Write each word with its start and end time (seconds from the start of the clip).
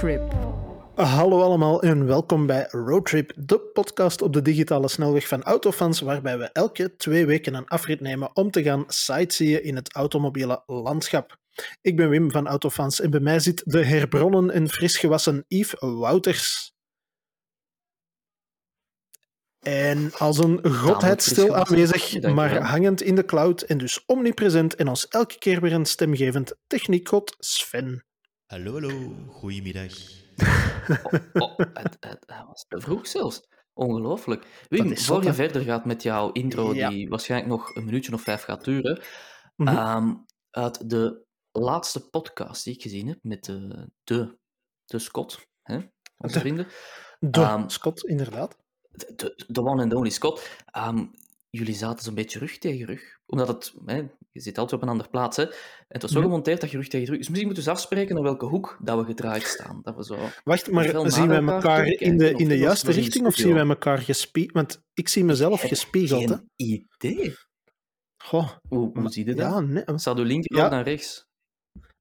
Roadtrip. 0.00 0.32
Hallo 0.94 1.42
allemaal 1.42 1.82
en 1.82 2.06
welkom 2.06 2.46
bij 2.46 2.66
Roadtrip, 2.70 3.32
de 3.36 3.60
podcast 3.60 4.22
op 4.22 4.32
de 4.32 4.42
digitale 4.42 4.88
snelweg 4.88 5.28
van 5.28 5.42
Autofans, 5.42 6.00
waarbij 6.00 6.38
we 6.38 6.44
elke 6.44 6.96
twee 6.96 7.26
weken 7.26 7.54
een 7.54 7.68
afrit 7.68 8.00
nemen 8.00 8.36
om 8.36 8.50
te 8.50 8.62
gaan 8.62 8.84
sightseeën 8.86 9.62
in 9.62 9.76
het 9.76 9.94
automobiele 9.94 10.62
landschap. 10.66 11.36
Ik 11.80 11.96
ben 11.96 12.08
Wim 12.08 12.30
van 12.30 12.46
Autofans 12.46 13.00
en 13.00 13.10
bij 13.10 13.20
mij 13.20 13.38
zit 13.38 13.62
de 13.64 13.84
herbronnen 13.84 14.50
en 14.50 14.68
frisgewassen 14.68 15.44
Yves 15.48 15.80
Wouters. 15.80 16.72
En 19.60 20.12
als 20.18 20.38
een 20.38 20.66
godheid 20.66 21.22
stil 21.22 21.56
aanwezig, 21.56 22.20
maar 22.22 22.62
hangend 22.62 23.02
in 23.02 23.14
de 23.14 23.24
cloud 23.24 23.62
en 23.62 23.78
dus 23.78 24.04
omnipresent 24.06 24.74
en 24.74 24.88
ons 24.88 25.08
elke 25.08 25.38
keer 25.38 25.60
weer 25.60 25.72
een 25.72 25.86
stemgevend 25.86 26.54
techniekgod 26.66 27.36
Sven. 27.38 28.04
Hallo, 28.50 28.72
hallo, 28.72 29.14
goedemiddag. 29.28 29.92
Oh, 31.32 31.56
het, 31.56 31.96
het, 32.00 32.00
het 32.00 32.24
was 32.46 32.64
te 32.68 32.80
vroeg 32.80 33.06
zelfs. 33.06 33.40
Ongelooflijk. 33.72 34.64
Wim, 34.68 34.96
voor 34.96 35.22
je 35.24 35.34
verder 35.34 35.62
gaat 35.62 35.84
met 35.84 36.02
jouw 36.02 36.32
intro, 36.32 36.74
Ja. 36.74 36.88
die 36.88 37.08
waarschijnlijk 37.08 37.50
nog 37.50 37.74
een 37.76 37.84
minuutje 37.84 38.12
of 38.12 38.22
vijf 38.22 38.42
gaat 38.42 38.64
duren, 38.64 39.02
Mhm. 39.56 39.68
ehm, 39.76 40.14
uit 40.50 40.90
de 40.90 41.24
laatste 41.52 42.08
podcast 42.10 42.64
die 42.64 42.74
ik 42.74 42.82
gezien 42.82 43.06
heb 43.08 43.18
met 43.22 43.44
de, 43.44 43.88
de, 44.04 44.38
de 44.84 44.98
Scott, 44.98 45.46
hè, 45.62 45.74
onze 46.16 46.34
De- 46.34 46.40
vrienden, 46.40 46.66
De 47.18 47.40
Ehm, 47.40 47.68
Scott, 47.68 48.04
inderdaad. 48.04 48.56
de, 48.90 49.12
de, 49.16 49.44
de 49.46 49.60
one 49.64 49.82
and 49.82 49.94
only 49.94 50.10
Scott, 50.10 50.50
ehm, 50.64 51.06
jullie 51.50 51.74
zaten 51.74 52.04
zo'n 52.04 52.14
beetje 52.14 52.38
rug 52.38 52.58
tegen 52.58 52.86
rug. 52.86 53.18
Omdat 53.26 53.48
het, 53.48 53.74
hè, 53.84 54.06
je 54.32 54.40
zit 54.40 54.58
altijd 54.58 54.80
op 54.80 54.86
een 54.86 54.92
andere 54.92 55.10
plaats, 55.10 55.36
hè. 55.36 55.42
En 55.44 55.52
het 55.88 56.02
was 56.02 56.10
zo 56.12 56.20
gemonteerd 56.20 56.60
dat 56.60 56.70
je 56.70 56.76
rug 56.76 56.88
tegen 56.88 57.06
rug... 57.08 57.16
Dus 57.18 57.28
misschien 57.28 57.46
moeten 57.46 57.64
we 57.64 57.70
eens 57.70 57.78
afspreken 57.80 58.14
naar 58.14 58.24
welke 58.24 58.46
hoek 58.46 58.78
dat 58.82 58.98
we 58.98 59.04
gedraaid 59.04 59.42
staan. 59.42 59.80
Dat 59.82 59.96
we 59.96 60.04
zo... 60.04 60.18
Wacht, 60.44 60.70
maar 60.70 61.10
zien 61.10 61.28
wij 61.28 61.40
naar 61.40 61.54
elkaar 61.54 61.86
in 61.86 62.18
de, 62.18 62.30
in 62.32 62.48
de 62.48 62.58
juiste 62.58 62.90
richting 62.92 63.26
of 63.26 63.34
zien 63.34 63.54
wij 63.54 63.66
elkaar 63.68 63.98
gespiegeld? 63.98 64.54
Want 64.54 64.82
ik 64.94 65.08
zie 65.08 65.24
mezelf 65.24 65.60
gespiegeld, 65.60 66.28
hè? 66.28 66.36
Geen 66.56 66.86
idee. 66.98 67.34
Goh, 68.22 68.50
Hoe, 68.68 68.98
hoe 68.98 69.08
zie 69.10 69.26
je 69.26 69.34
dat? 69.34 69.50
ja, 69.52 69.60
nee, 69.60 69.82
Staat 69.94 70.18
uw 70.18 70.24
linker 70.24 70.56
Ja. 70.56 70.68
naar 70.68 70.84
rechts? 70.84 71.24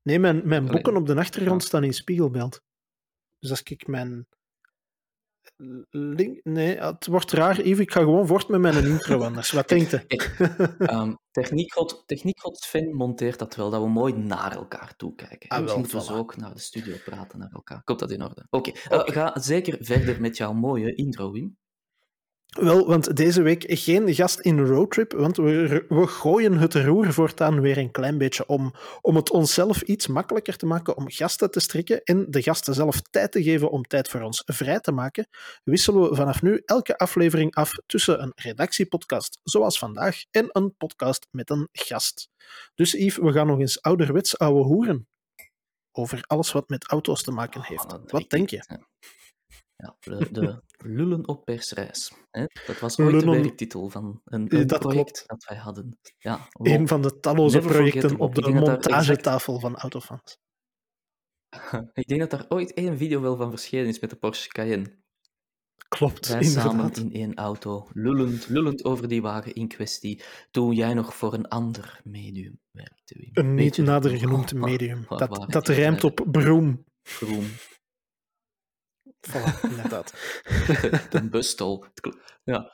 nee 0.03 0.19
mijn, 0.19 0.41
mijn 0.47 0.61
Allee, 0.61 0.71
boeken 0.71 0.95
op 0.95 1.05
de 1.07 1.15
achtergrond 1.15 1.63
staan 1.63 1.83
in 1.83 1.93
spiegelbeeld. 1.93 2.61
Dus 3.39 3.49
als 3.49 3.61
ik 3.63 3.87
mijn... 3.87 4.27
Link... 5.89 6.39
Nee, 6.43 6.77
het 6.77 7.07
wordt 7.07 7.31
raar, 7.31 7.61
Yves. 7.61 7.79
Ik 7.79 7.91
ga 7.91 7.99
gewoon 7.99 8.27
voort 8.27 8.47
met 8.47 8.61
mijn 8.61 8.85
intro 8.85 9.21
anders. 9.23 9.51
Wat 9.51 9.67
denkt 9.69 9.91
je? 9.91 10.05
Ehm 10.79 11.13
techniekgod, 11.31 12.03
techniekgod 12.05 12.57
Sven 12.57 12.95
monteert 12.95 13.39
dat 13.39 13.55
wel, 13.55 13.69
dat 13.69 13.81
we 13.81 13.89
mooi 13.89 14.13
naar 14.13 14.51
elkaar 14.51 14.95
toe 14.95 15.15
kijken. 15.15 15.49
Ah, 15.49 15.57
En 15.57 15.63
Misschien 15.63 15.81
moeten 15.81 16.13
we 16.13 16.19
ook 16.19 16.37
naar 16.37 16.53
de 16.53 16.59
studio 16.59 16.95
praten, 17.05 17.39
naar 17.39 17.51
elkaar. 17.51 17.83
Komt 17.83 17.99
dat 17.99 18.11
in 18.11 18.23
orde? 18.23 18.45
Oké, 18.49 18.71
eh, 18.71 19.01
ga 19.03 19.39
zeker 19.39 19.77
verder 19.79 20.21
met 20.21 20.37
jouw 20.37 20.53
mooie 20.53 20.95
intro, 20.95 21.31
Wim. 21.31 21.57
Wel, 22.49 22.87
want 22.87 23.15
deze 23.15 23.41
week 23.41 23.63
geen 23.67 24.13
gast 24.13 24.39
in 24.39 24.59
roadtrip, 24.65 25.11
want 25.13 25.37
we, 25.37 25.85
we 25.89 26.07
gooien 26.07 26.57
het 26.57 26.73
roer 26.75 27.13
voortaan 27.13 27.61
weer 27.61 27.77
een 27.77 27.91
klein 27.91 28.17
beetje 28.17 28.45
om, 28.47 28.73
om 29.01 29.15
het 29.15 29.29
onszelf 29.31 29.81
iets 29.81 30.07
makkelijker 30.07 30.57
te 30.57 30.65
maken 30.65 30.97
om 30.97 31.09
gasten 31.11 31.51
te 31.51 31.59
strikken 31.59 32.03
en 32.03 32.25
de 32.29 32.41
gasten 32.41 32.73
zelf 32.73 33.01
tijd 33.01 33.31
te 33.31 33.43
geven 33.43 33.69
om 33.71 33.83
tijd 33.83 34.07
voor 34.09 34.21
ons 34.21 34.43
vrij 34.45 34.79
te 34.79 34.91
maken, 34.91 35.27
wisselen 35.63 36.09
we 36.09 36.15
vanaf 36.15 36.41
nu 36.41 36.61
elke 36.65 36.97
aflevering 36.97 37.55
af 37.55 37.71
tussen 37.85 38.21
een 38.21 38.31
redactiepodcast, 38.35 39.39
zoals 39.43 39.77
vandaag, 39.79 40.23
en 40.31 40.47
een 40.51 40.75
podcast 40.77 41.27
met 41.31 41.49
een 41.49 41.69
gast. 41.71 42.29
Dus 42.75 42.91
Yves, 42.91 43.17
we 43.17 43.31
gaan 43.31 43.47
nog 43.47 43.59
eens 43.59 43.81
ouderwets 43.81 44.37
ouwe 44.37 44.63
hoeren 44.63 45.07
over 45.91 46.23
alles 46.27 46.51
wat 46.51 46.69
met 46.69 46.87
auto's 46.87 47.23
te 47.23 47.31
maken 47.31 47.61
heeft. 47.63 47.89
Dat- 47.89 48.11
Wat 48.11 48.29
denk 48.29 48.49
je? 48.49 48.63
Ja, 49.81 49.95
de, 49.99 50.27
de 50.31 50.61
lullen 50.77 51.27
op 51.27 51.45
persreis. 51.45 52.13
Hè? 52.31 52.45
Dat 52.67 52.79
was 52.79 52.99
ooit 52.99 53.11
Lullen- 53.11 53.31
de 53.31 53.41
werktitel 53.41 53.89
van 53.89 54.21
een, 54.25 54.45
dat 54.47 54.79
project 54.79 55.11
klopt. 55.11 55.23
dat 55.27 55.45
wij 55.45 55.57
hadden. 55.57 55.99
Ja, 56.17 56.47
Een 56.51 56.87
van 56.87 57.01
de 57.01 57.19
talloze 57.19 57.59
projecten 57.59 58.19
op 58.19 58.35
de 58.35 58.41
dat 58.41 58.49
exact- 58.49 58.67
montagetafel 58.67 59.59
van 59.59 59.75
Autofans. 59.75 60.37
Ik 61.93 62.07
denk 62.07 62.19
dat 62.19 62.29
daar 62.29 62.45
ooit 62.49 62.73
één 62.73 62.97
video 62.97 63.21
wel 63.21 63.35
van 63.35 63.49
verschenen 63.49 63.87
is 63.87 63.99
met 63.99 64.09
de 64.09 64.15
Porsche 64.15 64.49
Cayenne. 64.49 64.97
Klopt, 65.89 66.27
Wij 66.27 66.43
samen 66.43 66.93
in 66.93 67.13
één 67.13 67.35
auto, 67.35 67.87
lullend, 67.93 68.47
lullend 68.49 68.83
over 68.85 69.07
die 69.07 69.21
wagen 69.21 69.53
in 69.53 69.67
kwestie, 69.67 70.21
toen 70.51 70.73
jij 70.73 70.93
nog 70.93 71.15
voor 71.15 71.33
een 71.33 71.47
ander 71.47 72.01
medium 72.03 72.59
werkte. 72.71 73.29
Een 73.33 73.53
niet 73.53 73.75
dat 73.75 73.85
nader 73.85 74.17
genoemd 74.17 74.53
Oh, 74.53 74.59
medium. 74.61 75.05
waar 75.07 75.19
Dat, 75.19 75.29
waren 75.29 75.49
dat 75.49 75.65
die 75.65 75.75
rijmt 75.75 76.03
op 76.03 76.27
broem. 76.31 76.83
Groen, 77.03 77.47
Voilà, 79.27 79.61
inderdaad. 79.71 80.11
de 81.93 82.01
kl- 82.01 82.17
Ja. 82.43 82.71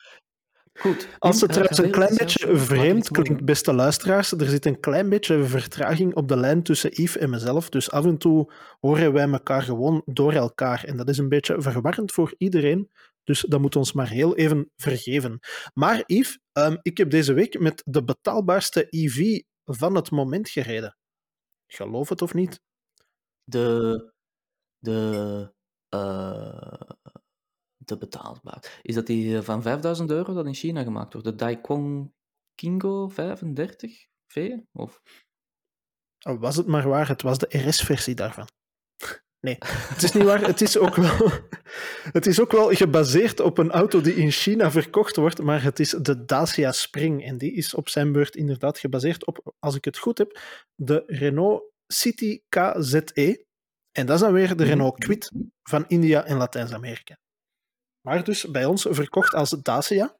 Goed. 0.79 1.07
Als 1.19 1.41
het 1.41 1.51
trouwens 1.51 1.77
een 1.77 1.91
klein 1.91 2.15
beetje 2.15 2.57
vreemd 2.57 3.09
klinkt, 3.09 3.45
beste 3.45 3.73
luisteraars, 3.73 4.31
er 4.31 4.45
zit 4.49 4.65
een 4.65 4.79
klein 4.79 5.09
beetje 5.09 5.43
vertraging 5.43 6.15
op 6.15 6.27
de 6.27 6.37
lijn 6.37 6.63
tussen 6.63 6.89
Yves 7.01 7.17
en 7.17 7.29
mezelf. 7.29 7.69
Dus 7.69 7.91
af 7.91 8.05
en 8.05 8.17
toe 8.17 8.53
horen 8.79 9.13
wij 9.13 9.29
elkaar 9.29 9.61
gewoon 9.61 10.01
door 10.05 10.33
elkaar. 10.33 10.83
En 10.83 10.97
dat 10.97 11.09
is 11.09 11.17
een 11.17 11.29
beetje 11.29 11.61
verwarrend 11.61 12.11
voor 12.11 12.33
iedereen. 12.37 12.91
Dus 13.23 13.41
dat 13.41 13.61
moet 13.61 13.75
ons 13.75 13.93
maar 13.93 14.09
heel 14.09 14.35
even 14.35 14.71
vergeven. 14.75 15.39
Maar 15.73 16.03
Yves, 16.05 16.39
ehm, 16.51 16.77
ik 16.81 16.97
heb 16.97 17.09
deze 17.09 17.33
week 17.33 17.59
met 17.59 17.81
de 17.85 18.03
betaalbaarste 18.03 18.87
EV 18.89 19.41
van 19.63 19.95
het 19.95 20.11
moment 20.11 20.49
gereden. 20.49 20.97
Geloof 21.67 22.09
het 22.09 22.21
of 22.21 22.33
niet? 22.33 22.61
De. 23.43 24.13
De. 24.79 25.53
Eh, 25.89 26.81
de 27.77 27.97
betaalbaar. 27.97 28.79
Is 28.81 28.95
dat 28.95 29.07
die 29.07 29.37
eh, 29.37 29.43
van 29.43 29.61
5000 29.61 30.11
euro 30.11 30.33
dat 30.33 30.45
in 30.45 30.53
China 30.53 30.83
gemaakt 30.83 31.13
wordt? 31.13 31.27
De 31.27 31.35
Daikong 31.35 32.13
Kingo 32.55 33.07
35 33.07 34.07
V? 34.27 34.57
Of 34.71 35.01
Was 36.19 36.55
het 36.55 36.67
maar 36.67 36.87
waar, 36.87 37.07
het 37.07 37.21
was 37.21 37.37
de 37.37 37.57
RS-versie 37.67 38.15
daarvan. 38.15 38.47
Nee, 39.45 39.57
het 39.67 40.03
is 40.03 40.11
niet 40.11 40.23
waar. 40.23 40.41
Het 40.41 40.61
is, 40.61 40.77
ook 40.77 40.95
wel, 40.95 41.31
het 42.17 42.25
is 42.25 42.39
ook 42.39 42.51
wel 42.51 42.73
gebaseerd 42.73 43.39
op 43.39 43.57
een 43.57 43.71
auto 43.71 44.01
die 44.01 44.15
in 44.15 44.31
China 44.31 44.71
verkocht 44.71 45.15
wordt, 45.15 45.41
maar 45.41 45.63
het 45.63 45.79
is 45.79 45.89
de 45.89 46.25
Dacia 46.25 46.71
Spring. 46.71 47.25
En 47.25 47.37
die 47.37 47.53
is 47.53 47.73
op 47.73 47.89
zijn 47.89 48.11
beurt 48.11 48.35
inderdaad 48.35 48.79
gebaseerd 48.79 49.25
op, 49.25 49.53
als 49.59 49.75
ik 49.75 49.85
het 49.85 49.97
goed 49.97 50.17
heb, 50.17 50.39
de 50.75 51.03
Renault 51.07 51.63
City 51.87 52.41
KZE. 52.49 53.45
En 53.97 54.05
dat 54.05 54.15
is 54.15 54.21
dan 54.21 54.33
weer 54.33 54.55
de 54.55 54.63
Renault 54.63 54.97
Kwid 54.97 55.31
van 55.63 55.85
India 55.87 56.25
en 56.25 56.37
Latijns-Amerika. 56.37 57.17
Maar 58.01 58.23
dus 58.23 58.51
bij 58.51 58.65
ons 58.65 58.87
verkocht 58.89 59.33
als 59.33 59.49
Dacia. 59.49 60.17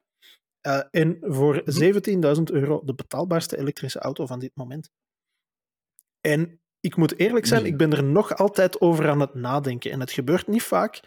eh, 0.60 0.82
en 0.90 1.16
voor 1.20 1.62
17.000 1.64 2.42
euro 2.42 2.84
de 2.84 2.94
betaalbaarste 2.94 3.58
elektrische 3.58 3.98
auto 3.98 4.26
van 4.26 4.38
dit 4.38 4.50
moment. 4.54 4.90
En 6.20 6.60
ik 6.80 6.96
moet 6.96 7.18
eerlijk 7.18 7.46
zijn, 7.46 7.66
ik 7.66 7.76
ben 7.76 7.92
er 7.92 8.04
nog 8.04 8.36
altijd 8.36 8.80
over 8.80 9.08
aan 9.08 9.20
het 9.20 9.34
nadenken. 9.34 9.90
En 9.90 10.00
het 10.00 10.10
gebeurt 10.10 10.46
niet 10.46 10.62
vaak 10.62 11.00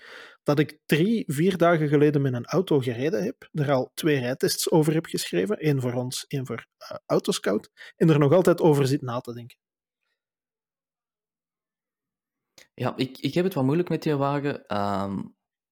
dat 0.43 0.59
ik 0.59 0.79
drie, 0.85 1.23
vier 1.27 1.57
dagen 1.57 1.87
geleden 1.87 2.21
met 2.21 2.33
een 2.33 2.45
auto 2.45 2.79
gereden 2.79 3.23
heb, 3.23 3.49
er 3.51 3.71
al 3.71 3.91
twee 3.93 4.19
rijtests 4.19 4.71
over 4.71 4.93
heb 4.93 5.05
geschreven, 5.05 5.57
één 5.57 5.81
voor 5.81 5.93
ons, 5.93 6.25
één 6.27 6.45
voor 6.45 6.65
eh, 6.77 6.97
Autoscout, 7.05 7.69
en 7.95 8.09
er 8.09 8.19
nog 8.19 8.33
altijd 8.33 8.61
over 8.61 8.87
zit 8.87 9.01
na 9.01 9.19
te 9.19 9.33
denken. 9.33 9.57
Ja, 12.79 12.95
ik, 12.95 13.17
ik 13.17 13.33
heb 13.33 13.43
het 13.43 13.53
wat 13.53 13.63
moeilijk 13.63 13.89
met 13.89 14.03
die 14.03 14.15
wagen. 14.15 14.65
ehm, 14.65 15.23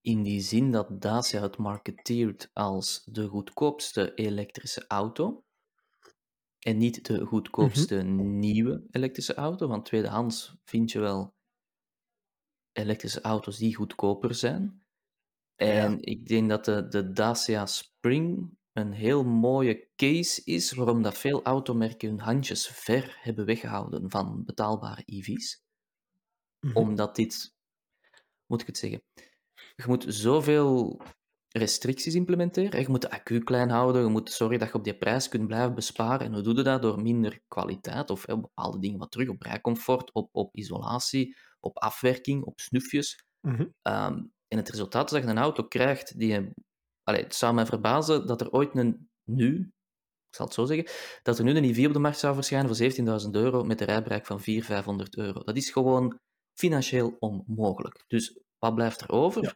in 0.02 0.24
die 0.24 0.42
zin 0.42 0.72
dat 0.72 1.02
Dacia 1.02 1.42
het 1.42 1.58
marketeert 1.58 2.50
als 2.54 3.04
de 3.06 3.28
goedkoopste 3.28 4.14
elektrische 4.14 4.86
auto. 4.88 5.44
En 6.60 6.78
niet 6.78 7.06
de 7.06 7.26
goedkoopste 7.26 7.96
nieuwe 8.04 8.88
elektrische 8.92 9.34
auto. 9.34 9.68
Want 9.68 9.86
tweedehands 9.86 10.56
vind 10.64 10.92
je 10.92 11.00
wel 11.00 11.36
elektrische 12.72 13.22
auto's 13.22 13.58
die 13.58 13.76
goedkoper 13.76 14.36
zijn. 14.36 14.86
En 15.56 16.02
ik 16.02 16.28
denk 16.28 16.50
dat 16.50 16.66
de, 16.66 16.88
de 16.88 17.12
Dacia 17.12 17.66
Spring 17.66 18.58
een 18.72 18.92
heel 18.92 19.24
mooie 19.24 19.90
case 19.96 20.42
is 20.44 20.72
waarom 20.72 21.02
dat 21.02 21.18
veel 21.18 21.44
automerken 21.44 22.10
hun 22.10 22.20
handjes 22.20 22.68
ver 22.68 23.18
hebben 23.22 23.46
weggehouden 23.46 24.10
van 24.10 24.44
betaalbare 24.44 25.04
EV's 25.06 25.66
Mhm. 26.60 26.78
omdat 26.78 27.16
dit, 27.16 27.56
moet 28.46 28.62
ik 28.62 28.68
het 28.68 28.78
zeggen? 28.78 29.04
Je 29.76 29.84
moet 29.88 30.06
zoveel 30.08 31.02
restricties 31.58 32.16
implementeren. 32.16 32.80
Je 32.82 32.90
moet 32.90 33.02
de 33.02 33.12
accu 33.12 33.40
klein 33.40 33.70
houden, 33.70 34.02
je 34.02 34.10
moet 34.10 34.32
zorgen 34.32 34.60
dat 34.60 34.68
je 34.68 34.74
op 34.74 34.84
die 34.84 34.98
prijs 34.98 35.30
kunt 35.30 35.48
blijven 35.48 35.76
besparen. 35.76 36.26
En 36.26 36.34
hoe 36.34 36.42
doe 36.42 36.56
je 36.56 36.64
dat? 36.64 36.82
Door 36.82 37.02
minder 37.02 37.40
kwaliteit 37.48 38.10
of 38.10 38.26
hè, 38.26 38.40
bepaalde 38.40 38.80
dingen 38.80 39.00
wat 39.00 39.12
terug 39.12 39.30
op 39.30 39.42
rijcomfort, 39.42 40.14
op, 40.14 40.30
op 40.32 40.56
isolatie, 40.56 41.36
op 41.60 41.78
afwerking, 41.78 42.44
op 42.44 42.60
snufjes. 42.60 43.26
Mhm. 43.42 43.66
Ehm, 43.82 44.24
en 44.48 44.58
het 44.58 44.70
resultaat 44.70 45.06
is 45.06 45.12
dat 45.12 45.24
je 45.24 45.30
een 45.30 45.38
auto 45.38 45.64
krijgt 45.64 46.20
die... 46.20 46.50
Allee, 47.04 47.24
het 47.24 47.36
zou 47.36 47.54
mij 47.54 47.66
verbazen 47.66 48.28
dat 48.28 48.42
er 48.42 48.52
ooit 48.52 48.76
een... 48.76 49.10
Nu, 49.24 49.72
ik 50.30 50.36
zal 50.36 50.46
het 50.46 50.54
zo 50.54 50.66
zeggen, 50.66 50.88
dat 51.24 51.38
er 51.38 51.44
nu 51.44 51.56
een 51.56 51.64
IV 51.64 51.86
op 51.88 51.94
de 51.94 52.00
markt 52.00 52.20
zou 52.20 52.36
verschijnen 52.36 52.76
voor 52.76 53.22
17.000 53.26 53.30
euro 53.32 53.64
met 53.64 53.82
een 53.82 53.88
rijbereik 53.88 54.26
van 54.26 54.42
400, 54.42 54.74
500 54.74 55.18
euro. 55.18 55.44
Dat 55.44 55.56
is 55.56 55.70
gewoon 55.70 56.20
financieel 56.60 57.16
onmogelijk. 57.20 58.04
Dus 58.08 58.40
wat 58.58 58.76
blijft 58.76 59.02
er 59.02 59.10
over? 59.12 59.44
Ja. 59.44 59.56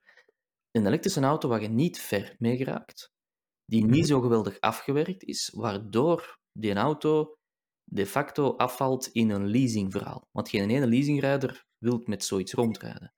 Een 0.71 0.85
elektrische 0.87 1.21
auto 1.21 1.49
waar 1.49 1.61
je 1.61 1.67
niet 1.69 1.99
ver 1.99 2.35
mee 2.37 2.57
geraakt, 2.57 3.09
die 3.65 3.83
Mhm. 3.83 3.91
niet 3.91 4.07
zo 4.07 4.21
geweldig 4.21 4.59
afgewerkt 4.59 5.23
is, 5.23 5.51
waardoor 5.55 6.37
die 6.59 6.73
auto 6.73 7.35
de 7.83 8.05
facto 8.05 8.55
afvalt 8.55 9.07
in 9.07 9.29
een 9.29 9.47
leasingverhaal. 9.47 10.27
Want 10.31 10.49
geen 10.49 10.69
ene 10.69 10.87
leasingrijder 10.87 11.63
wil 11.77 12.01
met 12.05 12.23
zoiets 12.23 12.53
rondrijden. 12.53 13.13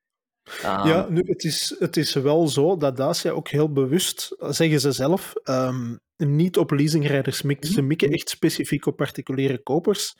Ehm, 0.61 0.87
Ja, 0.87 1.09
nu, 1.09 1.21
het 1.25 1.43
is, 1.43 1.75
het 1.79 1.97
is 1.97 2.13
wel 2.13 2.47
zo 2.47 2.77
dat 2.77 2.97
Dacia 2.97 3.31
ook 3.31 3.49
heel 3.49 3.71
bewust, 3.71 4.35
zeggen 4.39 4.79
ze 4.79 4.91
zelf, 4.91 5.33
ehm, 5.43 5.95
niet 6.17 6.57
op 6.57 6.71
leasingrijders 6.71 7.41
mikt. 7.41 7.67
Ze 7.67 7.81
mikken 7.81 8.09
echt 8.11 8.29
specifiek 8.29 8.85
op 8.85 8.95
particuliere 8.95 9.63
kopers. 9.63 10.15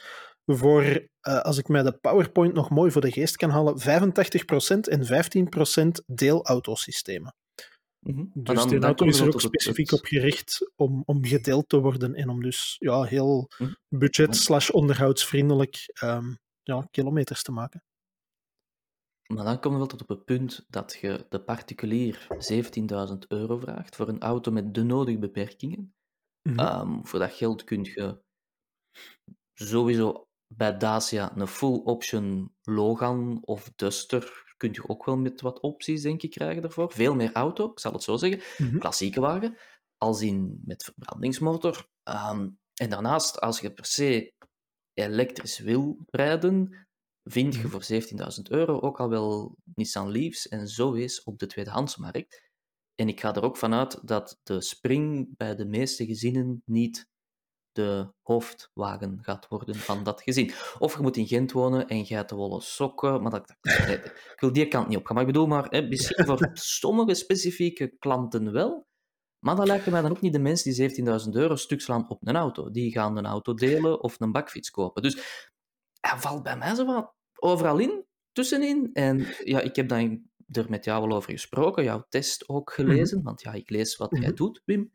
Voor, 0.46 0.82
eh, 1.20 1.40
als 1.42 1.58
ik 1.58 1.68
mij 1.68 1.84
de 1.84 1.92
PowerPoint 1.98 2.54
nog 2.54 2.70
mooi 2.70 2.92
voor 2.92 3.02
de 3.02 3.12
geest 3.12 3.36
kan 3.36 3.50
halen, 3.50 3.80
85% 3.80 4.88
en 4.88 5.06
15% 5.06 6.04
deelautosystemen. 6.06 7.36
mhm. 8.00 8.18
Maar 8.18 8.28
Dus 8.34 8.56
dan- 8.56 8.70
dan 8.70 8.84
auto 8.84 9.06
is 9.06 9.20
er 9.20 9.28
ook 9.28 9.42
specifiek 9.42 9.90
het- 9.90 10.00
op 10.00 10.06
gericht 10.06 10.72
om, 10.76 11.04
om 11.06 11.26
gedeeld 11.26 11.70
te 11.70 11.80
worden 11.80 12.16
en 12.16 12.30
om 12.30 12.42
dus 12.42 12.76
ja, 12.80 13.04
heel 13.04 13.48
Hm. 13.58 13.74
budget 13.90 14.36
slash 14.36 14.70
onderhoudsvriendelijk 14.70 15.92
ehm, 15.94 16.34
ja, 16.64 16.88
kilometers 16.92 17.44
te 17.44 17.52
maken. 17.52 17.84
Maar 19.34 19.46
dan 19.46 19.56
komen 19.60 19.72
we 19.72 19.78
wel 19.78 19.98
tot 19.98 20.02
op 20.02 20.08
het 20.08 20.26
punt 20.26 20.66
dat 20.68 20.98
je 21.02 21.26
de 21.30 21.44
particulier 21.44 22.28
17.000 22.38 23.28
euro 23.28 23.58
vraagt 23.58 23.96
voor 23.96 24.08
een 24.08 24.22
auto 24.22 24.52
met 24.52 24.74
de 24.74 24.84
nodige 24.84 25.18
beperkingen. 25.20 25.94
Mhm. 26.50 26.60
Ehm, 26.60 27.04
voor 27.04 27.20
dat 27.20 27.32
geld 27.34 27.64
kun 27.64 27.84
je 27.84 28.22
sowieso 29.54 30.28
bij 30.56 30.78
Dacia 30.78 31.38
een 31.38 31.48
full 31.48 31.82
option 31.84 32.56
Logan 32.62 33.40
of 33.42 33.72
Duster 33.76 34.42
kun 34.58 34.74
je 34.74 34.90
ook 34.90 35.06
wel 35.06 35.18
met 35.18 35.42
wat 35.42 35.60
opties 35.60 36.02
denk 36.02 36.22
ik 36.22 36.30
krijgen 36.32 36.62
daarvoor. 36.62 36.92
Veel 36.92 37.16
meer 37.16 37.32
auto, 37.34 37.72
ik 37.72 37.80
zal 37.80 37.94
het 37.94 38.04
zo 38.04 38.18
zeggen. 38.18 38.66
Mhm. 38.66 38.78
Klassieke 38.78 39.20
wagen, 39.20 39.58
als 39.98 40.22
in 40.22 40.62
met 40.66 40.84
verbrandingsmotor. 40.84 41.88
Ehm, 42.04 42.50
en 42.74 42.90
daarnaast, 42.90 43.40
als 43.40 43.60
je 43.60 43.74
per 43.74 43.86
se 43.86 44.34
elektrisch 44.94 45.60
wil 45.60 45.98
rijden, 46.10 46.88
vind 47.24 47.54
je 47.54 47.60
Mhm. 47.60 47.70
voor 47.70 47.84
17.000 47.84 48.50
euro 48.50 48.80
ook 48.80 49.00
al 49.00 49.10
wel 49.10 49.56
Nissan 49.76 50.12
Leafs 50.12 50.48
en 50.48 50.68
zo 50.68 50.94
is 50.94 51.24
op 51.24 51.40
de 51.40 51.46
tweedehandsmarkt. 51.48 52.42
En 52.96 53.08
ik 53.08 53.20
ga 53.20 53.36
er 53.36 53.44
ook 53.44 53.58
vanuit 53.58 54.08
dat 54.08 54.40
de 54.44 54.62
Spring 54.62 55.38
bij 55.38 55.56
de 55.56 55.66
meeste 55.66 56.06
gezinnen 56.06 56.62
niet 56.66 57.08
de 57.74 58.08
hoofdwagen 58.22 59.20
gaat 59.22 59.48
worden 59.48 59.76
van 59.76 60.04
dat 60.04 60.22
gezin. 60.22 60.52
Of 60.80 60.96
je 60.96 61.02
moet 61.02 61.18
in 61.18 61.28
Gent 61.28 61.52
wonen 61.52 61.88
en 61.88 61.98
je 62.08 62.16
hebt 62.16 62.30
de 62.30 62.36
wollen 62.36 62.62
sokken, 62.62 63.22
maar 63.22 63.32
dat, 63.32 63.56
ik 63.62 64.36
wil 64.40 64.54
die 64.54 64.68
kant 64.68 64.88
niet 64.88 64.98
op 64.98 65.06
gaan. 65.06 65.16
Maar 65.16 65.26
ik 65.26 65.32
bedoel 65.32 65.48
maar, 65.48 65.66
hè, 65.70 65.82
misschien 65.82 66.26
voor 66.28 66.50
sommige 66.54 67.14
specifieke 67.14 67.96
klanten 68.00 68.52
wel, 68.52 68.88
maar 69.40 69.56
dat 69.56 69.68
lijken 69.68 69.92
mij 69.92 70.02
dan 70.02 70.12
ook 70.12 70.22
niet 70.22 70.34
de 70.34 70.40
mensen 70.40 70.74
die 70.74 71.06
17.000 71.26 71.30
euro 71.32 71.56
stuk 71.56 71.82
slaan 71.82 72.10
op 72.10 72.28
een 72.28 72.36
auto. 72.36 72.72
Die 72.72 72.92
gaan 72.92 73.18
een 73.18 73.26
auto 73.26 73.54
delen 73.54 74.02
of 74.02 74.20
een 74.20 74.32
bakfiets 74.32 74.70
kopen. 74.70 75.02
Dus 75.02 75.14
hij 76.00 76.18
valt 76.20 76.44
bij 76.44 76.58
mij 76.58 76.76
zo 76.76 76.86
wat 76.86 77.14
overal 77.34 77.78
in, 77.80 78.06
tussenin. 78.32 78.90
En 78.94 79.28
ja, 79.44 79.60
ik 79.60 79.76
heb 79.76 79.88
dan 79.88 80.32
er 80.48 80.70
met 80.70 80.86
jou 80.86 81.08
wel 81.08 81.18
over 81.18 81.32
gesproken, 81.32 81.84
jouw 81.84 82.06
test 82.10 82.50
ook 82.50 82.72
gelezen, 82.74 83.24
want 83.24 83.42
ja, 83.42 83.54
ik 83.54 83.70
lees 83.70 83.96
wat 83.96 84.10
jij 84.12 84.20
Mhm. 84.28 84.36
doet, 84.36 84.62
Wim. 84.66 84.92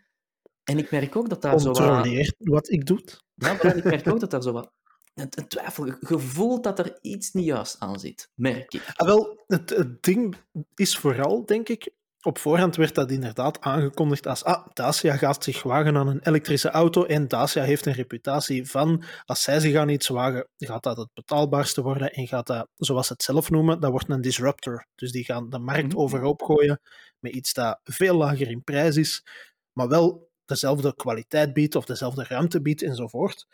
En 0.69 0.79
ik 0.79 0.91
merk 0.91 1.17
ook 1.17 1.29
dat 1.29 1.43
daar 1.43 1.61
zo 1.61 1.73
wat... 1.73 2.35
Wat 2.39 2.71
ik 2.71 2.87
doe. 2.87 3.01
Ja, 3.35 3.53
maar 3.63 3.77
ik 3.77 3.85
merk 3.85 4.09
ook 4.09 4.21
dat 4.21 4.31
daar 4.31 4.43
zo 4.43 4.53
wat... 4.53 4.73
Een, 5.15 5.29
een 5.31 5.49
twijfel, 5.49 5.87
je 5.87 6.19
voelt 6.19 6.65
dat 6.65 6.79
er 6.79 6.99
iets 7.01 7.33
niet 7.33 7.45
juist 7.45 7.77
aan 7.79 7.99
zit, 7.99 8.31
merk 8.35 8.75
ik. 8.75 8.93
Ah, 8.95 9.07
wel, 9.07 9.45
het, 9.47 9.71
het 9.71 10.03
ding 10.03 10.37
is 10.75 10.97
vooral, 10.97 11.47
denk 11.47 11.69
ik, 11.69 11.93
op 12.23 12.39
voorhand 12.39 12.77
werd 12.77 12.95
dat 12.95 13.11
inderdaad 13.11 13.61
aangekondigd 13.61 14.27
als 14.27 14.45
ah, 14.45 14.67
Dacia 14.73 15.17
gaat 15.17 15.45
zich 15.45 15.63
wagen 15.63 15.97
aan 15.97 16.09
een 16.09 16.27
elektrische 16.29 16.71
auto 16.71 17.05
en 17.05 17.29
Dacia 17.29 17.63
heeft 17.63 17.87
een 17.87 17.93
reputatie 17.93 18.67
van 18.71 19.03
als 19.25 19.43
zij 19.43 19.61
zich 19.61 19.77
aan 19.77 19.89
iets 19.89 20.09
wagen, 20.09 20.49
gaat 20.57 20.83
dat 20.83 20.97
het 20.97 21.09
betaalbaarste 21.15 21.83
worden 21.83 22.13
en 22.13 22.27
gaat 22.27 22.47
dat, 22.47 22.69
zoals 22.77 23.07
ze 23.07 23.13
het 23.13 23.23
zelf 23.23 23.51
noemen, 23.51 23.81
dat 23.81 23.91
wordt 23.91 24.09
een 24.09 24.21
disruptor. 24.21 24.87
Dus 24.95 25.13
die 25.13 25.25
gaan 25.25 25.51
de 25.51 25.59
markt 25.59 25.93
Mhm. 25.93 25.99
overhoop 25.99 26.43
gooien 26.43 26.81
met 27.19 27.33
iets 27.33 27.53
dat 27.53 27.81
veel 27.85 28.17
lager 28.17 28.51
in 28.51 28.65
prijs 28.65 28.97
is, 28.97 29.25
maar 29.73 29.89
wel 29.89 30.28
dezelfde 30.49 30.95
kwaliteit 30.95 31.53
biedt 31.53 31.75
of 31.75 31.85
dezelfde 31.85 32.25
ruimte 32.25 32.63
biedt 32.63 32.83
enzovoort. 32.83 33.47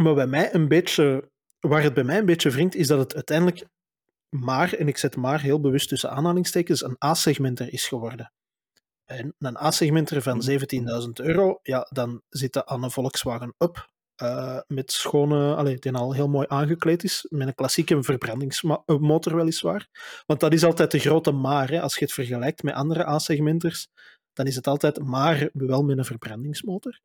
Maar 0.00 0.14
bij 0.14 0.26
mij 0.26 0.54
een 0.54 0.68
beetje, 0.68 1.30
waar 1.60 1.82
het 1.82 1.94
bij 1.94 2.04
mij 2.04 2.18
een 2.18 2.26
beetje 2.26 2.50
wringt, 2.50 2.74
is 2.74 2.86
dat 2.86 2.98
het 2.98 3.14
uiteindelijk 3.14 3.66
maar, 4.28 4.72
en 4.72 4.88
ik 4.88 4.96
zet 4.96 5.16
maar 5.16 5.40
heel 5.40 5.60
bewust 5.60 5.88
tussen 5.88 6.10
aanhalingstekens, 6.10 6.82
een 6.82 6.96
A-segmenter 7.04 7.72
is 7.72 7.86
geworden. 7.86 8.32
En 9.04 9.34
een 9.38 9.56
A-segmenter 9.56 10.22
van 10.22 10.42
17.000 10.50 10.56
euro, 11.12 11.58
ja, 11.62 11.86
dan 11.90 12.22
zit 12.28 12.52
dat 12.52 12.66
aan 12.66 12.82
een 12.82 12.90
Volkswagen 12.90 13.54
Up. 13.58 13.88
eh, 14.16 14.60
met 14.66 14.92
schone, 14.92 15.54
allee, 15.54 15.78
die 15.78 15.92
al 15.92 16.12
heel 16.12 16.28
mooi 16.28 16.46
aangekleed 16.48 17.04
is, 17.04 17.26
met 17.28 17.46
een 17.48 17.54
klassieke 17.54 18.02
verbrandingsmotor 18.02 19.36
weliswaar. 19.36 19.88
Want 20.26 20.40
dat 20.40 20.52
is 20.52 20.64
altijd 20.64 20.90
de 20.90 20.98
grote 20.98 21.32
maar. 21.32 21.70
Hè. 21.70 21.80
Als 21.80 21.94
je 21.94 22.04
het 22.04 22.12
vergelijkt 22.14 22.62
met 22.62 22.74
andere 22.74 23.06
A-segmenters, 23.06 23.88
dan 24.40 24.48
is 24.48 24.56
het 24.56 24.66
altijd 24.66 25.04
maar 25.04 25.50
wel 25.52 25.82
met 25.82 25.98
een 25.98 26.04
verbrandingsmotor. 26.04 27.00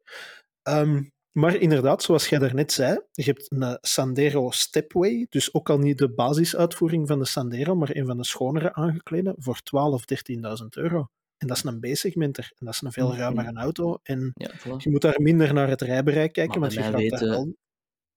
Ehm, 0.61 1.03
maar 1.31 1.55
inderdaad, 1.55 2.03
zoals 2.03 2.27
jij 2.27 2.39
daarnet 2.39 2.71
zei, 2.71 2.99
je 3.11 3.23
hebt 3.23 3.51
een 3.51 3.77
Sandero 3.81 4.51
Stepway, 4.51 5.25
dus 5.29 5.53
ook 5.53 5.69
al 5.69 5.77
niet 5.77 5.97
de 5.97 6.09
basisuitvoering 6.09 7.07
van 7.07 7.19
de 7.19 7.25
Sandero, 7.25 7.75
maar 7.75 7.95
een 7.95 8.05
van 8.05 8.17
de 8.17 8.25
schonere 8.25 8.73
aangeklede, 8.73 9.35
voor 9.37 9.59
12.000, 9.63 10.05
13.000 10.05 10.77
euro. 10.77 11.07
En 11.37 11.47
dat 11.47 11.57
is 11.57 11.63
een 11.63 11.79
B-segmenter, 11.79 12.51
en 12.57 12.65
dat 12.65 12.73
is 12.73 12.81
een 12.81 12.91
veel 12.91 13.07
Mhm. 13.07 13.17
ruimere 13.17 13.53
auto. 13.53 13.99
En 14.03 14.31
Ja, 14.33 14.49
je 14.77 14.89
moet 14.89 15.01
daar 15.01 15.21
minder 15.21 15.53
naar 15.53 15.67
het 15.69 15.81
rijbereik 15.81 16.33
kijken, 16.33 16.59
Maar 16.59 16.69
want 16.69 16.73
je 16.73 16.79
gaat 16.79 17.19
daar 17.19 17.29
wel 17.29 17.55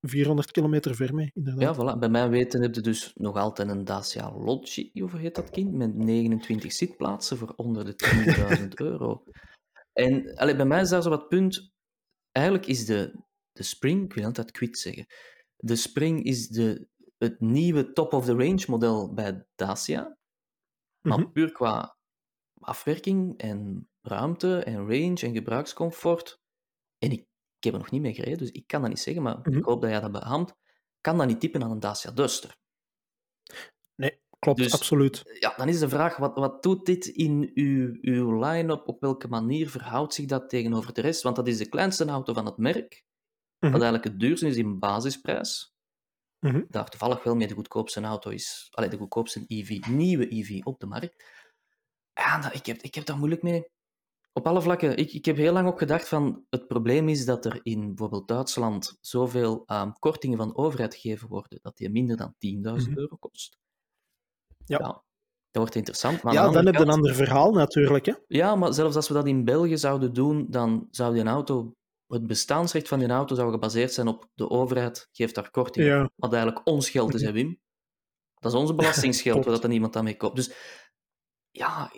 400 0.00 0.50
kilometer 0.50 0.94
ver 0.94 1.14
mee, 1.14 1.30
inderdaad. 1.34 1.76
Ja, 1.76 1.94
voilà. 1.94 1.98
Bij 1.98 2.08
mij 2.08 2.28
weten 2.28 2.62
heb 2.62 2.74
je 2.74 2.80
dus 2.80 3.12
nog 3.14 3.36
altijd 3.36 3.68
een 3.68 3.84
Dacia 3.84 4.32
Logi, 4.32 4.90
hoe 4.94 5.18
heet 5.18 5.34
dat 5.34 5.50
kind, 5.50 5.72
met 5.72 5.94
29 5.94 6.72
zitplaatsen 6.72 7.36
voor 7.36 7.52
onder 7.56 7.84
de 7.84 7.94
10.000 8.60 8.68
euro. 8.88 9.24
En 9.92 10.34
allee, 10.34 10.56
bij 10.56 10.66
mij 10.66 10.80
is 10.80 10.88
daar 10.88 11.02
zo 11.02 11.10
wat 11.10 11.28
punt. 11.28 11.72
Eigenlijk 12.32 12.66
is 12.66 12.86
de, 12.86 13.24
de 13.52 13.62
Spring, 13.62 14.04
ik 14.04 14.12
wil 14.12 14.24
altijd 14.24 14.50
quit 14.50 14.78
zeggen, 14.78 15.06
de 15.56 15.76
Spring 15.76 16.22
is 16.24 16.48
de, 16.48 16.88
het 17.18 17.40
nieuwe 17.40 17.92
top-of-the-range 17.92 18.64
model 18.68 19.14
bij 19.14 19.46
Dacia, 19.54 20.16
maar 21.00 21.18
Mhm. 21.18 21.30
puur 21.32 21.52
qua 21.52 21.96
afwerking 22.60 23.38
en 23.38 23.88
ruimte 24.02 24.58
en 24.58 24.76
range 24.76 25.20
en 25.20 25.34
gebruikscomfort. 25.34 26.40
En 26.98 27.10
ik, 27.10 27.27
ik 27.58 27.64
heb 27.64 27.72
er 27.72 27.78
nog 27.78 27.90
niet 27.90 28.00
mee 28.02 28.14
gereden, 28.14 28.38
dus 28.38 28.50
ik 28.50 28.66
kan 28.66 28.80
dat 28.80 28.90
niet 28.90 29.00
zeggen, 29.00 29.22
maar 29.22 29.38
Mhm. 29.42 29.56
ik 29.56 29.64
hoop 29.64 29.80
dat 29.80 29.90
jij 29.90 30.00
dat 30.00 30.12
behamt. 30.12 30.54
Kan 31.00 31.18
dat 31.18 31.26
niet 31.26 31.40
typen 31.40 31.62
aan 31.62 31.70
een 31.70 31.80
Dacia 31.80 32.10
Duster? 32.10 32.56
Nee, 33.94 34.20
klopt, 34.38 34.58
Dus- 34.58 34.72
absoluut. 34.72 35.22
Ja, 35.40 35.54
dan 35.56 35.68
is 35.68 35.78
de 35.78 35.88
vraag, 35.88 36.16
wat, 36.16 36.36
wat 36.38 36.62
doet 36.62 36.86
dit 36.86 37.06
in 37.06 37.50
uw, 37.54 37.98
uw 38.00 38.40
line-up? 38.44 38.88
Op 38.88 39.00
welke 39.00 39.28
manier 39.28 39.70
verhoudt 39.70 40.14
zich 40.14 40.26
dat 40.26 40.48
tegenover 40.48 40.92
de 40.92 41.00
rest? 41.00 41.22
Want 41.22 41.36
dat 41.36 41.48
is 41.48 41.58
de 41.58 41.68
kleinste 41.68 42.04
auto 42.04 42.32
van 42.32 42.46
het 42.46 42.56
merk, 42.56 43.04
Mhm. 43.58 43.72
wat 43.72 43.82
eigenlijk 43.82 44.04
het 44.04 44.20
duurste 44.20 44.46
is 44.46 44.56
in 44.56 44.78
basisprijs. 44.78 45.72
Mhm. 46.38 46.64
Daar 46.68 46.88
toevallig 46.88 47.22
wel 47.22 47.34
mee 47.36 47.46
de 47.46 47.54
goedkoopste 47.54 48.00
auto 48.00 48.30
is, 48.30 48.68
allee, 48.70 48.88
de 48.90 48.96
goedkoopste 48.96 49.44
EV, 49.46 49.86
nieuwe 49.86 50.32
EV 50.34 50.60
op 50.64 50.80
de 50.80 50.86
markt. 50.86 51.24
Ja, 52.14 52.40
dat, 52.40 52.54
ik, 52.54 52.66
heb, 52.66 52.82
ik 52.82 52.94
heb 52.94 53.04
daar 53.04 53.18
moeilijk 53.18 53.42
mee. 53.42 53.70
Op 54.32 54.46
alle 54.46 54.62
vlakken. 54.62 54.96
Ik, 54.96 55.12
ik 55.12 55.24
heb 55.24 55.36
heel 55.36 55.52
lang 55.52 55.68
ook 55.68 55.78
gedacht 55.78 56.08
van, 56.08 56.44
het 56.50 56.66
probleem 56.66 57.08
is 57.08 57.24
dat 57.24 57.44
er 57.44 57.60
in 57.62 57.86
bijvoorbeeld 57.86 58.28
Duitsland 58.28 58.98
zoveel 59.00 59.62
ehm, 59.66 59.90
kortingen 59.98 60.38
van 60.38 60.48
de 60.48 60.56
overheid 60.56 60.94
gegeven 60.94 61.28
worden, 61.28 61.58
dat 61.62 61.76
die 61.76 61.90
minder 61.90 62.16
dan 62.16 62.34
10.000 62.38 62.90
Mhm. 62.90 62.98
euro 62.98 63.16
kost. 63.16 63.58
Ja. 64.64 64.78
Dat 65.50 65.62
wordt 65.62 65.74
interessant. 65.74 66.22
Maar 66.22 66.32
Ja, 66.32 66.50
dan 66.50 66.66
heb 66.66 66.74
je 66.74 66.80
een 66.80 66.88
ander 66.90 67.14
verhaal 67.14 67.52
natuurlijk. 67.52 68.06
Hè. 68.06 68.12
ja, 68.26 68.54
maar 68.56 68.74
zelfs 68.74 68.96
als 68.96 69.08
we 69.08 69.14
dat 69.14 69.26
in 69.26 69.44
België 69.44 69.78
zouden 69.78 70.12
doen, 70.12 70.46
dan 70.50 70.88
zou 70.90 71.14
die 71.14 71.24
auto, 71.24 71.74
het 72.06 72.26
bestaansrecht 72.26 72.88
van 72.88 72.98
die 72.98 73.08
auto 73.08 73.34
zou 73.34 73.50
gebaseerd 73.50 73.92
zijn 73.92 74.08
op 74.08 74.28
de 74.34 74.50
overheid 74.50 75.08
geeft 75.12 75.34
daar 75.34 75.50
korting. 75.50 75.86
Ja. 75.86 76.10
Wat 76.16 76.32
eigenlijk 76.32 76.66
ons 76.66 76.90
geld 76.90 77.14
is, 77.14 77.22
hè, 77.22 77.32
Wim? 77.32 77.60
Dat 78.34 78.52
is 78.52 78.58
onze 78.58 78.74
belastingsgeld, 78.80 79.44
dat 79.44 79.66
niemand 79.68 79.96
aan 79.96 80.04
mee 80.04 80.16
koopt. 80.16 80.36
Dus 80.36 80.52
ja, 81.50 81.92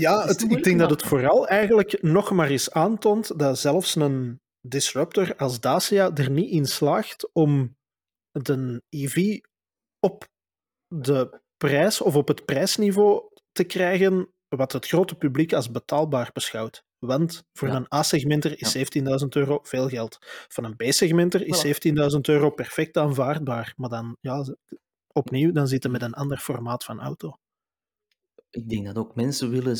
Ja, 0.00 0.26
Het 0.26 0.42
ik 0.50 0.64
denk 0.64 0.78
dat 0.78 0.90
het 0.90 1.02
vooral 1.02 1.48
eigenlijk 1.48 2.02
nog 2.02 2.30
maar 2.30 2.48
eens 2.48 2.70
aantoont 2.70 3.38
dat 3.38 3.58
zelfs 3.58 3.94
een 3.94 4.40
disruptor 4.60 5.36
als 5.36 5.60
Dacia 5.60 6.10
er 6.14 6.30
niet 6.30 6.50
in 6.50 6.66
slaagt 6.66 7.28
om 7.32 7.76
de 8.30 8.82
EV 8.88 9.38
op 10.00 10.28
de 10.94 11.40
prijs 11.56 12.00
of 12.00 12.16
op 12.16 12.28
het 12.28 12.44
prijsniveau 12.44 13.22
te 13.52 13.64
krijgen 13.64 14.30
wat 14.48 14.72
het 14.72 14.86
grote 14.86 15.14
publiek 15.14 15.52
als 15.52 15.70
betaalbaar 15.70 16.30
beschouwt. 16.32 16.84
Want 16.98 17.44
voor 17.52 17.68
Ja. 17.68 17.74
een 17.74 17.94
A-segmenter 17.94 18.58
is 18.58 18.72
17.000 18.72 19.28
euro 19.36 19.58
veel 19.62 19.88
geld. 19.88 20.18
Van 20.48 20.64
een 20.64 20.76
B-segmenter 20.76 21.46
is 21.46 21.58
Voilà. 21.58 21.68
17.000 21.68 22.20
euro 22.28 22.50
perfect 22.50 22.96
aanvaardbaar. 22.96 23.72
Maar 23.76 23.88
dan, 23.90 24.16
ja, 24.20 24.44
opnieuw, 25.12 25.52
dan 25.52 25.68
zitten 25.68 25.90
met 25.90 26.02
een 26.02 26.14
ander 26.14 26.38
formaat 26.38 26.84
van 26.84 27.00
auto. 27.00 27.38
Ik 28.56 28.68
denk 28.68 28.86
dat 28.86 28.98
ook 28.98 29.14
mensen 29.14 29.50
willen 29.50 29.76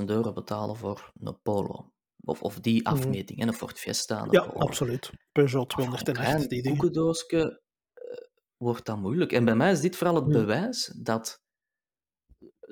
17.000 0.00 0.04
euro 0.04 0.32
betalen 0.32 0.76
voor 0.76 1.12
een 1.20 1.40
Polo. 1.42 1.92
Of, 2.24 2.42
of 2.42 2.60
die 2.60 2.82
Mhm. 2.82 2.92
afmeting, 2.92 3.40
hè, 3.40 3.46
een 3.46 3.52
Ford 3.52 3.78
Fiesta. 3.78 4.26
Ja, 4.30 4.46
Polo. 4.46 4.58
absoluut. 4.58 5.10
Peugeot 5.32 5.76
Maar 5.76 5.86
voor 5.86 5.96
een 5.98 6.04
208, 6.04 6.46
klein 6.48 6.76
koekendoosje 6.76 7.62
eh, 7.92 8.02
wordt 8.56 8.86
dat 8.86 8.98
moeilijk. 8.98 9.32
En 9.32 9.44
bij 9.44 9.54
mij 9.56 9.72
is 9.72 9.80
dit 9.80 9.96
vooral 9.96 10.14
het 10.14 10.24
Hmm. 10.24 10.32
bewijs 10.32 10.92
dat 11.02 11.42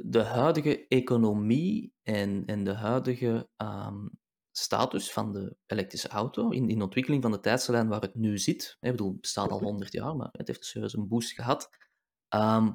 de 0.03 0.23
huidige 0.23 0.87
economie 0.89 1.93
en, 2.03 2.45
en 2.47 2.65
de 2.65 2.73
huidige 2.75 3.49
ehm, 3.57 4.09
status 4.57 5.13
van 5.13 5.33
de 5.33 5.57
elektrische 5.67 6.09
auto 6.09 6.51
in, 6.51 6.69
in 6.69 6.79
de 6.79 6.85
ontwikkeling 6.85 7.23
van 7.23 7.31
de 7.33 7.41
tijdslijn 7.41 7.89
waar 7.89 8.01
het 8.01 8.15
nu 8.15 8.39
zit, 8.39 8.77
ik 8.81 8.91
bedoel, 8.91 9.11
het 9.13 9.21
bestaat 9.21 9.51
al 9.51 9.63
100 9.63 9.93
jaar, 9.93 10.17
maar 10.17 10.29
het 10.33 10.47
heeft 10.49 10.65
serieus 10.65 10.95
een 10.95 11.09
boost 11.09 11.33
gehad, 11.33 11.69
ehm, 12.29 12.73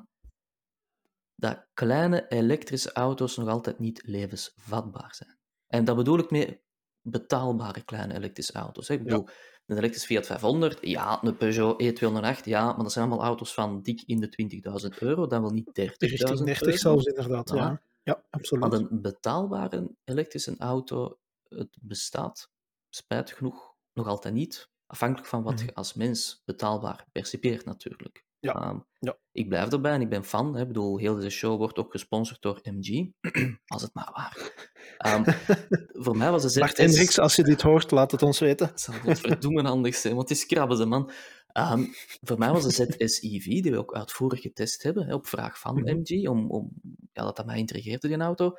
dat 1.40 1.68
kleine 1.74 2.28
elektrische 2.28 2.92
auto's 2.94 3.38
nog 3.38 3.48
altijd 3.48 3.80
niet 3.80 4.02
levensvatbaar 4.06 5.16
zijn. 5.16 5.38
En 5.68 5.86
dat 5.86 5.96
bedoel 5.96 6.20
ik 6.20 6.30
mee 6.32 6.62
betaalbare 7.02 7.84
kleine 7.84 8.14
elektrische 8.14 8.54
auto's. 8.54 8.88
Hè. 8.88 8.94
Ik 8.94 9.04
bedoel, 9.04 9.28
een 9.66 9.78
elektrische 9.78 10.08
Fiat 10.08 10.26
500, 10.26 10.78
ja, 10.82 11.24
een 11.24 11.38
Peugeot 11.38 11.82
E208, 11.84 12.44
ja, 12.44 12.66
maar 12.66 12.84
dat 12.84 12.92
zijn 12.92 13.06
allemaal 13.08 13.26
auto's 13.26 13.54
van 13.54 13.82
dik 13.82 14.02
in 14.02 14.20
de 14.20 14.30
20.000 14.30 14.98
euro, 15.00 15.28
dan 15.28 15.42
wel 15.42 15.52
niet 15.52 15.74
30.000 15.74 15.98
Richting 15.98 16.46
30 16.46 16.62
euro. 16.68 16.78
zelfs, 16.78 17.06
inderdaad. 17.06 17.50
Ja, 17.50 17.82
ja 18.04 18.14
Maar 18.14 18.24
absoluut. 18.30 18.74
een 18.74 19.02
betaalbare 19.02 19.96
elektrische 20.04 20.56
auto, 20.58 21.20
het 21.44 21.78
bestaat, 21.82 22.50
spijtig 22.90 23.38
genoeg, 23.38 23.76
nog 23.94 24.08
altijd 24.08 24.34
niet. 24.34 24.70
Afhankelijk 24.86 25.28
van 25.28 25.44
wat 25.44 25.54
Mhm. 25.54 25.66
je 25.66 25.74
als 25.74 25.94
mens 25.94 26.42
betaalbaar 26.46 27.08
percipeert, 27.12 27.66
natuurlijk. 27.66 28.26
Ja, 28.40 28.54
Ehm, 28.54 28.80
ja. 29.00 29.18
Ik 29.32 29.48
blijf 29.48 29.72
erbij 29.72 29.92
en 29.94 30.02
ik 30.02 30.10
ben 30.10 30.24
fan. 30.24 30.56
Hè. 30.56 30.62
Ik 30.62 30.68
bedoel, 30.68 30.98
heel 30.98 31.16
deze 31.16 31.30
show 31.30 31.58
wordt 31.58 31.78
ook 31.78 31.92
gesponsord 31.92 32.42
door 32.42 32.60
MG. 32.64 33.12
Als 33.68 33.82
het 33.82 33.94
maar 33.94 34.12
waar. 34.14 34.68
Ehm, 34.98 35.24
voor 36.06 36.18
mij 36.18 36.32
was 36.32 36.54
de 36.54 36.60
Bart. 36.60 36.78
Hendricks, 36.78 37.20
als 37.20 37.36
je 37.36 37.44
dit 37.44 37.62
hoort, 37.62 37.92
laat 37.92 38.12
het 38.12 38.22
ons 38.22 38.40
weten. 38.40 38.68
Het 38.68 38.82
zal 38.82 38.94
godverdomme 38.94 39.62
handig 39.64 39.96
zijn, 39.96 40.16
want 40.16 40.30
het 40.30 40.38
is 40.38 40.46
krabben, 40.46 40.78
ze 40.78 40.86
man. 40.86 41.12
Ehm, 41.48 41.86
voor 42.22 42.38
mij 42.38 42.52
was 42.52 42.64
de 42.64 42.72
ZS-EV, 42.72 43.44
die 43.44 43.72
we 43.72 43.78
ook 43.78 43.96
uitvoerig 43.96 44.42
getest 44.42 44.84
hebben, 44.84 45.06
hè, 45.06 45.14
op 45.14 45.28
vraag 45.28 45.60
van 45.60 45.76
Mhm. 45.76 45.98
MG, 45.98 46.28
om, 46.28 46.52
om, 46.52 46.72
ja, 47.12 47.24
dat 47.24 47.36
dat 47.36 47.46
mij 47.46 47.58
intrigeerde, 47.58 48.08
die 48.08 48.18
auto. 48.18 48.54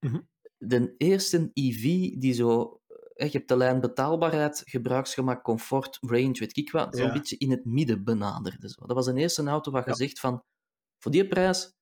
Mhm. 0.00 0.20
De 0.58 0.94
eerste 0.96 1.50
EV 1.52 1.82
die 2.18 2.32
zo... 2.32 2.80
Je 3.14 3.28
hebt 3.32 3.48
de 3.48 3.56
lijn 3.56 3.80
betaalbaarheid, 3.80 4.62
gebruiksgemak, 4.64 5.42
comfort, 5.42 5.98
range, 6.00 6.32
weet 6.38 6.56
ik 6.56 6.70
wat, 6.70 6.96
zo'n 6.96 7.06
Ja. 7.06 7.12
beetje 7.12 7.36
in 7.38 7.50
het 7.50 7.64
midden 7.64 8.04
benaderde. 8.04 8.68
Zo. 8.68 8.86
Dat 8.86 8.96
was 8.96 9.06
de 9.06 9.14
eerste 9.14 9.46
auto 9.46 9.70
waar 9.70 9.88
je 9.88 9.94
zegt 9.94 10.20
van, 10.20 10.42
voor 10.98 11.12
die 11.12 11.26
prijs 11.28 11.72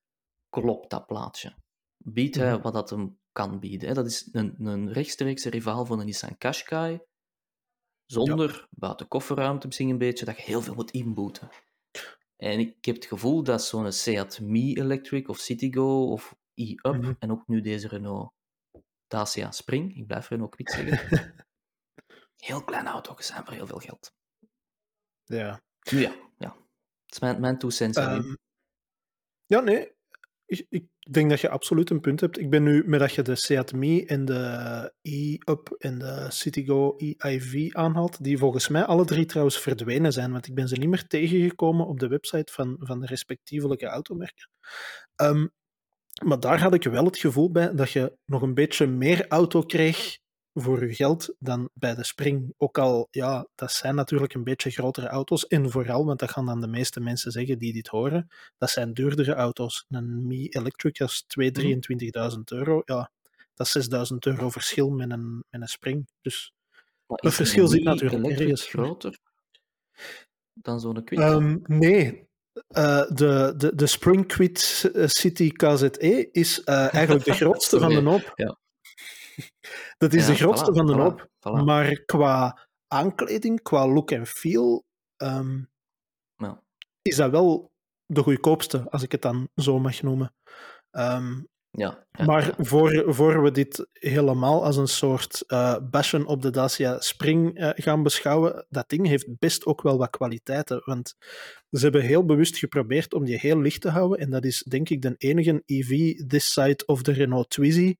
klopt 0.48 0.90
dat 0.90 1.06
plaatje. 1.06 1.54
Biedt 1.96 2.34
hij 2.36 2.52
Mhm. 2.52 2.62
wat 2.62 2.72
dat 2.72 2.90
hem 2.90 3.18
kan 3.32 3.60
bieden. 3.60 3.88
Hè. 3.88 3.94
Dat 3.94 4.06
is 4.06 4.28
een, 4.32 4.54
een 4.66 4.92
rechtstreekse 4.92 5.50
rivaal 5.50 5.86
van 5.86 5.98
een 6.00 6.06
Nissan 6.06 6.38
Qashqai, 6.38 7.00
zonder 8.06 8.66
buiten 8.70 9.08
kofferruimte 9.08 9.66
misschien 9.66 9.88
een 9.88 9.98
beetje, 9.98 10.24
dat 10.24 10.36
je 10.36 10.42
heel 10.42 10.62
veel 10.62 10.74
moet 10.74 10.90
inboeten. 10.90 11.48
En 12.36 12.58
ik 12.58 12.84
heb 12.84 12.94
het 12.94 13.04
gevoel 13.04 13.42
dat 13.42 13.64
zo'n 13.64 13.92
Seat 13.92 14.40
Mii 14.40 14.74
Electric 14.74 15.28
of 15.28 15.38
Citigo 15.38 16.10
of 16.10 16.36
e-up 16.54 16.82
Mhm. 16.96 17.12
en 17.18 17.30
ook 17.30 17.46
nu 17.46 17.60
deze 17.60 17.88
Renault 17.88 18.32
Dacia 19.10 19.50
Spring, 19.50 19.96
ik 19.96 20.06
blijf 20.06 20.28
Renault 20.28 20.54
Kwik 20.54 20.70
zeggen, 20.70 21.34
heel 22.36 22.64
kleine 22.64 22.88
auto's 22.88 23.26
zijn 23.26 23.44
voor 23.44 23.54
heel 23.54 23.66
veel 23.66 23.78
geld. 23.78 24.12
Ja. 25.24 25.62
Nu 25.90 26.00
ja, 26.00 26.14
ja. 26.38 26.56
Het 27.04 27.14
is 27.14 27.18
mijn, 27.18 27.40
mijn. 27.40 27.58
Ehm, 27.92 28.34
ja, 29.46 29.60
nee. 29.60 29.92
Ik, 30.46 30.66
ik 30.68 30.86
denk 31.10 31.30
dat 31.30 31.40
je 31.40 31.48
absoluut 31.48 31.90
een 31.90 32.00
punt 32.00 32.20
hebt. 32.20 32.38
Ik 32.38 32.50
ben 32.50 32.62
nu, 32.62 32.82
met 32.86 33.00
dat 33.00 33.14
je 33.14 33.22
de 33.22 33.36
Seat 33.36 33.72
Mii 33.72 34.04
en 34.04 34.24
de 34.24 34.92
e-up 35.02 35.74
en 35.78 35.98
de 35.98 36.26
Citigo 36.28 36.94
e-iV 36.96 37.74
aanhaalt, 37.74 38.24
die 38.24 38.38
volgens 38.38 38.68
mij 38.68 38.84
alle 38.84 39.04
drie 39.04 39.26
trouwens 39.26 39.58
verdwenen 39.58 40.12
zijn, 40.12 40.32
want 40.32 40.46
ik 40.46 40.54
ben 40.54 40.68
ze 40.68 40.76
niet 40.76 40.88
meer 40.88 41.06
tegengekomen 41.06 41.86
op 41.86 41.98
de 41.98 42.08
website 42.08 42.52
van, 42.52 42.76
van 42.80 43.00
de 43.00 43.06
respectievelijke 43.06 43.86
automerken. 43.86 44.50
Ehm, 45.14 45.46
maar 46.24 46.40
daar 46.40 46.60
had 46.60 46.74
ik 46.74 46.84
wel 46.84 47.04
het 47.04 47.18
gevoel 47.18 47.50
bij 47.50 47.74
dat 47.74 47.90
je 47.90 48.16
nog 48.24 48.42
een 48.42 48.54
beetje 48.54 48.86
meer 48.86 49.28
auto 49.28 49.62
kreeg 49.62 50.18
voor 50.54 50.86
je 50.86 50.94
geld 50.94 51.34
dan 51.38 51.70
bij 51.74 51.94
de 51.94 52.04
Spring. 52.04 52.54
Ook 52.56 52.78
al, 52.78 53.08
ja, 53.10 53.46
dat 53.54 53.72
zijn 53.72 53.94
natuurlijk 53.94 54.34
een 54.34 54.44
beetje 54.44 54.70
grotere 54.70 55.06
auto's. 55.06 55.46
En 55.46 55.70
vooral, 55.70 56.04
want 56.04 56.18
dat 56.18 56.30
gaan 56.30 56.46
dan 56.46 56.60
de 56.60 56.66
meeste 56.66 57.00
mensen 57.00 57.32
zeggen 57.32 57.58
die 57.58 57.72
dit 57.72 57.88
horen, 57.88 58.28
dat 58.58 58.70
zijn 58.70 58.94
duurdere 58.94 59.34
auto's. 59.34 59.84
Een 59.88 60.26
Mi 60.26 60.48
Electric 60.48 60.98
is 60.98 61.24
2.000, 61.40 61.50
23.000 62.34 62.38
euro. 62.44 62.82
Ja, 62.84 63.10
dat 63.54 63.74
is 63.74 63.88
6.000 64.12 64.16
euro 64.18 64.50
verschil 64.50 64.90
met 64.90 65.10
een, 65.10 65.44
met 65.50 65.60
een 65.60 65.68
Spring. 65.68 66.08
Dus 66.20 66.52
het 67.06 67.34
verschil 67.34 67.66
zit 67.66 67.82
natuurlijk 67.82 68.38
ergens. 68.38 68.66
groter 68.66 69.18
dan 70.62 70.80
zo'n 70.80 71.04
Kwik? 71.04 71.18
Ehm, 71.18 71.58
nee. 71.62 72.28
Eh, 72.68 73.02
de, 73.08 73.54
de, 73.56 73.74
de 73.74 73.86
City 75.08 75.50
KZE 75.50 76.28
is 76.32 76.62
eh, 76.64 76.94
eigenlijk 76.94 77.24
de 77.24 77.32
grootste 77.42 77.78
van 77.78 77.88
de 77.94 78.00
hoop. 78.00 78.32
Ja. 78.34 78.58
Dat 79.98 80.12
is 80.12 80.26
Ja, 80.26 80.32
de 80.32 80.38
grootste 80.38 80.70
voilà, 80.72 80.74
van 80.76 80.86
de 80.86 80.92
voilà, 80.92 80.96
hoop. 80.96 81.28
voilà. 81.28 81.64
Maar 81.64 82.02
qua 82.04 82.68
aankleding, 82.86 83.62
qua 83.62 83.88
look 83.88 84.10
en 84.10 84.26
feel, 84.26 84.84
ehm, 85.16 85.62
Ja. 86.36 86.62
is 87.02 87.16
dat 87.16 87.30
wel 87.30 87.70
de 88.06 88.22
goedkoopste, 88.22 88.90
als 88.90 89.02
ik 89.02 89.12
het 89.12 89.22
dan 89.22 89.48
zo 89.54 89.78
mag 89.78 90.02
noemen. 90.02 90.34
Ehm, 90.90 91.40
Ja, 91.72 92.06
ja, 92.12 92.24
maar 92.24 92.46
ja. 92.46 92.64
Voor, 92.64 93.14
voor 93.14 93.42
we 93.42 93.50
dit 93.50 93.86
helemaal 93.92 94.64
als 94.64 94.76
een 94.76 94.88
soort 94.88 95.44
eh 95.46 95.76
bashen 95.90 96.26
op 96.26 96.42
de 96.42 96.50
Dacia 96.50 97.00
Spring 97.00 97.58
eh, 97.58 97.70
gaan 97.74 98.02
beschouwen, 98.02 98.66
dat 98.68 98.88
ding 98.88 99.06
heeft 99.06 99.38
best 99.38 99.66
ook 99.66 99.82
wel 99.82 99.98
wat 99.98 100.10
kwaliteiten. 100.10 100.82
Want 100.84 101.14
ze 101.70 101.82
hebben 101.82 102.02
heel 102.02 102.24
bewust 102.24 102.58
geprobeerd 102.58 103.14
om 103.14 103.24
die 103.24 103.38
heel 103.38 103.60
licht 103.60 103.80
te 103.80 103.88
houden. 103.88 104.18
En 104.18 104.30
dat 104.30 104.44
is 104.44 104.62
denk 104.62 104.88
ik 104.88 105.02
de 105.02 105.14
enige 105.18 105.62
EV 105.66 106.14
this 106.26 106.52
side 106.52 106.86
of 106.86 107.02
de 107.02 107.12
Renault 107.12 107.50
Twizy 107.50 107.96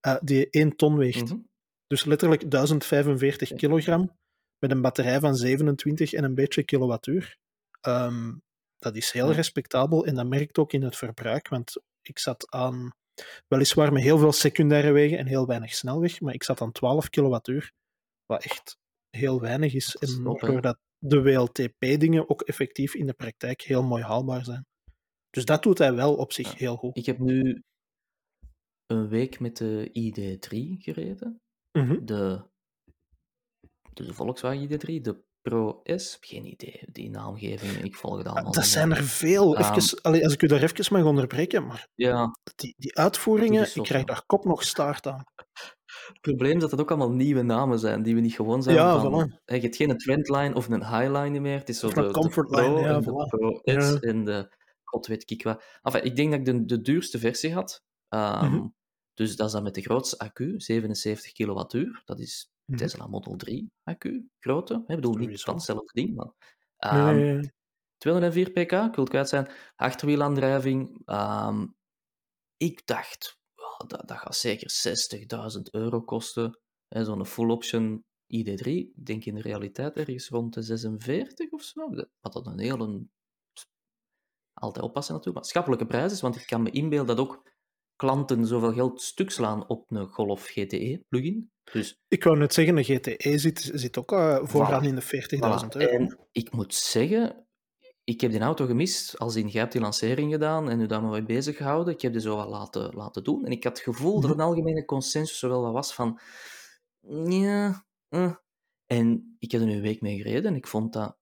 eh, 0.00 0.16
die 0.20 0.50
1 0.50 0.76
ton 0.76 0.96
weegt. 0.96 1.30
Mhm. 1.30 1.38
Dus 1.86 2.04
letterlijk 2.04 2.50
1045 2.50 3.50
Oké. 3.50 3.58
kilogram 3.58 4.16
met 4.58 4.70
een 4.70 4.80
batterij 4.80 5.20
van 5.20 5.36
27 5.36 6.12
en 6.12 6.24
een 6.24 6.34
beetje 6.34 6.62
kilowattuur. 6.62 7.36
Ehm, 7.80 8.32
dat 8.78 8.96
is 8.96 9.10
heel 9.10 9.32
respectabel 9.32 10.06
en 10.06 10.14
dat 10.14 10.26
merkt 10.26 10.58
ook 10.58 10.72
in 10.72 10.82
het 10.82 10.96
verbruik, 10.96 11.48
want 11.48 11.82
ik 12.02 12.18
zat 12.18 12.50
aan, 12.50 12.94
weliswaar 13.48 13.92
met 13.92 14.02
heel 14.02 14.18
veel 14.18 14.32
secundaire 14.32 14.92
wegen 14.92 15.18
en 15.18 15.26
heel 15.26 15.46
weinig 15.46 15.74
snelweg, 15.74 16.20
maar 16.20 16.34
ik 16.34 16.42
zat 16.42 16.60
aan 16.60 16.72
12 16.72 17.08
kilowattuur, 17.08 17.72
wat 18.26 18.44
echt 18.44 18.76
heel 19.10 19.40
weinig 19.40 19.74
is. 19.74 19.96
En 19.96 20.22
top, 20.22 20.40
hè? 20.40 20.46
doordat 20.46 20.78
de 20.98 21.22
WLTP-dingen 21.22 22.30
ook 22.30 22.42
effectief 22.42 22.94
in 22.94 23.06
de 23.06 23.12
praktijk 23.12 23.60
heel 23.62 23.82
mooi 23.82 24.02
haalbaar 24.02 24.44
zijn. 24.44 24.66
Dus 25.30 25.44
dat 25.44 25.62
doet 25.62 25.78
hij 25.78 25.94
wel 25.94 26.14
op 26.16 26.32
zich 26.32 26.50
Ja. 26.50 26.56
heel 26.56 26.76
goed. 26.76 26.96
Ik 26.96 27.06
heb 27.06 27.18
nu 27.18 27.62
een 28.86 29.08
week 29.08 29.40
met 29.40 29.56
de 29.56 29.88
ID3 29.92 30.82
gereden. 30.82 31.40
Mhm. 31.78 32.04
De, 32.04 32.44
dus 33.92 34.06
de 34.06 34.14
Volkswagen 34.14 34.68
ID3, 34.68 35.00
de 35.00 35.24
Pro 35.42 35.80
S. 35.84 36.16
Geen 36.20 36.44
idee, 36.46 36.80
die 36.92 37.10
naamgeving. 37.10 37.72
Ik 37.84 37.94
volg 37.96 38.16
het 38.18 38.26
allemaal. 38.26 38.52
Dat 38.52 38.66
zijn 38.66 38.90
er 38.90 39.04
veel. 39.04 39.56
Ehm, 39.56 39.74
Even, 39.74 40.00
allee, 40.02 40.24
als 40.24 40.32
ik 40.32 40.42
u 40.42 40.46
daar 40.46 40.62
even 40.62 40.94
mag 40.96 41.04
onderbreken, 41.04 41.66
maar 41.66 41.88
Ja, 41.94 42.30
die, 42.56 42.74
die 42.78 42.96
uitvoeringen, 42.98 43.64
Dat 43.64 43.76
ik 43.76 43.82
krijg 43.82 44.04
daar 44.04 44.22
kop 44.26 44.44
nog 44.44 44.62
staart 44.64 45.06
aan. 45.06 45.24
het 46.06 46.20
probleem 46.20 46.54
is 46.54 46.60
dat 46.60 46.70
het 46.70 46.80
ook 46.80 46.88
allemaal 46.90 47.10
nieuwe 47.12 47.42
namen 47.42 47.78
zijn, 47.78 48.02
die 48.02 48.14
we 48.14 48.20
niet 48.20 48.34
gewoon 48.34 48.62
zijn 48.62 48.76
Ja, 48.76 49.00
van... 49.00 49.30
voilà. 49.30 49.44
Je 49.44 49.58
hebt 49.60 49.76
geen 49.76 49.98
trendline 49.98 50.54
of 50.54 50.68
een 50.68 50.86
highline 50.86 51.40
meer. 51.40 51.58
Het 51.58 51.68
is 51.68 51.78
zo 51.78 51.88
de, 51.88 52.10
comfortline, 52.10 52.72
Pro 52.72 52.80
ja, 52.80 52.94
en 52.94 53.00
de 53.00 53.10
voilà. 53.10 53.28
Pro 53.38 53.60
S 53.62 53.62
Ja. 53.62 53.98
en 54.00 54.24
de... 54.24 54.54
God 54.84 55.06
weet 55.06 55.30
ik 55.30 55.42
wat. 55.42 55.62
Enfin, 55.82 56.04
ik 56.04 56.16
denk 56.16 56.30
dat 56.30 56.38
ik 56.40 56.44
de, 56.46 56.64
de 56.64 56.80
duurste 56.80 57.18
versie 57.18 57.52
had. 57.54 57.82
Ehm, 58.08 58.44
Mhm. 58.54 58.66
Dus 59.14 59.36
dat 59.36 59.46
is 59.46 59.52
dan 59.52 59.62
met 59.62 59.74
de 59.74 59.80
grootste 59.82 60.18
accu, 60.18 60.54
77 60.60 61.32
kilowattuur. 61.32 62.02
Dat 62.04 62.20
is 62.20 62.50
Mhm. 62.64 62.76
Tesla 62.78 63.06
Model 63.06 63.36
3 63.36 63.70
accu, 63.82 64.28
grote. 64.38 64.74
Ik 64.74 64.94
bedoel, 64.94 65.14
niet 65.14 65.42
van 65.42 65.54
hetzelfde 65.54 65.92
ding, 65.92 66.14
maar... 66.14 66.32
Nee, 66.92 67.02
Ehm, 67.02 67.16
nee, 67.16 67.32
nee. 67.32 67.52
204 67.96 68.50
pk, 68.50 68.58
ik 68.58 68.68
wil 68.70 68.90
het 68.94 69.08
kwijt 69.08 69.28
zijn. 69.28 69.50
Achterwielaandrijving. 69.76 71.02
ehm, 71.04 71.66
ik 72.56 72.86
dacht, 72.86 73.38
oh, 73.54 73.88
dat, 73.88 74.08
dat 74.08 74.18
gaat 74.18 74.36
zeker 74.36 74.70
60.000 75.56 75.70
euro 75.70 76.00
kosten. 76.02 76.58
Zo'n 76.88 77.26
full 77.26 77.50
option 77.50 78.04
ID3. 78.34 78.66
Ik 78.66 79.06
denk 79.06 79.24
in 79.24 79.34
de 79.34 79.40
realiteit 79.40 79.96
ergens 79.96 80.28
rond 80.28 80.54
de 80.54 80.62
46 80.62 81.50
of 81.50 81.62
zo. 81.62 81.88
Dat- 81.90 82.08
Wat 82.20 82.32
dat 82.32 82.46
een 82.46 82.58
hele... 82.58 83.06
Altijd 84.52 84.84
oppassen 84.84 85.14
natuurlijk, 85.14 85.44
maar 85.44 85.50
schappelijke 85.52 85.86
prijs 85.86 86.12
is. 86.12 86.20
Want 86.20 86.36
ik 86.36 86.46
kan 86.46 86.62
me 86.62 86.70
inbeelden 86.70 87.16
dat 87.16 87.26
ook 87.26 87.50
klanten 87.96 88.46
zoveel 88.46 88.72
geld 88.72 89.00
stuk 89.02 89.30
slaan 89.30 89.68
op 89.68 89.90
een 89.90 90.06
Golf 90.06 90.46
GTE 90.46 91.04
plugin. 91.08 91.51
Dus 91.72 92.00
Ik 92.08 92.24
wou 92.24 92.38
net 92.38 92.54
zeggen, 92.54 92.74
de 92.74 92.82
GTE 92.84 93.38
zit, 93.38 93.70
zit 93.74 93.98
ook 93.98 94.12
eh, 94.12 94.38
vooraan 94.42 94.82
Voilà. 94.82 94.86
in 94.86 94.94
de 94.94 95.02
40.000 95.02 95.74
Voilà. 95.74 95.76
euro. 95.80 95.92
En 95.98 96.18
ik 96.32 96.52
moet 96.52 96.74
zeggen, 96.74 97.46
ik 98.04 98.20
heb 98.20 98.30
die 98.30 98.40
auto 98.40 98.66
gemist, 98.66 99.18
als 99.18 99.36
in, 99.36 99.48
jij 99.48 99.60
hebt 99.60 99.72
die 99.72 99.80
lancering 99.80 100.32
gedaan 100.32 100.70
en 100.70 100.80
u 100.80 100.86
daar 100.86 101.02
maar 101.02 101.10
mee 101.10 101.22
bezig 101.22 101.56
gehouden. 101.56 101.94
Ik 101.94 102.00
heb 102.02 102.12
die 102.12 102.20
zo 102.20 102.36
wat 102.36 102.48
laten, 102.48 102.94
laten 102.94 103.24
doen. 103.24 103.44
En 103.44 103.50
ik 103.52 103.64
had 103.64 103.72
het 103.72 103.82
gevoel 103.86 104.20
dat 104.20 104.30
Mhm. 104.30 104.40
een 104.40 104.46
algemene 104.46 104.84
consensus 104.84 105.40
wel 105.40 105.62
wat 105.62 105.72
was 105.72 105.94
van... 105.94 106.20
Ja, 107.28 107.86
eh. 108.08 108.34
En 108.86 109.36
ik 109.38 109.50
heb 109.52 109.60
er 109.60 109.66
nu 109.66 109.72
een 109.74 109.80
week 109.80 110.00
mee 110.00 110.16
gereden 110.16 110.50
en 110.50 110.56
ik 110.56 110.66
vond 110.66 110.92
dat 110.92 111.16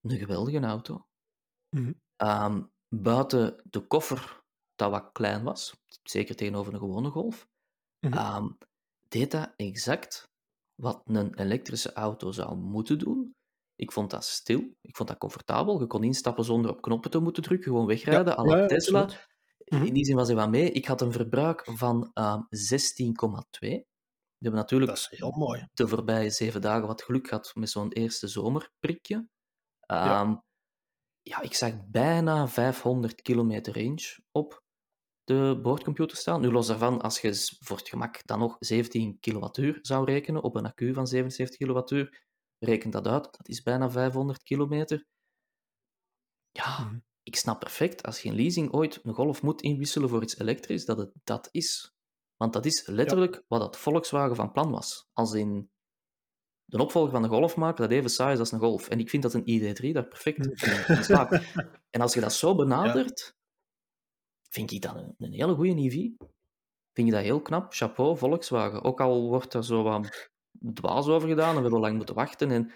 een 0.00 0.18
geweldige 0.18 0.60
auto. 0.60 1.06
Mhm. 1.70 1.92
Ehm, 2.16 2.62
buiten 2.88 3.62
de 3.70 3.80
koffer, 3.86 4.42
dat 4.74 4.90
wat 4.90 5.10
klein 5.12 5.42
was, 5.42 5.74
zeker 6.02 6.36
tegenover 6.36 6.72
een 6.72 6.78
gewone 6.78 7.10
Golf, 7.10 7.48
ehm, 8.00 8.48
deed 9.14 9.30
dat 9.30 9.52
exact 9.56 10.28
wat 10.74 11.02
een 11.04 11.38
elektrische 11.38 11.92
auto 11.92 12.32
zou 12.32 12.56
moeten 12.56 12.98
doen. 12.98 13.34
Ik 13.76 13.92
vond 13.92 14.10
dat 14.10 14.24
stil, 14.24 14.60
ik 14.80 14.96
vond 14.96 15.08
dat 15.08 15.18
comfortabel. 15.18 15.80
Je 15.80 15.86
kon 15.86 16.04
instappen 16.04 16.44
zonder 16.44 16.70
op 16.70 16.82
knoppen 16.82 17.10
te 17.10 17.18
moeten 17.18 17.42
drukken, 17.42 17.70
gewoon 17.70 17.86
wegrijden. 17.86 18.38
à 18.38 18.42
la 18.42 18.54
ja, 18.56 18.60
ja, 18.62 18.66
Tesla. 18.66 19.00
absoluut. 19.02 19.26
Mhm. 19.64 19.84
In 19.84 19.94
die 19.94 20.04
zin 20.04 20.16
was 20.16 20.26
hij 20.26 20.36
wat 20.36 20.50
mee. 20.50 20.70
Ik 20.70 20.86
had 20.86 21.00
een 21.00 21.12
verbruik 21.12 21.64
van 21.64 22.10
ehm 22.14 22.40
16,2. 22.50 23.58
We 23.60 24.50
hebben 24.50 24.60
natuurlijk 24.60 24.90
Dat 24.90 25.00
is 25.10 25.18
heel 25.18 25.30
mooi. 25.30 25.68
de 25.74 25.88
voorbije 25.88 26.30
zeven 26.30 26.60
dagen 26.60 26.86
wat 26.86 27.02
geluk 27.02 27.28
gehad 27.28 27.50
met 27.54 27.70
zo'n 27.70 27.92
eerste 27.92 28.28
zomerprikje. 28.28 29.28
Ja. 29.86 30.20
Ehm, 30.20 30.36
ja, 31.22 31.40
ik 31.40 31.54
zag 31.54 31.72
bijna 31.86 32.48
500 32.48 33.22
kilometer 33.22 33.74
range 33.82 34.18
op 34.32 34.63
de 35.24 35.58
boordcomputer 35.62 36.16
staan. 36.16 36.40
Nu 36.40 36.50
los 36.52 36.66
daarvan, 36.66 37.00
als 37.00 37.20
je 37.20 37.56
voor 37.60 37.76
het 37.76 37.88
gemak 37.88 38.26
dan 38.26 38.38
nog 38.38 38.56
17 38.58 39.18
kilowattuur 39.20 39.78
zou 39.82 40.04
rekenen 40.04 40.42
op 40.42 40.54
een 40.54 40.66
accu 40.66 40.92
van 40.94 41.06
77 41.06 41.56
kilowattuur, 41.58 42.22
reken 42.58 42.90
dat 42.90 43.06
uit, 43.06 43.22
dat 43.24 43.48
is 43.48 43.62
bijna 43.62 43.90
500 43.90 44.42
kilometer. 44.42 45.04
Ja, 46.50 46.84
Mhm. 46.84 46.98
ik 47.22 47.36
snap 47.36 47.60
perfect, 47.60 48.02
als 48.02 48.20
je 48.20 48.28
in 48.28 48.34
leasing 48.34 48.72
ooit 48.72 49.00
een 49.02 49.14
Golf 49.14 49.42
moet 49.42 49.62
inwisselen 49.62 50.08
voor 50.08 50.22
iets 50.22 50.38
elektrisch, 50.38 50.84
dat 50.84 50.98
het 50.98 51.10
dat 51.24 51.48
is. 51.50 51.92
Want 52.36 52.52
dat 52.52 52.66
is 52.66 52.86
letterlijk 52.86 53.44
wat 53.48 53.60
dat 53.60 53.76
Volkswagen 53.76 54.36
van 54.36 54.52
plan 54.52 54.70
was. 54.70 55.08
Als 55.12 55.32
in 55.32 55.70
de 56.64 56.82
opvolger 56.82 57.10
van 57.10 57.22
de 57.22 57.28
Golf 57.28 57.56
maken 57.56 57.82
dat 57.82 57.90
even 57.90 58.10
saai 58.10 58.32
is 58.32 58.38
als 58.38 58.52
een 58.52 58.58
Golf. 58.58 58.88
En 58.88 58.98
ik 58.98 59.10
vind 59.10 59.22
dat 59.22 59.34
een 59.34 59.46
ID3 59.46 59.92
daar 59.92 60.08
perfect 60.08 60.46
in 60.46 60.96
in 60.96 61.04
slaagt. 61.04 61.54
En 61.90 62.00
als 62.00 62.14
je 62.14 62.20
dat 62.20 62.32
zo 62.32 62.54
benadert, 62.64 63.34
vind 64.54 64.70
ik 64.72 64.82
dat 64.82 64.94
een, 64.94 65.14
een 65.18 65.32
hele 65.32 65.54
goede 65.54 65.82
EV. 65.82 65.94
Vind 66.92 67.08
ik 67.08 67.10
dat 67.10 67.22
heel 67.22 67.42
knap. 67.42 67.72
Chapeau, 67.72 68.18
Volkswagen. 68.18 68.84
Ook 68.84 69.00
al 69.00 69.28
wordt 69.28 69.54
er 69.54 69.64
zo 69.64 69.82
wat 69.82 70.30
dwaas 70.74 71.06
over 71.06 71.28
gedaan 71.28 71.48
en 71.48 71.54
we 71.54 71.60
hebben 71.60 71.80
lang 71.80 71.96
moeten 71.96 72.14
wachten. 72.14 72.50
En, 72.50 72.72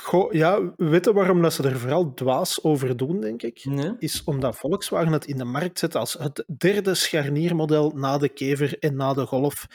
Goh, 0.00 0.32
ja, 0.32 0.74
weet 0.76 1.04
je 1.04 1.12
waarom 1.12 1.42
dat 1.42 1.52
ze 1.52 1.62
er 1.68 1.78
vooral 1.78 2.14
dwaas 2.14 2.62
over 2.62 2.96
doen, 2.96 3.20
denk 3.20 3.42
ik? 3.42 3.64
nee, 3.64 3.94
Is 3.98 4.24
omdat 4.24 4.56
Volkswagen 4.56 5.12
het 5.12 5.26
in 5.26 5.36
de 5.36 5.44
markt 5.44 5.78
zet 5.78 5.94
als 5.94 6.12
het 6.12 6.44
derde 6.56 6.94
scharniermodel 6.94 7.90
na 7.90 8.18
de 8.18 8.28
kever 8.28 8.78
en 8.78 8.96
na 8.96 9.12
de 9.12 9.26
golf. 9.26 9.66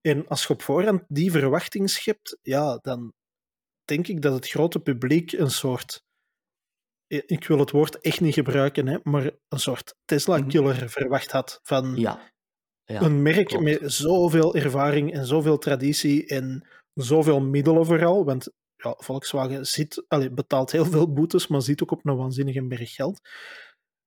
En 0.00 0.28
als 0.28 0.42
je 0.42 0.52
op 0.52 0.62
voorhand 0.62 1.02
die 1.08 1.30
verwachting 1.30 1.90
schept, 1.90 2.38
ja, 2.42 2.78
dan 2.82 3.12
denk 3.84 4.08
ik 4.08 4.22
dat 4.22 4.32
het 4.32 4.48
grote 4.48 4.80
publiek 4.80 5.32
een 5.32 5.50
soort. 5.50 6.04
Ik 7.20 7.46
wil 7.46 7.58
het 7.58 7.70
woord 7.70 8.00
echt 8.00 8.20
niet 8.20 8.34
gebruiken, 8.34 8.86
hè, 8.86 8.98
maar 9.02 9.30
een 9.48 9.58
soort 9.58 9.94
Tesla-killer 10.04 10.88
verwacht 10.88 11.30
had. 11.30 11.60
Van 11.62 11.96
ja. 11.96 12.32
ja. 12.84 13.00
een 13.00 13.22
merk 13.22 13.46
klopt. 13.46 13.64
met 13.64 13.80
zoveel 13.92 14.54
ervaring 14.54 15.12
en 15.12 15.26
zoveel 15.26 15.58
traditie 15.58 16.26
en 16.26 16.68
zoveel 16.94 17.40
middelen 17.40 17.86
vooral. 17.86 18.24
Want 18.24 18.48
ja, 18.76 18.94
Volkswagen 18.98 19.66
zit, 19.66 20.04
betaalt 20.32 20.72
heel 20.72 20.84
veel 20.84 21.12
boetes, 21.12 21.46
maar 21.46 21.62
zit 21.62 21.82
ook 21.82 21.90
op 21.90 22.06
een 22.06 22.16
waanzinnige 22.16 22.66
berg 22.66 22.94
geld. 22.94 23.20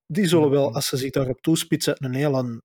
Die 0.06 0.26
zullen 0.26 0.50
wel, 0.50 0.66
Mhm. 0.66 0.74
als 0.74 0.86
ze 0.86 0.96
zich 0.96 1.10
daarop 1.10 1.40
toespitsen, 1.40 2.04
een 2.04 2.14
heel 2.14 2.60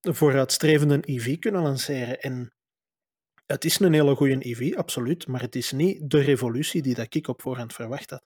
vooruitstrevende 0.00 0.98
EV 1.00 1.38
kunnen 1.38 1.62
lanceren. 1.62 2.20
En 2.20 2.52
het 3.46 3.64
is 3.64 3.78
een 3.78 3.92
hele 3.92 4.14
goede 4.14 4.48
EV, 4.48 4.74
absoluut, 4.74 5.26
maar 5.26 5.40
het 5.40 5.56
is 5.56 5.72
niet 5.72 6.10
de 6.10 6.20
revolutie 6.20 6.82
die 6.82 6.94
dat 6.94 7.14
ik 7.14 7.28
op 7.28 7.42
voorhand 7.42 7.72
verwacht 7.72 8.10
had. 8.10 8.22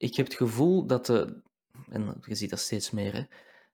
Ik 0.00 0.16
heb 0.16 0.26
het 0.26 0.34
gevoel 0.34 0.86
dat 0.86 1.06
de, 1.06 1.42
en 1.88 2.20
je 2.26 2.34
ziet 2.34 2.50
dat 2.50 2.58
steeds 2.58 2.90
meer, 2.90 3.14
hè, 3.14 3.22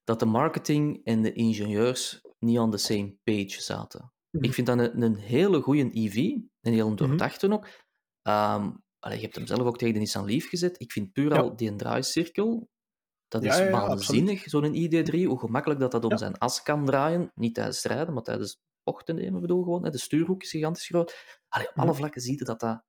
dat 0.04 0.18
de 0.20 0.26
marketing 0.26 1.00
en 1.04 1.22
de 1.22 1.32
ingenieurs 1.32 2.20
niet 2.38 2.58
on 2.58 2.70
the 2.70 2.76
same 2.78 3.16
page 3.24 3.62
zaten. 3.62 4.12
Mhm. 4.30 4.44
Ik 4.44 4.54
vind 4.54 4.66
dat 4.66 4.78
een, 4.78 5.02
een 5.02 5.16
hele 5.16 5.60
goede 5.60 5.88
EV, 5.92 6.16
een 6.60 6.72
heel 6.72 6.94
doordachte 6.94 7.52
ook. 7.52 7.68
Ehm, 8.22 8.70
allee, 8.98 9.16
je 9.16 9.22
hebt 9.22 9.36
hem 9.36 9.46
zelf 9.46 9.60
ook 9.60 9.78
tegen 9.78 9.94
de 9.94 10.00
Nissan 10.00 10.24
Leaf 10.24 10.44
gezet. 10.44 10.80
Ik 10.80 10.92
vind 10.92 11.12
puur 11.12 11.32
Ja. 11.34 11.40
al 11.40 11.56
die 11.56 11.76
draaicirkel, 11.76 12.68
dat 13.28 13.42
Ja, 13.42 13.50
is 13.52 13.58
ja, 13.58 13.70
waanzinnig, 13.70 14.42
zo'n 14.42 14.74
ID3, 14.74 15.24
hoe 15.26 15.38
gemakkelijk 15.38 15.80
dat 15.80 15.90
dat 15.90 16.04
om 16.04 16.16
zijn 16.18 16.38
as 16.38 16.62
kan 16.62 16.84
draaien. 16.86 17.30
Niet 17.34 17.54
tijdens 17.54 17.82
het 17.82 17.92
rijden, 17.92 18.14
maar 18.14 18.22
tijdens 18.22 18.58
bochten 18.82 19.14
nemen, 19.14 19.40
bedoel 19.40 19.62
gewoon. 19.62 19.84
Hè. 19.84 19.90
De 19.90 19.98
stuurhoek 19.98 20.42
is 20.42 20.50
gigantisch 20.50 20.86
groot. 20.86 21.14
Allee, 21.48 21.68
op 21.68 21.76
alle 21.76 21.86
Mhm. 21.88 21.96
vlakken 21.96 22.20
zie 22.20 22.38
je 22.38 22.44
dat 22.44 22.60
dat 22.60 22.82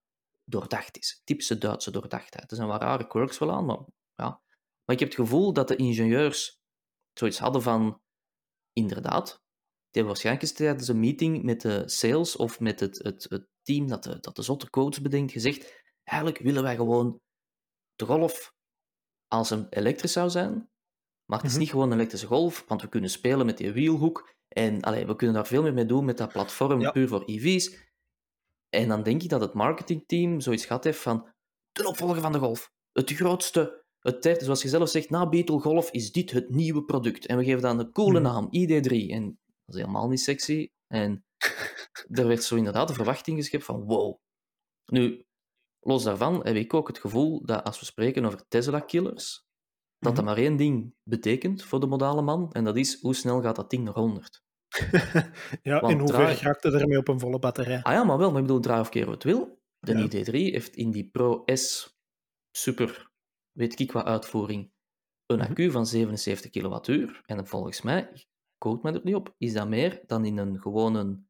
doordacht 0.50 0.98
is. 0.98 1.22
Typische 1.24 1.58
Duitse 1.58 1.92
doordachtheid. 1.92 2.52
Er 2.52 2.56
zijn 2.58 2.68
wat 2.68 2.82
rare 2.82 3.08
quirks 3.08 3.38
wel 3.38 3.52
aan, 3.52 3.66
maar 3.66 3.80
ja. 4.16 4.42
Maar 4.86 4.96
ik 4.96 5.00
heb 5.00 5.10
het 5.10 5.18
gevoel 5.20 5.54
dat 5.54 5.68
de 5.68 5.76
ingenieurs 5.76 6.60
zoiets 7.14 7.40
hadden 7.40 7.62
van, 7.62 8.02
inderdaad, 8.74 9.26
die 9.26 10.04
hebben 10.04 10.12
waarschijnlijk 10.14 10.54
tijdens 10.56 10.88
een 10.88 11.00
meeting 11.00 11.44
met 11.44 11.62
de 11.62 11.84
sales 11.90 12.36
of 12.36 12.60
met 12.60 12.80
het, 12.80 12.98
het, 13.04 13.26
het 13.30 13.48
team 13.62 13.88
dat 13.88 14.04
de, 14.04 14.20
dat 14.20 14.36
de 14.36 14.42
zotte 14.42 14.70
codes 14.70 15.02
bedenkt, 15.02 15.32
gezegd, 15.32 15.84
eigenlijk 16.04 16.40
willen 16.40 16.64
wij 16.64 16.76
gewoon 16.76 17.20
de 17.96 18.06
Golf 18.06 18.54
als 19.28 19.50
een 19.50 19.68
elektrisch 19.70 20.12
zou 20.12 20.30
zijn, 20.30 20.70
maar 21.26 21.38
het 21.38 21.48
is 21.48 21.52
Mhm. 21.52 21.60
niet 21.60 21.70
gewoon 21.70 21.88
een 21.92 21.98
elektrische 21.98 22.28
Golf, 22.28 22.64
want 22.68 22.82
we 22.82 22.90
kunnen 22.90 23.10
spelen 23.10 23.46
met 23.46 23.58
die 23.58 23.72
wielhoek 23.72 24.34
en 24.48 24.82
allee, 24.82 25.06
we 25.06 25.16
kunnen 25.16 25.36
daar 25.36 25.48
veel 25.48 25.62
meer 25.62 25.74
mee 25.74 25.86
doen 25.86 26.06
met 26.06 26.18
dat 26.18 26.32
platform 26.32 26.82
Ja. 26.82 26.92
puur 26.92 27.08
voor 27.08 27.24
EV's. 27.26 27.86
En 28.70 28.88
dan 28.88 29.04
denk 29.04 29.24
ik 29.24 29.30
dat 29.30 29.42
het 29.42 29.54
marketingteam 29.54 30.40
zoiets 30.40 30.66
gehad 30.66 30.84
heeft 30.84 31.00
van 31.00 31.30
de 31.72 31.88
opvolger 31.88 32.22
van 32.22 32.32
de 32.32 32.40
Golf. 32.40 32.72
Het 32.92 33.12
grootste, 33.12 33.84
het 34.00 34.22
derde, 34.24 34.44
zoals 34.44 34.62
je 34.62 34.68
zelf 34.68 34.90
zegt, 34.90 35.10
na 35.10 35.30
Beetle 35.30 35.60
Golf 35.60 35.92
is 35.92 36.12
dit 36.12 36.32
het 36.32 36.50
nieuwe 36.50 36.84
product. 36.84 37.26
En 37.26 37.38
we 37.38 37.44
geven 37.44 37.62
dan 37.62 37.80
een 37.80 37.92
coole 37.92 38.20
Mhm. 38.20 38.32
naam, 38.32 38.48
ID3. 38.52 39.12
En 39.12 39.26
dat 39.66 39.76
is 39.76 39.82
helemaal 39.82 40.08
niet 40.08 40.20
sexy. 40.20 40.70
En 40.88 41.26
er 42.20 42.28
werd 42.28 42.44
zo 42.44 42.56
inderdaad 42.56 42.88
de 42.88 42.94
verwachting 42.94 43.38
geschept 43.38 43.64
van 43.64 43.84
wow. 43.84 44.18
Nu, 44.92 45.26
los 45.80 46.04
daarvan 46.04 46.46
heb 46.46 46.56
ik 46.56 46.74
ook 46.74 46.88
het 46.88 46.98
gevoel 47.00 47.46
dat 47.46 47.64
als 47.64 47.80
we 47.80 47.86
spreken 47.86 48.26
over 48.26 48.48
Tesla-killers, 48.48 49.46
dat 50.00 50.16
dat 50.16 50.24
Mhm. 50.26 50.34
maar 50.34 50.44
één 50.44 50.58
ding 50.58 50.96
betekent 51.04 51.64
voor 51.64 51.80
de 51.80 51.88
modale 51.88 52.22
man, 52.22 52.52
en 52.52 52.64
dat 52.64 52.78
is 52.78 53.02
hoe 53.02 53.16
snel 53.16 53.42
gaat 53.42 53.56
dat 53.56 53.70
ding 53.70 53.84
naar 53.84 53.94
100. 53.94 54.42
ja, 55.64 55.80
Want 55.80 55.94
en 55.94 56.00
hoe 56.00 56.08
ver 56.08 56.18
draai- 56.18 56.36
raakt 56.38 56.64
het 56.64 56.74
ermee 56.74 56.98
op 56.98 57.08
een 57.08 57.20
volle 57.20 57.40
batterij? 57.40 57.82
Ah 57.82 57.94
ja, 57.94 58.04
maar 58.04 58.18
wel, 58.18 58.30
maar 58.32 58.42
ik 58.42 58.46
bedoel, 58.48 58.62
draai 58.62 58.82
of 58.82 58.90
keer 58.90 59.06
wat 59.06 59.24
wil. 59.24 59.60
De 59.80 59.98
Ja. 59.98 60.06
ID3 60.08 60.32
heeft 60.32 60.76
in 60.76 60.92
die 60.92 61.10
Pro 61.10 61.42
S 61.46 61.96
super, 62.52 63.12
weet 63.52 63.80
ik 63.80 63.92
wat 63.92 64.06
uitvoering, 64.06 64.72
een 65.26 65.38
Mhm. 65.38 65.48
accu 65.50 65.72
van 65.72 65.86
77 65.86 66.52
kilowattuur. 66.52 67.22
En 67.26 67.48
volgens 67.48 67.82
mij, 67.82 68.12
quote 68.58 68.80
me 68.92 68.98
er 68.98 69.02
niet 69.06 69.16
op, 69.16 69.36
is 69.38 69.54
dat 69.54 69.68
meer 69.68 70.02
dan 70.06 70.26
in 70.26 70.38
een 70.38 70.62
gewone 70.62 71.26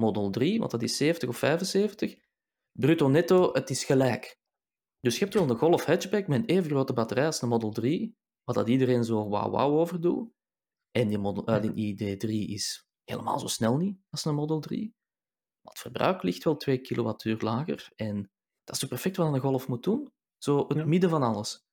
Model 0.00 0.30
3, 0.30 0.58
want 0.58 0.70
dat 0.70 0.82
is 0.82 0.96
70 0.96 1.28
of 1.28 1.36
75. 1.36 2.14
Bruto 2.78 3.08
netto, 3.08 3.52
het 3.52 3.70
is 3.70 3.84
gelijk. 3.84 4.38
Dus 5.00 5.14
je 5.14 5.20
hebt 5.24 5.34
wel 5.34 5.50
een 5.50 5.56
Golf 5.56 5.84
hatchback 5.84 6.26
met 6.26 6.38
een 6.40 6.46
even 6.56 6.70
grote 6.70 6.92
batterij 6.92 7.26
als 7.26 7.42
een 7.42 7.48
Model 7.48 7.70
3, 7.70 8.16
wat 8.44 8.54
dat 8.54 8.68
iedereen 8.68 9.04
zo 9.04 9.28
wauw 9.28 9.50
wauw 9.50 9.78
over 9.78 10.00
doet. 10.00 10.32
En 10.96 11.08
die, 11.08 11.18
model, 11.18 11.44
eh, 11.44 11.62
die 11.62 11.96
ID3 11.96 12.30
is 12.52 12.86
helemaal 13.04 13.38
zo 13.38 13.46
snel 13.46 13.76
niet 13.76 13.98
als 14.10 14.24
een 14.24 14.34
Model 14.34 14.60
3. 14.60 14.94
Maar 15.60 15.72
het 15.72 15.82
verbruik 15.82 16.22
ligt 16.22 16.44
wel 16.44 16.56
2 16.56 16.78
kilowattuur 16.78 17.36
lager. 17.40 17.92
En 17.96 18.30
dat 18.64 18.74
is 18.74 18.78
toch 18.80 18.88
perfect 18.88 19.16
wat 19.16 19.34
een 19.34 19.40
Golf 19.40 19.68
moet 19.68 19.82
doen? 19.82 20.12
Zo 20.38 20.64
het 20.68 20.76
Ja. 20.76 20.84
midden 20.84 21.10
van 21.10 21.22
alles. 21.22 21.64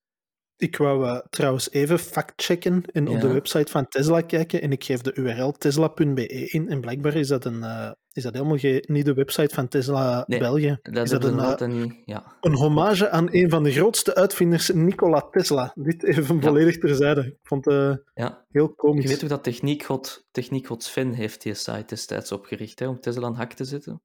Ik 0.62 0.76
wou 0.76 1.06
eh, 1.06 1.18
trouwens 1.30 1.70
even 1.70 1.98
factchecken 1.98 2.82
en 2.92 3.08
op 3.08 3.20
de 3.20 3.32
website 3.32 3.70
van 3.70 3.88
Tesla 3.88 4.20
kijken 4.20 4.62
en 4.62 4.72
ik 4.72 4.84
geef 4.84 5.00
de 5.00 5.14
URL 5.14 5.52
tesla.be 5.52 6.26
in 6.26 6.68
en 6.68 6.80
blijkbaar 6.80 7.14
is 7.14 7.28
dat, 7.28 7.44
een, 7.44 7.62
eh, 7.62 7.90
is 8.12 8.22
dat 8.22 8.32
helemaal 8.32 8.56
geen, 8.56 8.84
niet 8.86 9.04
de 9.04 9.14
website 9.14 9.54
van 9.54 9.68
Tesla 9.68 10.24
Nee, 10.26 10.38
België. 10.38 10.78
Dat 10.82 11.04
is 11.04 11.10
dat 11.10 11.24
een, 11.24 11.80
eh. 11.80 11.90
Ja. 12.04 12.36
een 12.40 12.54
hommage 12.54 13.10
aan 13.10 13.28
een 13.30 13.50
van 13.50 13.62
de 13.62 13.72
grootste 13.72 14.14
uitvinders, 14.14 14.70
Nikola 14.72 15.20
Tesla. 15.30 15.72
Dit 15.74 16.04
even 16.04 16.34
Ja. 16.34 16.40
volledig 16.40 16.78
terzijde. 16.78 17.20
Ik 17.20 17.38
vond 17.42 17.64
het 17.64 18.02
heel 18.48 18.74
komisch. 18.74 19.02
Je 19.02 19.08
weet 19.08 19.20
hoe 19.20 19.28
dat 19.28 19.44
techniekgod, 19.44 20.26
techniekgod 20.30 20.82
Sven 20.82 21.12
heeft 21.12 21.42
die 21.42 21.54
site 21.54 21.84
destijds 21.86 22.32
opgericht 22.32 22.78
hè, 22.78 22.86
om 22.86 23.00
Tesla 23.00 23.26
aan 23.26 23.34
hak 23.34 23.52
te 23.52 23.64
zetten. 23.64 24.02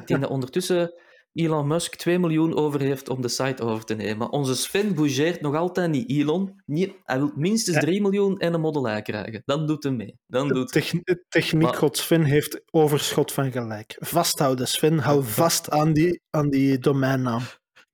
Ik 0.00 0.06
denk 0.06 0.20
dat 0.20 0.30
ondertussen 0.30 0.92
Elon 1.36 1.66
Musk 1.66 1.94
2 1.94 2.18
miljoen 2.18 2.54
over 2.56 2.80
heeft 2.80 3.08
om 3.08 3.20
de 3.20 3.28
site 3.28 3.62
over 3.62 3.84
te 3.84 3.94
nemen. 3.94 4.16
Maar 4.18 4.28
onze 4.28 4.56
Sven 4.56 4.94
bougeert 4.94 5.40
nog 5.40 5.54
altijd 5.54 5.90
niet 5.90 6.10
Elon. 6.10 6.60
Niet, 6.66 6.92
hij 7.04 7.18
wil 7.18 7.32
minstens 7.34 7.76
Ja. 7.76 7.82
3 7.82 8.00
miljoen 8.00 8.38
en 8.38 8.54
een 8.54 8.60
Model 8.60 8.96
Y 8.96 9.02
krijgen. 9.02 9.42
Dan 9.44 9.66
doet 9.66 9.82
hij 9.82 9.92
mee. 9.92 10.18
Dan 10.26 10.48
doet 10.48 10.72
hij. 10.74 10.82
Techn 10.82 11.02
techniek, 11.28 11.62
Maar- 11.62 11.74
god 11.74 11.96
Sven 11.96 12.22
heeft 12.24 12.60
overschot 12.70 13.32
van 13.32 13.52
gelijk. 13.52 13.96
Vasthouden, 13.98 14.68
Sven. 14.68 14.98
Hou 14.98 15.24
vast 15.24 15.70
aan 15.70 15.92
die, 15.92 16.20
aan 16.30 16.50
die 16.50 16.78
domeinnaam. 16.78 17.42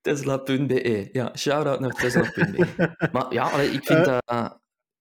Tesla.be. 0.01 1.09
Ja, 1.13 1.37
shout-out 1.37 1.81
naar 1.81 1.91
Tesla.be. 1.91 2.67
maar 3.13 3.33
ja, 3.33 3.51
allee, 3.51 3.69
ik, 3.71 3.85
vind 3.85 4.07
Eh. 4.07 4.19
dat, 4.25 4.59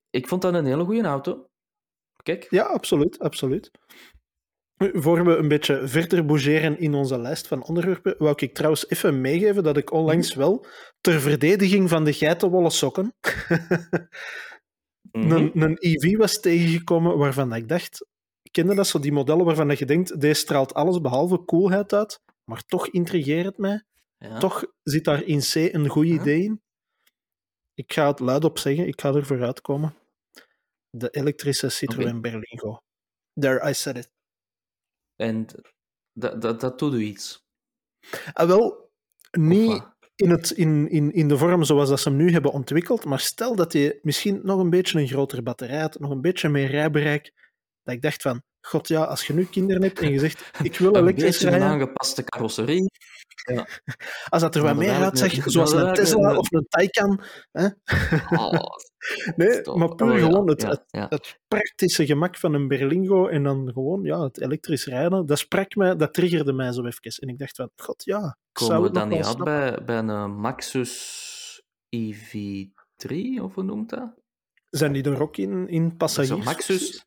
ik 0.09 0.27
vond 0.27 0.41
dat 0.41 0.53
een 0.53 0.65
hele 0.65 0.83
goede 0.83 1.03
auto. 1.07 1.45
Kijk, 2.23 2.47
Ja, 2.49 2.63
absoluut, 2.63 3.19
absoluut. 3.19 3.71
Voor 4.81 5.25
we 5.25 5.35
een 5.35 5.47
beetje 5.47 5.87
verder 5.87 6.25
bougeren 6.25 6.79
in 6.79 6.93
onze 6.93 7.19
lijst 7.19 7.47
van 7.47 7.63
onderwerpen, 7.63 8.15
wou 8.17 8.33
ik 8.37 8.53
trouwens 8.53 8.89
even 8.89 9.21
meegeven 9.21 9.63
dat 9.63 9.77
ik 9.77 9.91
onlangs 9.91 10.33
wel, 10.33 10.65
ter 11.01 11.21
verdediging 11.21 11.89
van 11.89 12.03
de 12.03 12.13
geitenwolle 12.13 12.69
sokken, 12.69 13.13
mhm. 15.11 15.31
een, 15.31 15.61
een 15.61 15.77
EV 15.79 16.17
was 16.17 16.39
tegengekomen 16.39 17.17
waarvan 17.17 17.53
ik 17.53 17.67
dacht, 17.67 18.05
kende 18.51 18.75
dat 18.75 18.87
zo 18.87 18.99
die 18.99 19.11
modellen 19.11 19.45
waarvan 19.45 19.75
je 19.77 19.85
denkt, 19.85 20.21
deze 20.21 20.41
straalt 20.41 20.73
alles 20.73 21.01
behalve 21.01 21.45
coolheid 21.45 21.93
uit, 21.93 22.21
maar 22.43 22.65
toch 22.65 22.87
intrigeert 22.87 23.45
het 23.45 23.57
mij. 23.57 23.83
ja. 24.17 24.39
Toch 24.39 24.65
zit 24.83 25.03
daar 25.03 25.23
in 25.23 25.39
C 25.39 25.55
een 25.55 25.87
goed 25.87 26.07
Ja. 26.07 26.13
idee 26.13 26.43
in. 26.43 26.61
Ik 27.73 27.93
ga 27.93 28.07
het 28.07 28.19
luidop 28.19 28.57
zeggen, 28.57 28.87
ik 28.87 29.01
ga 29.01 29.13
er 29.13 29.25
vooruit 29.25 29.61
komen. 29.61 29.95
De 30.89 31.09
elektrische 31.09 31.69
Citroën 31.69 32.21
Berlingo. 32.21 32.77
There, 33.39 33.69
I 33.69 33.73
said 33.73 33.97
it. 33.97 34.09
En 35.21 35.45
dat, 36.13 36.41
dat, 36.41 36.59
dat 36.59 36.79
doet 36.79 36.93
u 36.93 37.01
iets. 37.01 37.45
Ah, 38.33 38.47
wel, 38.47 38.91
niet 39.31 39.83
in, 40.15 40.29
het, 40.29 40.51
in, 40.51 40.89
in, 40.89 41.13
in 41.13 41.27
de 41.27 41.37
vorm 41.37 41.63
zoals 41.63 41.89
dat 41.89 41.99
ze 41.99 42.09
hem 42.09 42.17
nu 42.17 42.31
hebben 42.31 42.51
ontwikkeld, 42.51 43.05
maar 43.05 43.19
stel 43.19 43.55
dat 43.55 43.73
je 43.73 43.99
misschien 44.01 44.39
nog 44.43 44.59
een 44.59 44.69
beetje 44.69 44.99
een 44.99 45.07
grotere 45.07 45.41
batterij 45.41 45.79
had, 45.79 45.99
nog 45.99 46.11
een 46.11 46.21
beetje 46.21 46.49
meer 46.49 46.67
rijbereik, 46.67 47.33
dat 47.83 47.95
ik 47.95 48.01
dacht 48.01 48.21
van, 48.21 48.43
god 48.61 48.87
ja, 48.87 49.03
als 49.03 49.27
je 49.27 49.33
nu 49.33 49.45
kinderen 49.45 49.81
hebt 49.81 49.99
en 49.99 50.11
je 50.11 50.19
zegt, 50.19 50.51
ik 50.63 50.77
wil 50.77 50.95
Een 50.95 51.01
elektrisch 51.01 51.25
beetje 51.31 51.45
een 51.45 51.51
rijden, 51.51 51.67
aangepaste 51.67 52.23
carrosserie. 52.23 52.91
als 54.29 54.41
dat 54.41 54.55
er 54.55 54.61
wat 54.61 54.75
meer 54.75 54.91
uitzegt, 54.91 55.21
eigenlijk- 55.21 55.51
zoals 55.51 55.71
een 55.71 55.93
Tesla 55.93 56.29
een- 56.29 56.37
of 56.37 56.51
een 56.51 56.65
Taycan, 56.69 57.21
hè? 57.51 57.65
Oh, 58.29 58.59
nee, 59.35 59.61
maar 59.75 59.95
puur 59.95 60.11
Oh, 60.11 60.17
ja, 60.19 60.25
gewoon 60.25 60.49
het, 60.49 60.61
ja, 60.61 60.69
het, 60.69 60.83
ja. 60.87 61.05
het 61.09 61.39
praktische 61.47 62.05
gemak 62.05 62.37
van 62.37 62.53
een 62.53 62.67
Berlingo 62.67 63.27
en 63.27 63.43
dan 63.43 63.71
gewoon 63.73 64.03
ja, 64.03 64.23
het 64.23 64.41
elektrisch 64.41 64.85
rijden, 64.85 65.25
dat 65.25 65.39
sprak 65.39 65.75
mij, 65.75 65.95
dat 65.95 66.13
triggerde 66.13 66.53
mij 66.53 66.71
zo 66.71 66.85
even. 66.85 67.11
En 67.19 67.27
ik 67.27 67.37
dacht 67.37 67.55
van, 67.55 67.69
god 67.75 68.03
ja, 68.03 68.37
Komen 68.51 68.81
we 68.81 68.91
dan 68.91 69.07
niet 69.07 69.17
uit 69.17 69.25
snappen. 69.25 69.45
bij, 69.45 69.83
bij 69.85 69.97
een 70.15 70.31
Maxus 70.35 71.63
EV3, 71.95 73.41
of 73.41 73.53
hoe 73.53 73.63
noemt 73.63 73.89
dat? 73.89 74.13
Zijn 74.69 74.91
die 74.93 75.03
er 75.03 75.21
ook 75.21 75.37
in, 75.37 75.67
in 75.67 75.97
passagiers? 75.97 76.45
Maxus. 76.45 77.03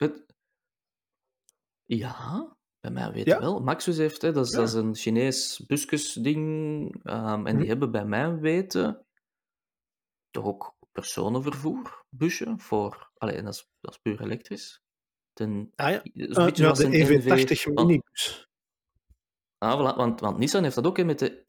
Ja, 1.85 2.57
bij 2.81 2.90
mij 2.90 3.12
weten 3.12 3.33
Ja? 3.33 3.40
wel. 3.40 3.61
Maxus 3.61 3.97
heeft, 3.97 4.23
hè, 4.23 4.33
dat, 4.33 4.47
is, 4.47 4.53
Ja. 4.53 4.59
dat 4.59 4.68
is 4.68 4.75
een 4.75 4.94
Chinees 4.94 5.64
buskusding. 5.66 7.01
ehm, 7.05 7.47
en 7.47 7.55
die 7.57 7.62
Hm. 7.64 7.68
hebben 7.68 7.90
bij 7.90 8.05
mij 8.05 8.38
weten 8.38 9.07
toch 10.31 10.44
ook 10.44 10.75
personenvervoer, 10.92 12.05
busje, 12.09 12.55
voor... 12.57 13.11
Allee, 13.16 13.42
dat 13.42 13.55
is, 13.55 13.68
dat 13.81 13.92
is 13.92 13.99
puur 13.99 14.20
elektrisch. 14.23 14.83
Ten, 15.33 15.73
Ah 15.77 15.90
ja, 15.90 15.97
dat 15.97 16.29
is 16.29 16.37
een 16.37 16.44
beetje 16.44 16.62
ja 16.64 16.73
de 16.73 16.85
een 16.85 16.92
EV80 17.23 17.64
want- 17.75 17.87
minibus. 17.88 18.49
Ah, 19.59 19.79
voilà, 19.92 19.97
want, 19.97 20.20
want 20.20 20.38
Nissan 20.38 20.62
heeft 20.62 20.75
dat 20.75 20.87
ook 20.87 20.97
hè, 20.97 21.05
met 21.05 21.18
de 21.18 21.43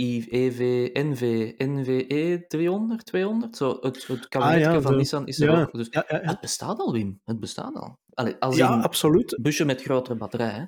I- 0.00 0.26
EV, 0.30 0.88
NV, 0.92 1.52
NVE 1.56 2.44
300, 2.48 3.06
200. 3.06 3.56
Zo, 3.56 3.76
het, 3.80 4.06
het 4.06 4.28
kabinetje 4.28 4.66
Ah, 4.68 4.74
ja, 4.74 4.80
van 4.80 4.90
de- 4.92 4.96
Nissan 4.98 5.26
is 5.26 5.40
er 5.40 5.50
ja. 5.50 5.60
ook. 5.60 5.72
Dus, 5.72 5.86
Ja. 5.90 6.04
Het 6.06 6.40
bestaat 6.40 6.78
al, 6.78 6.92
Wim. 6.92 7.20
Het 7.24 7.40
bestaat 7.40 7.74
al. 7.74 7.98
Allee, 8.14 8.36
als 8.38 8.56
ja, 8.56 8.74
in 8.74 8.82
absoluut. 8.82 9.38
busje 9.42 9.64
met 9.64 9.82
grotere 9.82 10.16
batterij. 10.18 10.50
Hè. 10.50 10.64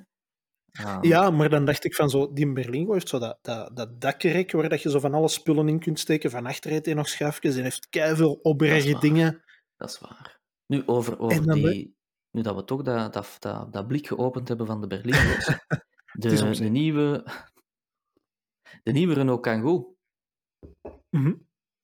Ah, 0.85 0.97
Ja, 1.01 1.29
maar 1.29 1.49
dan 1.49 1.65
dacht 1.65 1.83
ik 1.85 1.95
van 1.95 2.09
zo, 2.09 2.33
die 2.33 2.53
Berlingo 2.53 2.93
heeft 2.93 3.09
zo 3.09 3.19
dat, 3.19 3.37
dat, 3.41 3.75
dat 3.75 4.01
dakkerek 4.01 4.51
waar 4.51 4.69
dat 4.69 4.81
je 4.81 4.89
zo 4.89 4.99
van 4.99 5.13
alle 5.13 5.27
spullen 5.27 5.67
in 5.67 5.79
kunt 5.79 5.99
steken. 5.99 6.31
Van 6.31 6.45
achter 6.45 6.71
heeft 6.71 6.85
hij 6.85 6.93
nog 6.93 7.07
schuifjes 7.09 7.55
en 7.55 7.63
heeft 7.63 7.89
keiveel 7.89 8.33
opbergen 8.41 8.99
dingen. 8.99 9.43
Dat 9.77 9.89
is 9.89 9.99
waar. 9.99 10.39
Nu, 10.65 10.83
over, 10.85 11.19
over 11.19 11.45
ben- 11.45 11.55
die... 11.63 11.95
Nu 12.31 12.41
dat 12.41 12.55
we 12.55 12.63
toch 12.63 12.81
dat, 12.81 13.13
dat, 13.13 13.35
dat, 13.39 13.73
dat 13.73 13.87
blik 13.87 14.07
geopend 14.07 14.47
hebben 14.47 14.65
van 14.67 14.81
de 14.81 14.87
Berlingo's. 14.87 15.47
Op 16.15 16.21
de, 16.21 16.51
de, 16.57 16.63
nieuwe, 16.69 17.25
de 18.83 18.91
nieuwe 18.91 19.13
Renault 19.13 19.41
Kangoo. 19.41 19.95
Mhm. 21.09 21.33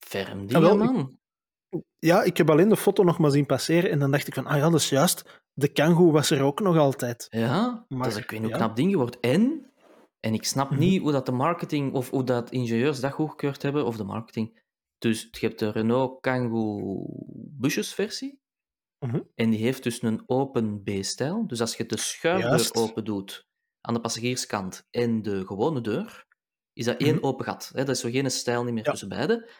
Ferm 0.06 0.40
Ah, 0.40 0.46
die, 0.48 0.58
wel, 0.58 0.72
ik- 0.82 0.90
man. 0.92 1.18
Ja, 1.98 2.22
ik 2.22 2.36
heb 2.36 2.50
alleen 2.50 2.68
de 2.68 2.76
foto 2.76 3.02
nog 3.02 3.18
maar 3.18 3.30
zien 3.30 3.46
passeren 3.46 3.90
en 3.90 3.98
dan 3.98 4.10
dacht 4.10 4.26
ik 4.26 4.34
van, 4.34 4.46
ah 4.46 4.56
ja, 4.56 4.70
dat 4.70 4.80
is 4.80 4.88
juist. 4.88 5.42
De 5.52 5.68
Kangoo 5.68 6.10
was 6.10 6.30
er 6.30 6.42
ook 6.42 6.60
nog 6.60 6.76
altijd. 6.76 7.26
Ja, 7.30 7.84
Maar, 7.88 7.98
dat 7.98 8.06
is 8.06 8.14
een 8.16 8.22
ik 8.22 8.30
weet 8.30 8.40
hoe 8.40 8.48
ja. 8.48 8.56
knap 8.56 8.76
ding 8.76 8.90
geworden. 8.90 9.20
En, 9.20 9.72
en 10.20 10.34
ik 10.34 10.44
snap 10.44 10.70
Mhm. 10.70 10.78
niet 10.78 11.00
hoe 11.00 11.12
dat 11.12 11.26
de 11.26 11.32
marketing, 11.32 11.94
of 11.94 12.10
hoe 12.10 12.24
dat 12.24 12.50
ingenieurs 12.50 13.00
dat 13.00 13.12
goedgekeurd 13.12 13.62
hebben, 13.62 13.84
of 13.86 13.96
de 13.96 14.04
marketing. 14.04 14.62
Dus 14.98 15.28
je 15.30 15.46
hebt 15.46 15.58
de 15.58 15.70
Renault 15.70 16.20
Kangoo 16.20 17.04
busjesversie, 17.58 18.40
Mhm. 19.06 19.20
en 19.34 19.50
die 19.50 19.58
heeft 19.60 19.82
dus 19.82 20.02
een 20.02 20.22
open 20.26 20.82
B-stijl. 20.82 21.46
Dus 21.46 21.60
als 21.60 21.76
je 21.76 21.86
de 21.86 21.96
schuifdeur 21.98 22.48
Juist. 22.48 22.74
open 22.76 23.04
doet 23.04 23.46
aan 23.80 23.94
de 23.94 24.00
passagierskant 24.00 24.86
en 24.90 25.22
de 25.22 25.46
gewone 25.46 25.80
deur, 25.80 26.26
is 26.80 26.86
dat 26.86 27.00
één 27.00 27.14
Mhm. 27.14 27.24
open 27.24 27.44
gat. 27.44 27.70
Hè? 27.74 27.84
Dat 27.84 27.94
is 27.94 28.00
zo 28.00 28.10
geen 28.10 28.30
stijl 28.30 28.64
niet 28.64 28.74
meer 28.74 28.84
Ja. 28.84 28.90
tussen 28.90 29.08
beide. 29.08 29.50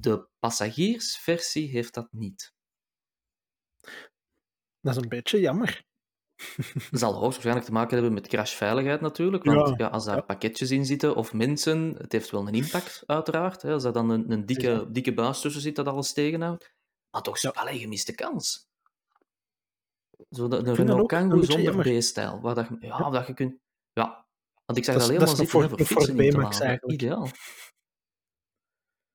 De 0.00 0.28
passagiersversie 0.38 1.68
heeft 1.68 1.94
dat 1.94 2.08
niet. 2.12 2.52
Dat 4.80 4.96
is 4.96 5.02
een 5.02 5.08
beetje 5.08 5.40
jammer. 5.40 5.84
Dat 6.90 7.00
zal 7.00 7.12
hoogstwaarschijnlijk 7.12 7.66
te 7.66 7.72
maken 7.72 7.94
hebben 7.94 8.12
met 8.14 8.26
crashveiligheid 8.28 9.00
natuurlijk. 9.00 9.44
Want 9.44 9.68
Ja, 9.68 9.74
ja, 9.76 9.86
als 9.86 10.04
daar 10.04 10.16
ja. 10.16 10.22
pakketjes 10.22 10.70
in 10.70 10.86
zitten 10.86 11.16
of 11.16 11.32
mensen, 11.32 11.94
het 11.98 12.12
heeft 12.12 12.30
wel 12.30 12.48
een 12.48 12.54
impact 12.54 13.02
uiteraard. 13.06 13.62
Hè, 13.62 13.72
als 13.72 13.82
daar 13.82 13.92
dan 13.92 14.10
een, 14.10 14.30
een 14.30 14.46
dikke, 14.46 14.70
Ja. 14.70 14.84
dikke 14.84 15.14
buis 15.14 15.40
tussen 15.40 15.60
zit 15.62 15.76
dat 15.76 15.86
alles 15.86 16.12
tegenhoudt. 16.12 16.74
Maar 17.10 17.22
toch, 17.22 17.38
Ja. 17.38 17.50
allee, 17.50 17.78
gemiste 17.78 18.14
kans. 18.14 18.68
Zo 20.30 20.48
de, 20.48 20.62
de 20.62 20.74
Renault 20.74 21.06
Kangoo 21.08 21.42
zonder. 21.42 21.98
B-stijl. 21.98 22.40
Waar 22.40 22.54
dat, 22.54 22.68
ja, 22.80 23.10
dat 23.10 23.26
je 23.26 23.34
kunt... 23.34 23.56
Ja, 23.92 24.23
want 24.64 24.78
ik 24.78 24.84
zag 24.84 24.94
is- 24.94 25.06
helemaal 25.06 25.28
zitten 25.28 25.46
voor 25.48 25.62
een 25.62 25.86
fietsen 25.86 26.18
in 26.18 26.30
te 26.30 26.36
B-Max 26.36 26.52
laden. 26.54 26.68
eigenlijk. 26.68 27.02
Ideaal. 27.02 27.28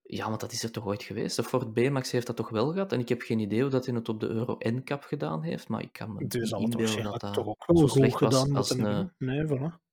Ja, 0.02 0.28
want 0.28 0.40
dat 0.40 0.52
is 0.52 0.64
er 0.64 0.72
toch 0.72 0.86
ooit 0.86 1.04
geweest? 1.04 1.36
De 1.36 1.44
Ford 1.44 1.74
B-Max 1.74 2.12
heeft 2.12 2.28
dat 2.28 2.36
toch 2.36 2.50
wel 2.50 2.72
gehad? 2.72 2.92
En 2.92 3.00
ik 3.00 3.10
heb 3.10 3.22
geen 3.22 3.40
idee 3.40 3.62
hoe 3.62 3.70
dat 3.70 3.86
hij 3.86 3.96
het 3.96 4.10
op 4.10 4.20
de 4.20 4.28
Euro 4.28 4.56
N-cap 4.60 5.04
gedaan 5.04 5.42
heeft, 5.42 5.68
maar 5.68 5.82
ik 5.82 5.94
kan 5.94 6.14
me 6.14 6.28
Dus 6.28 6.52
niet 6.52 6.62
inbeelden 6.62 7.04
dat 7.04 7.20
dat 7.22 7.34
toch 7.34 7.48
ook 7.48 7.64
wel 7.66 7.78
zo 7.78 7.88
slecht 7.88 8.20
was 8.20 8.54
als 8.54 8.70
een... 8.70 8.80
hebben. 8.80 9.16
Nee, 9.18 9.46
voilà. 9.48 9.88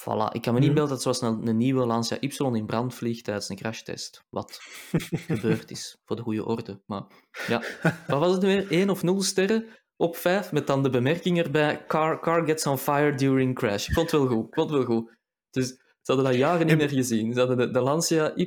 Voilà, 0.00 0.32
ik 0.32 0.42
kan 0.42 0.54
me 0.54 0.60
niet 0.60 0.74
beelden 0.74 0.88
dat 0.92 1.02
zoals 1.02 1.20
een, 1.20 1.46
een 1.46 1.56
nieuwe 1.56 1.86
Lancia 1.86 2.16
Y 2.20 2.36
in 2.54 2.66
brand 2.66 2.94
vliegt 2.94 3.24
tijdens 3.24 3.48
een 3.48 3.56
crashtest. 3.56 4.24
Wat 4.28 4.58
gebeurd 5.32 5.70
is, 5.70 5.96
voor 6.04 6.16
de 6.16 6.22
goede 6.22 6.44
orde. 6.44 6.82
Maar 6.86 7.02
ja, 7.46 7.62
wat 8.06 8.18
was 8.18 8.32
het 8.32 8.42
nu 8.42 8.46
weer? 8.48 8.70
1 8.70 8.90
of 8.90 9.02
0 9.02 9.22
sterren 9.22 9.66
op 10.00 10.16
5, 10.16 10.52
met 10.52 10.66
dan 10.66 10.82
de 10.82 10.90
bemerking 10.90 11.38
erbij: 11.38 11.84
car, 11.86 12.20
car 12.20 12.44
gets 12.46 12.66
on 12.66 12.78
fire 12.78 13.14
during 13.14 13.54
crash. 13.54 13.88
Ik 13.88 13.94
vond 13.94 14.10
het 14.10 14.20
wel 14.20 14.30
goed, 14.30 14.46
ik 14.46 14.54
vond 14.54 14.70
het 14.70 14.78
wel 14.78 14.96
goed. 14.96 15.10
Dus 15.50 15.68
ze 16.02 16.12
hadden 16.12 16.24
dat 16.24 16.34
jaren 16.40 16.66
niet 16.66 16.76
meer 16.76 16.88
gezien. 16.88 17.32
Ze 17.32 17.38
hadden 17.38 17.56
de, 17.56 17.70
de 17.70 17.80
Lancia 17.80 18.32
Y 18.36 18.46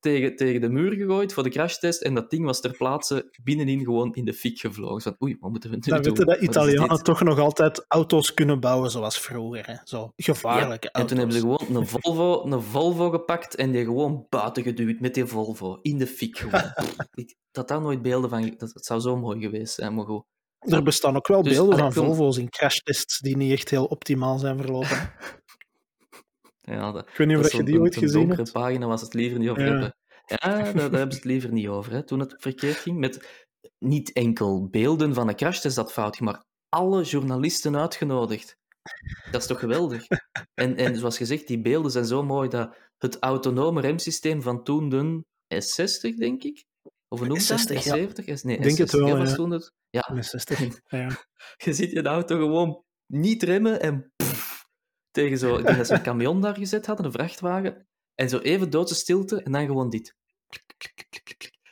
tegen, 0.00 0.36
tegen 0.36 0.60
de 0.60 0.68
muur 0.68 0.92
gegooid 0.92 1.32
voor 1.32 1.42
de 1.42 1.48
crashtest 1.50 2.02
en 2.02 2.14
dat 2.14 2.30
ding 2.30 2.44
was 2.44 2.60
ter 2.60 2.76
plaatse 2.76 3.28
binnenin 3.42 3.84
gewoon 3.84 4.14
in 4.14 4.24
de 4.24 4.32
fik 4.32 4.58
gevlogen. 4.58 5.02
Van, 5.02 5.16
oei, 5.22 5.36
wat 5.40 5.50
moeten 5.50 5.70
we 5.70 5.76
nu 5.76 5.82
Dan 5.82 6.02
doen? 6.02 6.14
weten 6.14 6.26
dat 6.26 6.40
Italianen 6.40 7.02
toch 7.02 7.22
nog 7.22 7.38
altijd 7.38 7.84
auto's 7.88 8.34
kunnen 8.34 8.60
bouwen 8.60 8.90
zoals 8.90 9.18
vroeger. 9.18 9.66
Hè? 9.66 9.74
Zo 9.84 10.12
gevaarlijke 10.16 10.90
En 10.90 11.06
toen 11.06 11.18
hebben 11.18 11.36
ze 11.36 11.46
auto's. 11.46 11.66
gewoon 11.66 11.82
een 11.82 11.88
Volvo, 11.88 12.44
een 12.44 12.62
Volvo 12.62 13.10
gepakt 13.10 13.54
en 13.54 13.70
die 13.70 13.84
gewoon 13.84 14.26
buiten 14.28 14.62
geduwd 14.62 15.00
met 15.00 15.14
die 15.14 15.26
Volvo. 15.26 15.78
In 15.82 15.98
de 15.98 16.06
fik 16.06 16.38
gewoon. 16.38 16.72
Ik 17.14 17.36
had 17.52 17.68
daar 17.68 17.80
nooit 17.80 18.02
beelden 18.02 18.30
van. 18.30 18.42
Dat, 18.42 18.72
dat 18.72 18.84
zou 18.84 19.00
zo 19.00 19.16
mooi 19.16 19.40
geweest 19.40 19.74
zijn, 19.74 19.94
maar 19.94 20.04
goed. 20.04 20.24
Er 20.64 20.82
bestaan 20.82 21.16
ook 21.16 21.28
wel 21.28 21.42
Dus, 21.42 21.52
beelden 21.52 21.78
van 21.78 21.92
Volvo's 21.92 22.36
in 22.36 22.48
crashtests 22.48 23.18
die 23.18 23.36
niet 23.36 23.52
echt 23.52 23.70
heel 23.70 23.84
optimaal 23.84 24.38
zijn 24.38 24.56
verlopen. 24.56 24.98
Ja, 26.66 26.92
dat, 26.92 27.08
Ik 27.08 27.16
weet 27.16 27.26
niet 27.26 27.36
of 27.36 27.52
je 27.52 27.62
die 27.62 27.80
ooit 27.80 27.96
gezien 27.96 28.18
donkere 28.20 28.36
hebt. 28.36 28.52
pagina 28.52 28.86
was 28.86 29.00
het 29.00 29.14
liever 29.14 29.38
niet 29.38 29.48
over 29.48 29.62
Ja. 29.64 29.70
hebben. 29.70 29.96
Ja, 30.26 30.36
daar, 30.36 30.72
daar 30.74 30.82
hebben 30.82 31.10
ze 31.10 31.16
het 31.16 31.24
liever 31.24 31.52
niet 31.52 31.68
over. 31.68 31.92
Hè. 31.92 32.04
Toen 32.04 32.20
het 32.20 32.34
verkeerd 32.36 32.76
ging, 32.76 32.98
met 32.98 33.44
niet 33.78 34.12
enkel 34.12 34.68
beelden 34.70 35.14
van 35.14 35.28
een 35.28 35.36
crashtest 35.36 35.76
dat 35.76 35.92
fout 35.92 36.16
ging, 36.16 36.30
maar 36.30 36.44
alle 36.68 37.02
journalisten 37.02 37.76
uitgenodigd. 37.76 38.56
Dat 39.30 39.40
is 39.40 39.46
toch 39.46 39.58
geweldig? 39.58 40.06
En, 40.54 40.76
en 40.76 40.96
zoals 40.96 41.16
gezegd, 41.16 41.46
die 41.46 41.60
beelden 41.60 41.90
zijn 41.90 42.04
zo 42.04 42.22
mooi 42.22 42.48
dat 42.48 42.76
het 42.98 43.18
autonome 43.18 43.80
remsysteem 43.80 44.42
van 44.42 44.62
toen 44.64 44.88
de 44.88 45.24
S60, 45.54 46.16
denk 46.18 46.42
ik, 46.42 46.64
of 47.14 47.18
hoe 47.20 47.28
noemt 47.28 47.48
dat? 47.48 47.70
S60, 47.70 47.84
ja. 47.84 47.96
S70? 47.98 48.34
S- 48.34 48.42
Nee, 48.42 48.60
Denk 48.60 48.78
het 48.78 48.88
S60 48.96 48.98
wel, 48.98 49.22
ja. 49.24 49.34
toen 49.34 49.50
het. 49.50 49.72
Ja, 49.90 50.10
Met 50.14 50.26
60. 50.26 50.80
Ja. 50.86 51.08
je 51.64 51.72
ziet 51.72 51.90
je 51.90 52.02
auto 52.02 52.36
gewoon 52.38 52.84
niet 53.06 53.42
remmen 53.42 53.80
en 53.80 54.12
pff, 54.16 54.64
tegen 55.10 55.38
zo... 55.38 55.56
Ik 55.56 55.64
denk 55.64 55.76
dat 55.76 55.86
ze 55.86 55.94
een 55.94 56.02
camion 56.02 56.40
daar 56.40 56.54
gezet 56.56 56.86
hadden, 56.86 57.06
een 57.06 57.12
vrachtwagen. 57.12 57.86
En 58.14 58.28
zo 58.28 58.38
even 58.38 58.70
doodse 58.70 58.94
stilte 58.94 59.42
en 59.42 59.52
dan 59.52 59.66
gewoon 59.66 59.90
dit. 59.90 60.14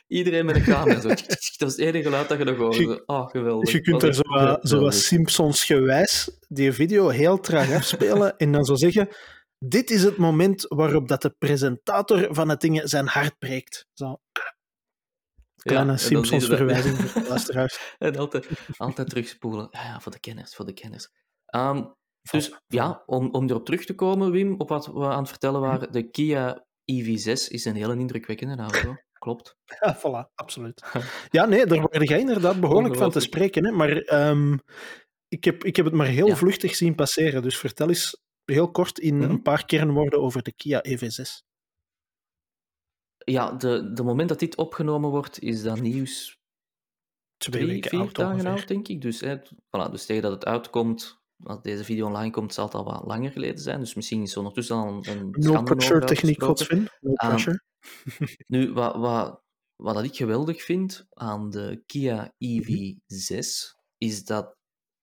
Iedereen 0.07 0.45
met 0.45 0.55
een 0.55 0.63
camera. 0.63 0.99
Zo. 0.99 1.07
Dat 1.57 1.71
is 1.71 1.77
het 1.77 1.77
enige 1.77 2.03
geluid 2.03 2.29
dat 2.29 2.37
je 2.37 2.43
nog 2.43 2.57
hoorde. 2.57 3.03
Oh, 3.05 3.29
geweldig. 3.29 3.71
Je 3.71 3.81
kunt 3.81 4.03
er 4.03 4.13
zo, 4.13 4.21
een- 4.25 4.45
wat- 4.45 4.67
zo 4.69 4.79
wat 4.79 4.95
Simpsons 4.95 5.63
gewijs 5.63 6.39
die 6.47 6.71
video 6.71 7.09
heel 7.09 7.39
traag 7.39 7.71
afspelen 7.79 8.37
en 8.37 8.51
dan 8.51 8.65
zo 8.65 8.75
zeggen 8.75 9.07
dit 9.65 9.89
is 9.91 10.03
het 10.03 10.17
moment 10.17 10.65
waarop 10.67 11.07
dat 11.07 11.21
de 11.21 11.35
presentator 11.37 12.27
van 12.35 12.49
het 12.49 12.61
ding 12.61 12.81
zijn 12.83 13.07
hart 13.07 13.37
breekt. 13.39 13.85
Zo. 13.93 14.17
Kleine 15.63 15.91
en 15.91 15.99
voor 15.99 16.57
de 16.57 17.25
luisteraars. 17.27 17.95
En 17.97 18.15
altijd, 18.17 18.47
altijd 18.77 19.09
terugspoelen. 19.09 19.67
Ja, 19.71 19.83
ja, 19.83 19.99
voor 19.99 20.11
de 20.11 20.19
kenners, 20.19 20.55
voor 20.55 20.65
de 20.65 20.73
kenners. 20.73 21.09
Ehm, 21.45 21.83
dus 22.31 22.59
ja, 22.67 23.03
om, 23.05 23.29
om 23.31 23.49
erop 23.49 23.65
terug 23.65 23.85
te 23.85 23.95
komen, 23.95 24.31
Wim, 24.31 24.55
op 24.59 24.69
wat 24.69 24.85
we 24.85 25.05
aan 25.07 25.19
het 25.19 25.29
vertellen 25.29 25.61
waren, 25.61 25.91
de 25.91 26.09
Kia 26.09 26.65
EV6 26.91 27.47
is 27.47 27.65
een 27.65 27.75
hele 27.75 27.97
indrukwekkende 27.97 28.63
auto. 28.63 28.95
Klopt. 29.23 29.55
Ja, 29.79 29.97
voilà, 29.97 30.31
absoluut. 30.35 30.83
Ja, 31.29 31.45
nee, 31.45 31.65
daar 31.65 31.79
word 31.79 32.07
jij 32.09 32.19
inderdaad 32.19 32.59
behoorlijk 32.59 32.95
van 32.95 33.11
te 33.11 33.19
spreken. 33.19 33.65
Hè? 33.65 33.71
Maar 33.71 33.97
ehm, 33.97 34.57
ik, 35.27 35.43
heb, 35.43 35.63
ik 35.63 35.75
heb 35.75 35.85
het 35.85 35.93
maar 35.93 36.07
heel 36.07 36.27
Ja. 36.27 36.35
vluchtig 36.35 36.75
zien 36.75 36.95
passeren. 36.95 37.41
Dus 37.41 37.57
vertel 37.57 37.87
eens 37.87 38.21
heel 38.45 38.71
kort 38.71 38.99
in 38.99 39.17
Mhm. 39.17 39.29
een 39.29 39.41
paar 39.41 39.65
kernwoorden 39.65 40.21
over 40.21 40.43
de 40.43 40.53
Kia 40.53 40.79
E 40.81 40.97
EV6. 40.97 41.43
Ja, 43.25 43.51
de, 43.51 43.91
de 43.93 44.03
moment 44.03 44.29
dat 44.29 44.39
dit 44.39 44.55
opgenomen 44.57 45.09
wordt, 45.09 45.39
is 45.39 45.63
dat 45.63 45.81
nieuws 45.81 46.41
Twee 47.37 47.65
drie, 47.65 47.87
vier 47.87 47.99
oud 47.99 48.15
dagen 48.15 48.33
ongeveer. 48.33 48.51
oud, 48.51 48.67
denk 48.67 48.87
ik. 48.87 49.01
Dus, 49.01 49.19
hè, 49.19 49.37
voilà, 49.47 49.91
dus 49.91 50.05
tegen 50.05 50.21
dat 50.21 50.31
het 50.31 50.45
uitkomt, 50.45 51.21
als 51.43 51.61
deze 51.61 51.83
video 51.83 52.05
online 52.05 52.31
komt, 52.31 52.53
zal 52.53 52.65
het 52.65 52.73
al 52.73 52.83
wat 52.83 53.05
langer 53.05 53.31
geleden 53.31 53.57
zijn. 53.61 53.79
Dus 53.79 53.93
misschien 53.93 54.21
is 54.21 54.31
er 54.31 54.37
ondertussen 54.37 54.75
al 54.75 54.87
een, 54.87 55.09
een 55.09 55.29
No 55.31 55.63
pressure 55.63 56.05
techniek. 56.05 56.43
Godswin. 56.43 56.87
No 56.99 57.13
Ah, 57.13 57.27
pressure. 57.29 57.61
Nu, 58.47 58.73
wat, 58.73 58.95
wat, 58.95 59.41
wat 59.75 59.95
dat 59.95 60.03
ik 60.03 60.15
geweldig 60.15 60.63
vind 60.63 61.05
aan 61.09 61.49
de 61.49 61.83
Kia 61.85 62.33
Mhm. 62.37 62.61
EV6, 62.61 63.39
is 63.97 64.23
dat, 64.25 64.55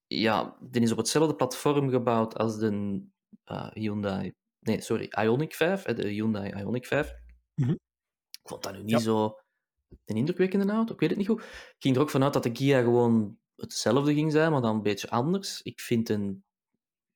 ja, 0.06 0.56
die 0.70 0.82
is 0.82 0.90
op 0.92 0.96
hetzelfde 0.98 1.34
platform 1.34 1.90
gebouwd 1.90 2.36
als 2.38 2.58
de 2.58 3.02
eh, 3.44 3.70
Hyundai, 3.72 4.32
nee, 4.60 4.80
sorry, 4.80 5.08
Ioniq 5.20 5.54
5, 5.56 5.84
hè, 5.84 5.94
de 5.94 6.08
Hyundai 6.08 6.52
Ioniq 6.64 6.86
5. 6.86 7.12
Mhm. 7.54 7.74
Ik 8.42 8.48
vond 8.48 8.62
dat 8.62 8.72
nu 8.72 8.78
niet 8.80 8.90
Ja. 8.90 8.98
zo 8.98 9.38
een 10.04 10.16
indrukwekkende 10.16 10.72
auto, 10.72 10.92
ik 10.94 11.00
weet 11.00 11.08
het 11.10 11.18
niet 11.18 11.28
goed. 11.28 11.40
Ik 11.42 11.74
ging 11.78 11.96
er 11.96 12.02
ook 12.02 12.10
vanuit 12.10 12.32
dat 12.32 12.42
de 12.42 12.52
Kia 12.52 12.80
gewoon 12.82 13.38
hetzelfde 13.56 14.14
ging 14.14 14.32
zijn, 14.32 14.52
maar 14.52 14.60
dan 14.60 14.74
een 14.76 14.82
beetje 14.82 15.10
anders. 15.10 15.62
Ik 15.62 15.80
vind 15.80 16.08
een, 16.08 16.44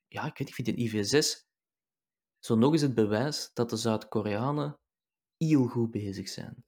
ja, 0.09 0.21
ik 0.27 0.39
weet 0.39 0.39
niet, 0.39 0.49
ik 0.49 0.55
vind 0.55 0.69
een 0.69 1.05
EV6 1.05 1.45
zo 2.39 2.55
nog 2.55 2.73
eens 2.73 2.81
het 2.83 2.95
bewijs 2.95 3.51
dat 3.55 3.71
de 3.71 3.77
Zuid-Koreanen 3.77 4.79
heel 5.37 5.67
goed 5.67 5.91
bezig 5.91 6.29
zijn. 6.29 6.65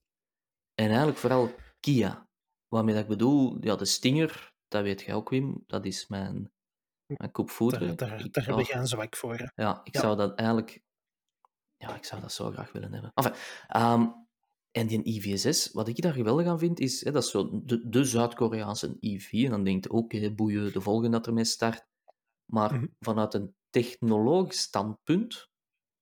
En 0.75 0.87
eigenlijk 0.87 1.19
vooral 1.19 1.55
Kia. 1.81 2.29
Waarmee 2.69 2.95
dat 2.95 3.03
ik 3.03 3.09
bedoel, 3.09 3.57
ja, 3.61 3.77
de 3.77 3.85
Stinger, 3.85 4.53
dat 4.69 4.83
weet 4.83 5.03
jij 5.03 5.15
ook, 5.15 5.29
Wim, 5.29 5.65
dat 5.67 5.85
is 5.85 6.07
mijn, 6.07 6.53
mijn 7.07 7.31
koepvoeder. 7.33 7.81
Daar, 7.81 7.97
daar, 7.97 8.31
daar 8.31 8.45
heb 8.47 8.59
ik 8.59 8.69
een 8.69 8.87
zwak 8.87 9.17
voor. 9.17 9.37
hè. 9.37 9.47
ja, 9.55 9.81
ik 9.85 9.95
Ja. 9.95 10.01
zou 10.01 10.17
dat 10.17 10.39
eigenlijk... 10.39 10.83
Ja, 11.77 11.95
ik 11.97 12.05
zou 12.05 12.21
dat 12.21 12.33
zo 12.33 12.51
graag 12.51 12.73
willen 12.73 12.93
hebben. 12.93 13.11
Enfin, 13.15 13.35
ehm, 13.69 14.09
en 14.77 14.87
die 14.87 15.03
EV6, 15.23 15.73
wat 15.73 15.89
ik 15.89 16.01
daar 16.03 16.13
geweldig 16.13 16.47
aan 16.47 16.59
vind, 16.59 16.81
is... 16.81 17.05
Hè, 17.05 17.11
dat 17.13 17.23
is 17.25 17.31
zo 17.31 17.63
de, 17.65 17.89
de 17.89 18.05
Zuid-Koreaanse 18.05 18.97
EV. 19.01 19.33
En 19.33 19.51
dan 19.51 19.65
denkt 19.65 19.85
je, 19.85 19.91
oké, 19.91 20.35
boeien, 20.35 20.73
de 20.73 20.81
volgende 20.81 21.11
dat 21.11 21.27
ermee 21.27 21.45
start. 21.45 21.85
Maar 22.53 22.75
Mhm. 22.75 22.87
vanuit 22.99 23.35
een 23.35 23.55
technologisch 23.71 24.61
standpunt, 24.61 25.49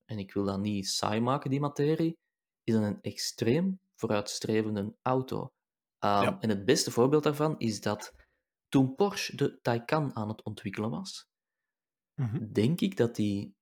en 0.04 0.18
ik 0.18 0.32
wil 0.34 0.44
dat 0.44 0.60
niet 0.60 0.88
saai 0.88 1.20
maken, 1.20 1.50
die 1.50 1.60
materie, 1.60 2.16
is 2.64 2.74
dat 2.74 2.82
een 2.82 3.00
extreem 3.00 3.80
vooruitstrevende 3.94 4.94
auto. 5.02 5.52
Ehm, 5.98 6.22
Ja. 6.22 6.40
En 6.40 6.48
het 6.48 6.64
beste 6.64 6.90
voorbeeld 6.90 7.22
daarvan 7.22 7.58
is 7.58 7.80
dat 7.80 8.12
toen 8.68 8.94
Porsche 8.94 9.37
de 9.37 9.58
Taycan 9.60 10.16
aan 10.16 10.28
het 10.28 10.42
ontwikkelen 10.44 10.90
was, 10.90 11.26
Mhm. 12.14 12.52
denk 12.52 12.80
ik 12.80 12.96
dat 12.96 13.16
die 13.16 13.54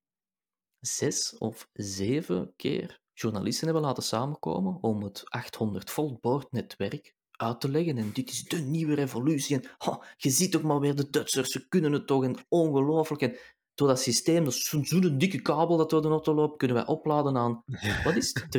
zes 0.80 1.38
of 1.38 1.68
zeven 1.72 2.52
keer 2.56 3.00
journalisten 3.14 3.64
hebben 3.64 3.84
laten 3.84 4.02
samenkomen 4.02 4.78
om 4.80 5.02
het 5.02 5.22
800 5.24 5.90
volt 5.90 6.20
boordnetwerk 6.20 7.14
uit 7.30 7.60
te 7.60 7.68
leggen. 7.68 7.98
En 7.98 8.10
dit 8.12 8.30
is 8.30 8.44
de 8.44 8.56
nieuwe 8.56 8.94
revolutie. 8.94 9.56
En 9.56 9.70
je 10.16 10.30
ziet 10.30 10.52
toch 10.52 10.62
maar 10.62 10.80
weer 10.80 10.94
de 10.94 11.10
Duitsers, 11.10 11.50
ze 11.50 11.68
kunnen 11.68 11.92
het 11.92 12.06
toch. 12.06 12.24
En 12.24 12.36
ongelooflijk. 12.48 13.22
En 13.22 13.36
door 13.74 13.88
dat 13.88 14.00
systeem, 14.00 14.44
dat 14.44 14.54
zo'n 14.54 15.18
dikke 15.18 15.42
kabel 15.42 15.76
dat 15.76 15.90
door 15.90 16.02
de 16.02 16.08
auto 16.08 16.34
loopt, 16.34 16.56
kunnen 16.56 16.76
wij 16.76 16.86
opladen 16.86 17.36
aan, 17.36 17.62
wat 18.04 18.16
is 18.16 18.34
het, 18.34 18.56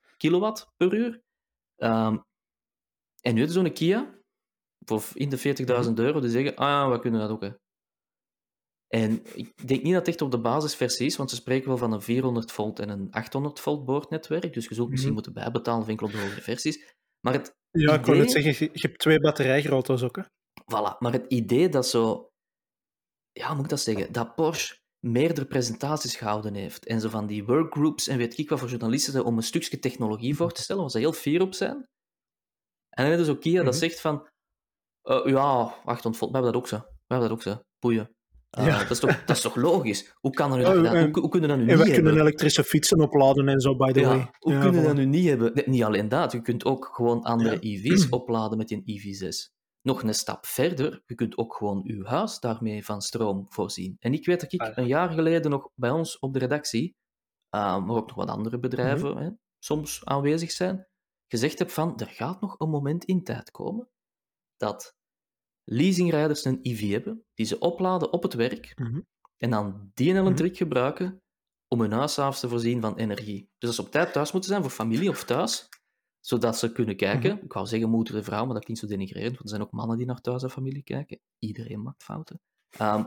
300.000 0.00 0.16
kilowatt 0.16 0.72
per 0.76 0.94
uur. 0.94 1.22
Ehm, 1.76 2.16
en 3.20 3.34
nu 3.34 3.46
zo'n 3.46 3.72
Kia, 3.72 4.18
voor 4.78 5.04
in 5.14 5.28
de 5.28 5.38
40.000 5.86 5.92
euro, 5.94 6.20
die 6.20 6.30
zeggen, 6.30 6.56
ah 6.56 6.90
we 6.90 6.98
kunnen 6.98 7.20
dat 7.20 7.30
ook, 7.30 7.42
hè. 7.42 7.50
En 8.88 9.22
ik 9.34 9.68
denk 9.68 9.82
niet 9.82 9.92
dat 9.92 10.00
het 10.00 10.08
echt 10.08 10.22
op 10.22 10.30
de 10.30 10.40
basisversie 10.40 11.06
is, 11.06 11.16
want 11.16 11.30
ze 11.30 11.36
spreken 11.36 11.68
wel 11.68 11.76
van 11.76 11.92
een 11.92 12.02
400 12.02 12.52
volt 12.52 12.78
en 12.78 12.88
een 12.88 13.10
800 13.10 13.60
volt 13.60 13.84
boordnetwerk, 13.84 14.52
dus 14.54 14.66
je 14.68 14.74
zult 14.74 14.88
misschien 14.88 15.12
Mhm. 15.12 15.22
moeten 15.22 15.42
bijbetalen 15.42 15.82
of 15.82 15.88
enkel 15.88 16.06
op 16.06 16.12
de 16.12 16.18
hogere 16.18 16.40
versies. 16.40 16.94
Maar 17.20 17.32
het, 17.32 17.56
Ja, 17.70 17.94
ik 17.94 18.06
net 18.06 18.16
idee- 18.16 18.28
zeggen, 18.42 18.70
je, 18.72 18.78
hebt 18.88 18.98
twee 18.98 19.20
batterijgroottes 19.20 20.02
ook. 20.02 20.16
Hè? 20.16 20.22
voilà, 20.62 20.98
maar 20.98 21.12
het 21.12 21.24
idee 21.32 21.68
dat 21.68 21.86
zo... 21.88 22.28
Ja, 23.32 23.46
hoe 23.46 23.54
moet 23.54 23.64
ik 23.64 23.70
dat 23.70 23.80
zeggen? 23.80 24.12
Dat 24.12 24.34
Porsche 24.34 24.76
meerdere 25.06 25.46
presentaties 25.46 26.16
gehouden 26.16 26.54
heeft 26.54 26.86
en 26.86 27.00
zo 27.00 27.08
van 27.08 27.26
die 27.26 27.44
workgroups 27.44 28.06
en 28.08 28.18
weet 28.18 28.38
ik 28.38 28.48
wat 28.48 28.58
voor 28.58 28.68
journalisten 28.68 29.24
om 29.24 29.36
een 29.36 29.42
stukje 29.42 29.78
technologie 29.78 30.36
voor 30.36 30.52
te 30.52 30.62
stellen, 30.62 30.82
waar 30.82 30.90
ze 30.90 30.98
heel 30.98 31.12
fier 31.12 31.40
op 31.42 31.54
zijn. 31.54 31.74
En 32.88 33.02
dan 33.04 33.06
heb 33.06 33.18
je 33.18 33.24
zo 33.24 33.36
Kia 33.36 33.62
dat 33.62 33.72
Mhm. 33.72 33.82
zegt 33.82 34.00
van... 34.00 34.28
eh, 35.02 35.22
ja, 35.26 35.60
800 35.84 36.16
volt, 36.16 36.30
we 36.30 36.36
hebben 36.36 36.52
dat 36.52 36.62
ook 36.62 36.68
zo. 36.68 36.76
We 36.78 37.14
hebben 37.14 37.28
dat 37.28 37.36
ook 37.38 37.42
zo. 37.42 37.60
Boeien. 37.78 38.10
Eh, 38.50 38.66
Ja. 38.66 38.78
dat, 38.78 38.90
is 38.90 38.98
toch, 38.98 39.24
dat 39.24 39.36
is 39.36 39.42
toch 39.42 39.56
logisch? 39.56 40.14
Hoe, 40.20 40.30
kan 40.32 40.52
er 40.52 40.62
dat, 40.62 40.94
en- 40.94 41.04
hoe, 41.04 41.20
hoe 41.20 41.28
kunnen 41.28 41.48
we 41.50 41.56
dat 41.56 41.56
nu 41.56 41.62
En 41.62 41.68
niet 41.68 41.76
wij 41.76 41.86
kunnen 41.94 42.04
hebben? 42.04 42.22
elektrische 42.22 42.64
fietsen 42.64 43.00
opladen 43.00 43.48
en 43.48 43.60
zo, 43.60 43.76
by 43.76 43.92
the 43.92 44.00
Ja, 44.00 44.08
way. 44.08 44.30
hoe 44.38 44.52
Ja, 44.52 44.60
kunnen 44.60 44.80
we 44.80 44.86
dat 44.86 44.96
nu 44.96 45.04
niet 45.04 45.28
hebben? 45.28 45.54
Nee, 45.54 45.68
niet 45.68 45.82
alleen 45.84 46.08
dat, 46.08 46.32
je 46.32 46.40
kunt 46.40 46.64
ook 46.64 46.90
gewoon 46.92 47.22
andere 47.22 47.50
Ja. 47.50 47.58
EV's 47.60 48.08
opladen 48.10 48.58
met 48.58 48.70
een 48.70 48.82
EV6. 48.84 49.50
Nog 49.82 50.02
een 50.02 50.14
stap 50.14 50.46
verder, 50.46 51.02
je 51.06 51.14
kunt 51.14 51.36
ook 51.38 51.54
gewoon 51.54 51.80
uw 51.86 52.04
huis 52.04 52.38
daarmee 52.40 52.84
van 52.84 53.00
stroom 53.00 53.46
voorzien. 53.48 53.96
En 53.98 54.12
ik 54.12 54.26
weet 54.26 54.40
dat 54.40 54.52
ik 54.52 54.60
Ah, 54.62 54.76
een 54.76 54.86
jaar 54.86 55.10
geleden 55.10 55.50
nog 55.50 55.70
bij 55.74 55.90
ons 55.90 56.18
op 56.18 56.32
de 56.32 56.38
redactie, 56.38 56.96
uh, 57.54 57.84
maar 57.84 57.96
ook 57.96 58.06
nog 58.06 58.16
wat 58.16 58.28
andere 58.28 58.58
bedrijven 58.58 59.10
Mhm. 59.10 59.22
hè, 59.22 59.30
soms 59.58 60.04
aanwezig 60.04 60.50
zijn, 60.50 60.86
gezegd 61.32 61.58
heb 61.58 61.70
van, 61.70 61.98
er 62.00 62.06
gaat 62.06 62.40
nog 62.40 62.54
een 62.58 62.70
moment 62.70 63.04
in 63.04 63.22
tijd 63.24 63.50
komen 63.50 63.88
dat 64.56 64.96
leasingrijders 65.70 66.44
een 66.44 66.58
EV 66.62 66.90
hebben, 66.90 67.24
die 67.34 67.46
ze 67.46 67.58
opladen 67.58 68.12
op 68.12 68.22
het 68.22 68.34
werk, 68.34 68.72
Mhm. 68.80 69.00
en 69.36 69.50
dan 69.50 69.90
die 69.94 70.12
Mhm. 70.12 70.20
elektriek 70.20 70.56
gebruiken 70.56 71.22
om 71.68 71.80
hun 71.80 71.92
huisavonds 71.92 72.40
te 72.40 72.48
voorzien 72.48 72.80
van 72.80 72.96
energie. 72.96 73.50
Dus 73.58 73.68
als 73.68 73.76
ze 73.76 73.82
op 73.84 73.90
tijd 73.90 74.12
thuis 74.12 74.32
moeten 74.32 74.50
zijn 74.50 74.62
voor 74.62 74.70
familie 74.70 75.08
of 75.08 75.24
thuis, 75.24 75.68
zodat 76.20 76.58
ze 76.58 76.72
kunnen 76.72 76.96
kijken. 76.96 77.34
Mhm. 77.34 77.44
Ik 77.44 77.52
wou 77.52 77.66
zeggen 77.66 77.90
moeder 77.90 78.16
en 78.16 78.24
vrouw, 78.24 78.44
maar 78.44 78.54
dat 78.54 78.64
klinkt 78.64 78.82
zo 78.82 78.88
denigrerend, 78.88 79.30
want 79.32 79.42
er 79.42 79.48
zijn 79.48 79.62
ook 79.62 79.72
mannen 79.72 79.96
die 79.96 80.06
naar 80.06 80.20
thuis 80.20 80.42
en 80.42 80.50
familie 80.50 80.82
kijken. 80.82 81.20
Iedereen 81.38 81.82
maakt 81.82 82.02
fouten. 82.02 82.40
Ehm, 82.70 83.04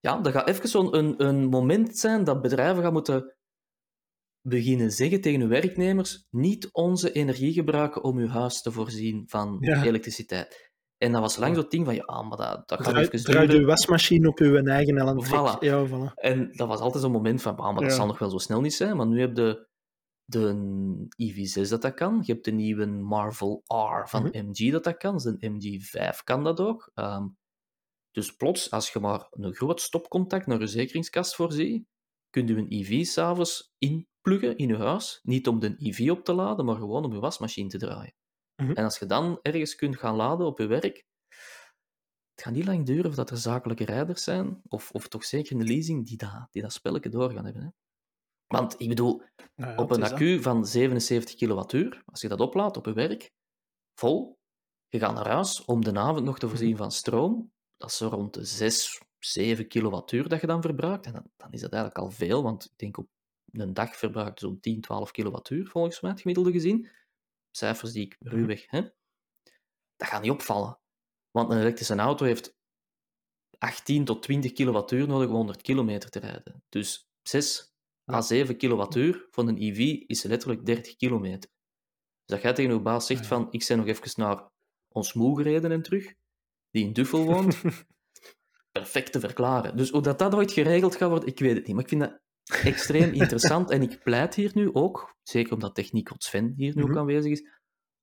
ja, 0.00 0.20
dat 0.20 0.32
gaat 0.32 0.48
even 0.48 0.68
zo'n 0.68 0.96
een, 0.96 1.24
een 1.26 1.44
moment 1.46 1.98
zijn 1.98 2.24
dat 2.24 2.42
bedrijven 2.42 2.82
gaan 2.82 2.92
moeten 2.92 3.36
beginnen 4.40 4.90
zeggen 4.92 5.20
tegen 5.20 5.40
hun 5.40 5.48
werknemers 5.48 6.26
niet 6.30 6.68
onze 6.72 7.12
energie 7.12 7.52
gebruiken 7.52 8.04
om 8.04 8.18
uw 8.18 8.28
huis 8.28 8.62
te 8.62 8.72
voorzien 8.72 9.24
van 9.28 9.56
Ja. 9.60 9.84
elektriciteit. 9.84 10.72
En 11.04 11.12
dat 11.12 11.20
was 11.20 11.36
lang 11.36 11.54
zo'n 11.54 11.66
ding 11.68 11.84
van, 11.84 11.94
ja, 11.94 12.22
maar 12.22 12.36
dat, 12.36 12.68
dat 12.68 12.82
gaat 12.82 12.96
even 12.96 13.22
draai 13.24 13.52
je 13.52 13.64
wasmachine 13.64 14.28
op 14.28 14.38
uw 14.38 14.56
eigen. 14.64 15.24
Voilà. 15.24 15.58
Ja, 15.60 15.86
voilà. 15.86 16.14
En 16.14 16.52
dat 16.52 16.68
was 16.68 16.80
altijd 16.80 17.02
zo'n 17.02 17.12
moment 17.12 17.42
van, 17.42 17.56
ah, 17.56 17.64
maar 17.64 17.74
dat 17.82 17.90
Ja. 17.90 17.96
zal 17.96 18.06
nog 18.06 18.18
wel 18.18 18.30
zo 18.30 18.38
snel 18.38 18.60
niet 18.60 18.74
zijn. 18.74 18.96
Maar 18.96 19.06
nu 19.06 19.20
heb 19.20 19.36
je 19.36 19.68
de 20.24 21.08
EV6 21.16 21.68
dat 21.68 21.82
dat 21.82 21.94
kan. 21.94 22.20
Je 22.22 22.32
hebt 22.32 22.44
de 22.44 22.50
nieuwe 22.50 22.86
Marvel 22.86 23.62
R 23.66 24.08
van 24.08 24.22
Mhm. 24.22 24.46
MG 24.46 24.70
dat 24.70 24.84
dat 24.84 24.96
kan. 24.96 25.16
De 25.16 25.36
MG5 25.50 26.22
kan 26.24 26.44
dat 26.44 26.60
ook. 26.60 26.90
Ehm, 26.94 27.26
dus 28.10 28.36
plots, 28.36 28.70
als 28.70 28.92
je 28.92 29.00
maar 29.00 29.26
een 29.30 29.54
groot 29.54 29.80
stopcontact 29.80 30.46
naar 30.46 30.60
je 30.60 30.66
zekeringskast 30.66 31.34
voorziet, 31.34 31.86
kun 32.30 32.46
je 32.46 32.56
een 32.56 32.66
EV 32.72 33.04
s'avonds 33.04 33.72
inpluggen 33.78 34.56
in 34.56 34.68
je 34.68 34.76
huis. 34.76 35.20
Niet 35.22 35.48
om 35.48 35.58
de 35.60 35.74
EV 35.78 36.10
op 36.10 36.24
te 36.24 36.32
laden, 36.32 36.64
maar 36.64 36.76
gewoon 36.76 37.04
om 37.04 37.12
je 37.12 37.18
wasmachine 37.20 37.68
te 37.68 37.78
draaien. 37.78 38.14
Mhm. 38.56 38.72
En 38.72 38.84
als 38.84 38.98
je 38.98 39.06
dan 39.06 39.38
ergens 39.42 39.74
kunt 39.74 39.96
gaan 39.98 40.14
laden 40.16 40.46
op 40.46 40.58
je 40.58 40.66
werk, 40.66 41.04
het 42.34 42.44
gaat 42.44 42.52
niet 42.54 42.64
lang 42.66 42.86
duren 42.86 43.06
of 43.10 43.14
dat 43.14 43.30
er 43.30 43.36
zakelijke 43.36 43.84
rijders 43.84 44.22
zijn, 44.24 44.60
of, 44.68 44.90
of 44.90 45.08
toch 45.08 45.24
zeker 45.24 45.52
in 45.52 45.58
de 45.58 45.64
leasing, 45.64 46.06
die 46.06 46.16
dat, 46.16 46.46
die 46.50 46.62
dat 46.62 46.72
spelletje 46.72 47.08
door 47.08 47.30
gaan 47.30 47.44
hebben. 47.44 47.62
Hè. 47.62 47.68
Want 48.46 48.80
ik 48.80 48.88
bedoel, 48.88 49.22
Nou 49.54 49.70
ja, 49.72 49.76
op 49.76 49.90
een 49.90 50.00
dat. 50.00 50.12
accu 50.12 50.42
van 50.42 50.66
77 50.66 51.34
kilowattuur, 51.34 52.02
als 52.06 52.20
je 52.20 52.28
dat 52.28 52.40
oplaadt 52.40 52.76
op 52.76 52.86
je 52.86 52.92
werk, 52.92 53.30
vol, 53.94 54.38
je 54.88 54.98
gaat 54.98 55.14
naar 55.14 55.28
huis 55.28 55.64
om 55.64 55.84
de 55.84 55.94
avond 55.98 56.24
nog 56.24 56.38
te 56.38 56.46
Mhm. 56.46 56.54
voorzien 56.54 56.76
van 56.76 56.92
stroom, 56.92 57.52
dat 57.76 57.90
is 57.90 57.96
zo 57.96 58.08
rond 58.08 58.34
de 58.34 58.44
6, 58.44 59.02
7 59.18 59.68
kilowattuur 59.68 60.28
dat 60.28 60.40
je 60.40 60.46
dan 60.46 60.62
verbruikt. 60.62 61.06
En 61.06 61.12
dan, 61.12 61.30
dan 61.36 61.52
is 61.52 61.60
dat 61.60 61.72
eigenlijk 61.72 62.04
al 62.04 62.10
veel, 62.10 62.42
want 62.42 62.64
ik 62.64 62.78
denk 62.78 62.96
op 62.96 63.08
een 63.52 63.74
dag 63.74 63.96
verbruikt 63.96 64.40
zo'n 64.40 64.60
10, 64.60 64.80
12 64.80 65.10
kilowattuur, 65.10 65.66
volgens 65.66 66.00
mij, 66.00 66.10
het 66.10 66.20
gemiddelde 66.20 66.52
gezien. 66.52 66.88
Cijfers 67.56 67.92
die 67.92 68.04
ik 68.04 68.16
Mhm. 68.20 68.34
ruwweg, 68.34 68.70
hè. 68.70 68.80
Dat 69.96 70.08
gaat 70.08 70.22
niet 70.22 70.30
opvallen. 70.30 70.80
Want 71.30 71.50
een 71.50 71.60
elektrische 71.60 71.94
auto 71.96 72.24
heeft 72.24 72.56
18 73.58 74.04
tot 74.04 74.22
20 74.22 74.52
kilowattuur 74.52 75.06
nodig 75.08 75.28
om 75.28 75.34
100 75.34 75.62
kilometer 75.62 76.10
te 76.10 76.18
rijden. 76.18 76.64
Dus 76.68 77.08
6, 77.22 77.72
Ja. 78.04 78.22
A7 78.22 78.56
kilowattuur 78.56 79.26
van 79.30 79.48
een 79.48 79.56
EV 79.62 79.78
is 80.06 80.22
letterlijk 80.22 80.66
30 80.66 80.96
kilometer. 80.96 81.50
Dus 82.24 82.36
dat 82.36 82.42
jij 82.42 82.52
tegen 82.52 82.70
uw 82.70 82.82
baas 82.82 83.06
zegt 83.06 83.20
Ja. 83.20 83.26
van, 83.26 83.48
ik 83.50 83.64
ben 83.68 83.76
nog 83.78 83.86
even 83.86 84.12
naar 84.22 84.50
ons 84.88 85.12
moe 85.12 85.36
gereden 85.36 85.72
en 85.72 85.82
terug, 85.82 86.14
die 86.70 86.84
in 86.84 86.92
Duffel 86.92 87.24
woont, 87.24 87.62
perfect 88.78 89.12
te 89.12 89.20
verklaren. 89.20 89.76
Dus 89.76 89.90
hoe 89.90 90.02
dat, 90.02 90.18
dat 90.18 90.34
ooit 90.34 90.52
geregeld 90.52 90.96
gaat 90.96 91.08
worden, 91.10 91.28
ik 91.28 91.38
weet 91.38 91.56
het 91.56 91.66
niet. 91.66 91.74
Maar 91.74 91.82
ik 91.84 91.88
vind 91.88 92.00
dat 92.00 92.20
extreem 92.64 93.12
interessant 93.12 93.70
en 93.70 93.82
ik 93.82 94.02
pleit 94.02 94.34
hier 94.34 94.50
nu 94.54 94.70
ook, 94.72 95.16
zeker 95.22 95.52
omdat 95.52 95.74
Techniek 95.74 96.10
Sven 96.16 96.52
hier 96.56 96.72
nu 96.76 96.82
ook 96.82 96.88
Mhm. 96.88 96.98
aanwezig 96.98 97.32
is, 97.32 97.46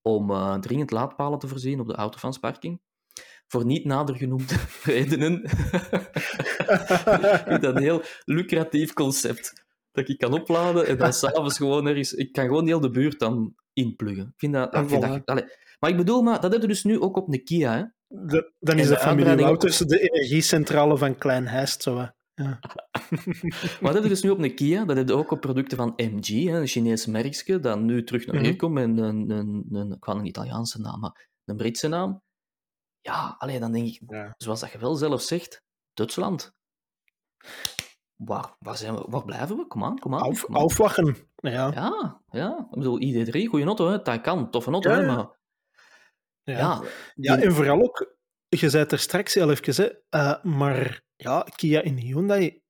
om 0.01 0.31
eh, 0.31 0.55
dringend 0.59 0.91
laadpalen 0.91 1.39
te 1.39 1.47
voorzien 1.47 1.79
op 1.79 1.87
de 1.87 1.95
autofansparking. 1.95 2.81
Voor 3.47 3.65
niet 3.65 3.85
nader 3.85 4.15
genoemde 4.15 4.53
redenen. 4.83 5.43
ik 5.43 5.51
vind 7.47 7.61
dat 7.61 7.75
een 7.75 7.81
heel 7.81 8.01
lucratief 8.25 8.93
concept. 8.93 9.53
Dat 9.91 10.09
ik 10.09 10.17
kan 10.17 10.33
opladen 10.33 10.87
en 10.87 10.97
dan 10.97 11.13
s'avonds 11.23 11.57
gewoon 11.57 11.87
ergens... 11.87 12.13
Ik 12.13 12.31
kan 12.31 12.45
gewoon 12.45 12.67
heel 12.67 12.79
de 12.79 12.89
buurt 12.89 13.19
dan 13.19 13.55
inpluggen. 13.73 14.25
Ik 14.25 14.33
vind 14.39 14.53
dat... 14.53 14.75
Ik 14.75 14.89
vind 14.89 15.01
dat 15.25 15.45
maar 15.79 15.89
ik 15.89 15.97
bedoel, 15.97 16.21
maar, 16.21 16.33
dat 16.33 16.41
hebben 16.51 16.61
we 16.61 16.67
dus 16.67 16.83
nu 16.83 16.99
ook 16.99 17.17
op 17.17 17.31
de 17.31 17.43
Kia. 17.43 17.73
Hè? 17.77 17.83
De- 18.27 18.53
dan 18.59 18.75
En 18.75 18.81
is 18.81 18.87
de 18.87 18.93
de 18.93 18.99
familie 18.99 19.35
Wouters 19.35 19.77
de 19.77 19.99
energiecentrale 19.99 20.97
van 20.97 21.17
Klein 21.17 21.47
Heist. 21.47 21.81
Zo. 21.83 22.07
Ja. 22.43 22.59
Maar 23.81 23.93
dat 23.93 23.93
hebben 23.93 24.01
we 24.01 24.07
dus 24.07 24.21
nu 24.23 24.29
op 24.29 24.39
een 24.39 24.55
Kia. 24.55 24.85
Dat 24.85 24.95
hebben 24.95 25.15
we 25.15 25.21
ook 25.21 25.31
op 25.31 25.41
producten 25.41 25.77
van 25.77 25.93
MG, 25.95 26.29
een 26.29 26.67
Chinese 26.67 27.11
merkje, 27.11 27.59
dat 27.59 27.79
nu 27.79 28.03
terug 28.03 28.25
naar 28.25 28.41
hier 28.41 28.49
Mhm. 28.49 28.57
komt 28.59 28.73
met 28.73 28.83
een, 28.83 29.29
een, 29.29 29.65
een, 29.71 29.91
ik 29.91 30.05
wou 30.05 30.19
een 30.19 30.25
Italiaanse 30.25 30.79
naam, 30.81 30.99
maar 30.99 31.27
een 31.45 31.57
Britse 31.57 31.87
naam. 31.87 32.21
Ja, 33.01 33.35
alleen 33.37 33.59
dan 33.59 33.71
denk 33.71 33.87
ik, 33.87 34.01
Ja. 34.07 34.33
zoals 34.37 34.59
dat 34.59 34.71
je 34.71 34.77
wel 34.77 34.95
zelf 34.95 35.21
zegt, 35.21 35.63
Duitsland. 35.93 36.53
Waar, 38.15 38.55
waar, 38.59 38.77
zijn 38.77 38.95
we, 38.95 39.05
waar 39.09 39.23
blijven 39.25 39.57
we? 39.57 39.67
Kom 39.67 39.83
aan, 39.83 39.99
kom 39.99 40.13
aan. 40.15 40.21
Auf, 40.21 40.45
aan. 40.49 40.55
aufwachen. 40.55 41.15
Ja. 41.35 41.71
Ja, 41.73 42.21
ja. 42.29 42.57
Ik 42.71 42.77
bedoel, 42.77 42.99
ID3, 43.01 43.45
goede 43.49 43.65
auto, 43.65 43.87
hè. 43.89 44.03
Taycan, 44.03 44.49
toffe 44.51 44.71
auto, 44.71 44.89
Ja, 44.89 44.99
hè, 44.99 45.05
maar... 45.05 45.39
Ja. 46.43 46.81
Ja, 47.15 47.37
en 47.37 47.51
vooral 47.53 47.81
ook, 47.81 48.15
je 48.59 48.69
zei 48.69 48.83
het 48.83 48.91
er 48.91 48.99
straks 48.99 49.33
heel 49.33 49.51
even, 49.51 49.75
hè, 49.75 49.89
eh, 50.09 50.43
maar 50.43 51.01
ja, 51.15 51.47
Kia 51.55 51.81
en 51.83 51.97
Hyundai 51.97 52.61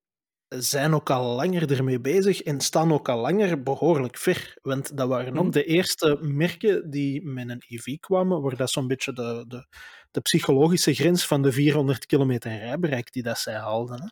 zijn 0.48 0.94
ook 0.94 1.10
al 1.10 1.36
langer 1.36 1.72
ermee 1.72 2.00
bezig 2.00 2.42
en 2.42 2.62
staan 2.62 2.94
ook 2.94 3.10
al 3.10 3.20
langer 3.20 3.64
behoorlijk 3.64 4.18
ver. 4.18 4.58
Want 4.62 4.98
dat 4.98 5.08
waren 5.08 5.38
ook 5.38 5.44
Mhm. 5.44 5.52
de 5.52 5.64
eerste 5.64 6.18
merken 6.22 6.90
die 6.90 7.26
met 7.26 7.50
een 7.50 7.64
EV 7.68 7.98
kwamen, 8.00 8.42
waar 8.42 8.56
dat 8.56 8.70
zo'n 8.72 8.88
beetje 8.88 9.14
de, 9.14 9.46
de, 9.48 9.68
de 10.12 10.22
psychologische 10.22 10.94
grens 10.94 11.28
van 11.28 11.42
de 11.42 11.52
400 11.52 12.06
kilometer 12.06 12.58
rijbereik 12.58 13.12
die 13.12 13.24
dat 13.24 13.38
zij 13.38 13.56
haalden. 13.56 14.02
Hè. 14.02 14.08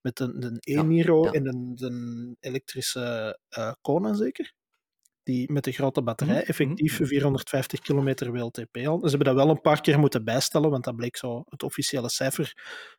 Met 0.00 0.20
een, 0.20 0.56
e-Niro 0.60 1.24
ja. 1.24 1.30
en 1.32 1.46
een, 1.46 1.72
een 1.76 2.36
elektrische 2.40 3.38
eh 3.48 3.72
Kona 3.80 4.14
zeker. 4.14 4.52
Die 5.24 5.52
met 5.52 5.64
de 5.64 5.72
grote 5.72 6.02
batterij 6.02 6.34
Mhm, 6.38 6.44
effectief 6.46 6.98
mhm. 6.98 7.08
450 7.08 7.80
kilometer 7.80 8.32
WLTP 8.32 8.76
al. 8.76 8.98
Ze 9.00 9.08
hebben 9.08 9.24
dat 9.26 9.34
wel 9.34 9.48
een 9.50 9.60
paar 9.60 9.80
keer 9.80 9.98
moeten 9.98 10.24
bijstellen, 10.24 10.70
want 10.70 10.84
dat 10.84 10.96
bleek 10.96 11.16
zo, 11.16 11.42
het 11.48 11.62
officiële 11.62 12.08
cijfer 12.08 12.52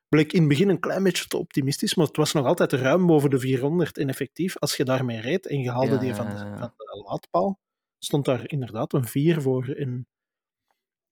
bleek 0.09 0.33
in 0.33 0.39
het 0.39 0.49
begin 0.49 0.69
een 0.69 0.79
klein 0.79 1.03
beetje 1.03 1.27
te 1.27 1.37
optimistisch, 1.37 1.95
maar 1.95 2.05
het 2.07 2.17
was 2.17 2.33
nog 2.33 2.45
altijd 2.45 2.73
ruim 2.73 3.05
boven 3.05 3.29
de 3.29 3.39
400 3.39 3.97
en 3.97 4.09
effectief. 4.09 4.57
Als 4.59 4.75
je 4.77 4.83
daarmee 4.83 5.21
reed 5.21 5.47
en 5.47 5.59
je 5.59 5.71
haalde 5.71 5.91
Ja, 5.93 5.97
die 5.99 6.15
van 6.15 6.29
de, 6.29 6.37
van 6.37 6.73
de 6.77 7.03
laadpaal, 7.07 7.59
stond 7.99 8.25
daar 8.25 8.49
inderdaad 8.51 8.93
een 8.93 9.07
4 9.07 9.41
voor. 9.41 9.69
In... 9.77 10.07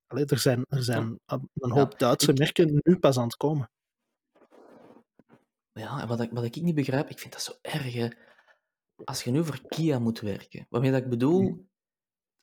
Allee, 0.07 0.25
er 0.25 0.39
zijn, 0.39 0.65
er 0.69 0.83
zijn 0.83 1.19
een 1.25 1.71
hoop 1.71 1.99
Duitse 1.99 2.31
ik- 2.31 2.37
merken 2.37 2.79
nu 2.83 2.97
pas 2.99 3.17
aan 3.17 3.23
het 3.23 3.37
komen. 3.37 3.69
Ja, 5.73 6.01
en 6.01 6.07
wat 6.07 6.21
ik, 6.21 6.29
wat 6.31 6.43
ik 6.43 6.55
niet 6.61 6.75
begrijp, 6.75 7.09
ik 7.09 7.19
vind 7.19 7.33
dat 7.33 7.41
zo 7.41 7.51
erg. 7.61 7.93
Hè. 7.93 8.07
Als 9.03 9.23
je 9.23 9.31
nu 9.31 9.45
voor 9.45 9.61
Kia 9.67 9.99
moet 9.99 10.19
werken, 10.19 10.65
waarmee 10.69 10.91
dat 10.91 11.01
ik 11.01 11.09
bedoel, 11.09 11.67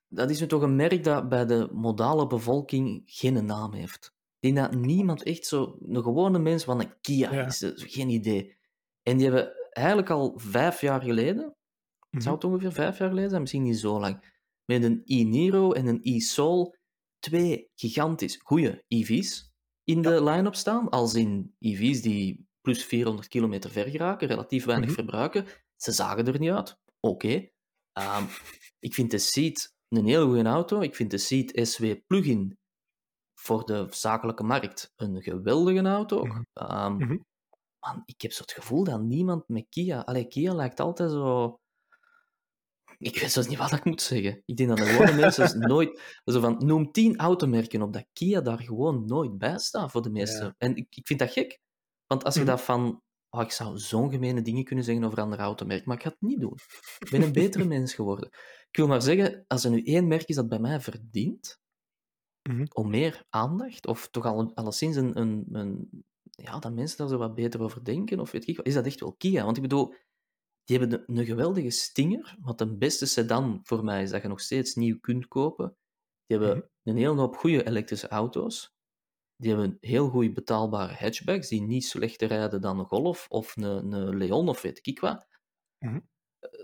dat 0.09 0.31
is 0.31 0.41
nu 0.41 0.47
toch 0.47 0.63
een 0.63 0.77
merk 0.77 1.05
dat 1.05 1.29
bij 1.29 1.47
de 1.47 1.69
modale 1.73 2.27
bevolking 2.27 3.03
geen 3.07 3.45
naam 3.47 3.73
heeft. 3.73 4.17
Ik 4.41 4.55
denk 4.55 4.57
dat 4.73 4.81
niemand 4.81 5.23
echt 5.23 5.47
zo, 5.47 5.79
een 5.83 6.03
gewone 6.03 6.39
mens 6.39 6.65
van 6.65 6.81
een 6.81 7.01
Kia 7.01 7.33
Ja. 7.33 7.47
is, 7.47 7.63
eh, 7.63 7.71
geen 7.75 8.09
idee. 8.09 8.57
En 9.03 9.17
die 9.17 9.27
hebben 9.31 9.53
eigenlijk 9.71 10.11
al 10.11 10.33
vijf 10.37 10.81
jaar 10.81 11.01
geleden, 11.03 11.57
Mhm. 12.11 12.23
zou 12.23 12.35
het 12.35 12.45
ongeveer 12.45 12.73
vijf 12.73 12.99
jaar 12.99 13.09
geleden 13.09 13.29
zijn, 13.31 13.41
misschien 13.41 13.63
niet 13.63 13.79
zo 13.79 14.01
lang, 14.01 14.37
met 14.65 14.83
een 14.83 15.03
e-Niro 15.05 15.73
en 15.73 15.87
een 15.87 16.01
e-Soul 16.03 16.77
twee 17.19 17.71
gigantisch 17.75 18.37
goede 18.43 18.85
EV's 18.89 19.53
in 19.85 20.03
de 20.03 20.23
line-up 20.25 20.55
staan, 20.55 20.89
als 20.89 21.15
in 21.15 21.55
EV's 21.59 22.03
die 22.03 22.47
plus 22.61 22.85
400 22.85 23.29
kilometer 23.29 23.71
ver 23.71 23.89
geraken, 23.89 24.29
relatief 24.29 24.65
weinig 24.65 24.87
Mhm. 24.89 24.95
verbruiken. 24.97 25.47
Ze 25.83 25.93
zagen 25.93 26.27
er 26.27 26.39
niet 26.39 26.51
uit. 26.51 26.77
Oké. 27.01 27.49
Ehm, 27.93 28.25
ik 28.79 28.95
vind 28.95 29.11
de 29.11 29.19
Seat 29.19 29.73
een 29.89 30.07
heel 30.07 30.27
goede 30.27 30.43
auto. 30.49 30.81
Ik 30.81 30.95
vind 30.95 31.11
de 31.11 31.19
Seat 31.19 31.69
SW 31.69 31.93
plug-in 32.07 32.59
voor 33.35 33.65
de 33.67 33.87
zakelijke 33.91 34.43
markt 34.43 34.93
een 34.97 35.23
geweldige 35.23 35.89
auto. 35.89 36.25
Mhm. 36.25 36.43
Ehm, 36.53 36.97
Mhm. 36.97 37.17
Man, 37.81 38.03
ik 38.05 38.21
heb 38.23 38.33
zo 38.33 38.43
het 38.43 38.53
gevoel 38.53 38.85
dat 38.85 39.01
niemand 39.03 39.49
met 39.49 39.67
Kia... 39.69 40.01
Allee, 40.01 40.25
Kia 40.29 40.55
lijkt 40.55 40.81
altijd 40.81 41.11
zo... 41.11 41.59
Ik 42.99 43.19
weet 43.21 43.33
zelfs 43.33 43.49
niet 43.49 43.59
wat 43.59 43.73
ik 43.73 43.85
moet 43.85 44.03
zeggen. 44.03 44.43
Ik 44.45 44.57
denk 44.57 44.69
dat 44.69 44.79
de 44.79 44.85
gewone 44.85 45.13
mensen 45.21 45.59
nooit... 45.61 46.21
Zo 46.25 46.41
van, 46.41 46.67
noem 46.67 46.93
tien 46.93 47.19
automerken 47.19 47.83
op 47.83 47.93
dat 47.93 48.07
Kia 48.13 48.41
daar 48.41 48.59
gewoon 48.61 49.05
nooit 49.07 49.39
bij 49.39 49.59
staat 49.59 49.91
voor 49.91 50.03
de 50.03 50.11
meeste. 50.11 50.45
Ja. 50.45 50.55
En 50.59 50.77
ik, 50.77 50.87
ik 50.97 51.07
vind 51.07 51.19
dat 51.19 51.31
gek. 51.33 51.61
Want 52.07 52.25
als 52.25 52.35
je 52.35 52.41
Mhm. 52.41 52.49
dat 52.51 52.61
van... 52.63 53.03
Oh, 53.31 53.41
ik 53.43 53.51
zou 53.51 53.79
zo'n 53.79 54.11
gemene 54.11 54.43
dingen 54.43 54.65
kunnen 54.65 54.85
zeggen 54.85 55.05
over 55.05 55.21
andere 55.21 55.43
automerken, 55.43 55.85
maar 55.89 55.97
ik 55.97 56.03
ga 56.03 56.09
het 56.09 56.21
niet 56.21 56.41
doen. 56.41 56.55
Ik 56.99 57.11
ben 57.11 57.23
een 57.23 57.33
betere 57.33 57.65
mens 57.75 57.95
geworden. 57.95 58.29
Ik 58.71 58.77
wil 58.77 58.87
maar 58.87 59.03
zeggen, 59.03 59.45
als 59.47 59.65
er 59.65 59.71
nu 59.71 59.83
één 59.85 60.07
merk 60.09 60.29
is 60.29 60.37
dat 60.37 60.49
bij 60.49 60.59
mij 60.59 60.81
verdient 60.81 61.59
Mhm. 62.49 62.65
om 62.73 62.91
meer 62.91 63.25
aandacht, 63.29 63.87
of 63.87 64.09
toch 64.11 64.25
al 64.25 64.55
alleszins 64.55 64.97
een, 64.97 65.19
een, 65.21 65.47
een, 65.53 66.05
ja, 66.31 66.59
dat 66.59 66.73
mensen 66.73 66.97
daar 66.99 67.09
zo 67.09 67.17
wat 67.19 67.35
beter 67.35 67.61
over 67.63 67.85
denken, 67.85 68.21
of 68.21 68.31
weet 68.31 68.47
ik 68.49 68.59
is 68.59 68.75
dat 68.75 68.87
echt 68.87 69.01
wel 69.01 69.15
Kia. 69.15 69.45
Want 69.45 69.57
ik 69.57 69.63
bedoel, 69.63 69.95
die 70.65 70.79
hebben 70.79 70.99
de- 71.07 71.13
een 71.21 71.25
geweldige 71.25 71.71
stinger, 71.71 72.37
wat 72.41 72.59
de 72.59 72.77
beste 72.77 73.07
sedan 73.07 73.61
voor 73.63 73.85
mij 73.85 74.03
is 74.03 74.11
dat 74.11 74.23
je 74.23 74.29
nog 74.29 74.41
steeds 74.41 74.75
nieuw 74.75 74.99
kunt 75.01 75.29
kopen. 75.29 75.77
Die 76.27 76.39
hebben 76.39 76.57
Mhm. 76.57 76.67
een 76.83 76.97
hele 76.97 77.21
hoop 77.21 77.37
goede 77.37 77.67
elektrische 77.67 78.09
auto's. 78.09 78.77
Die 79.41 79.51
hebben 79.51 79.77
heel 79.81 80.09
goed 80.09 80.35
betaalbare 80.35 80.95
hatchbacks, 80.95 81.49
die 81.49 81.63
niet 81.63 81.85
slechter 81.85 82.29
rijden 82.29 82.61
dan 82.61 82.79
een 82.79 82.85
Golf 82.85 83.27
of 83.29 83.57
een, 83.57 83.93
een 83.93 84.17
Leon 84.17 84.49
of 84.49 84.63
weet 84.63 84.79
ik 84.83 85.01
wat. 85.01 85.27
Mhm. 85.79 85.99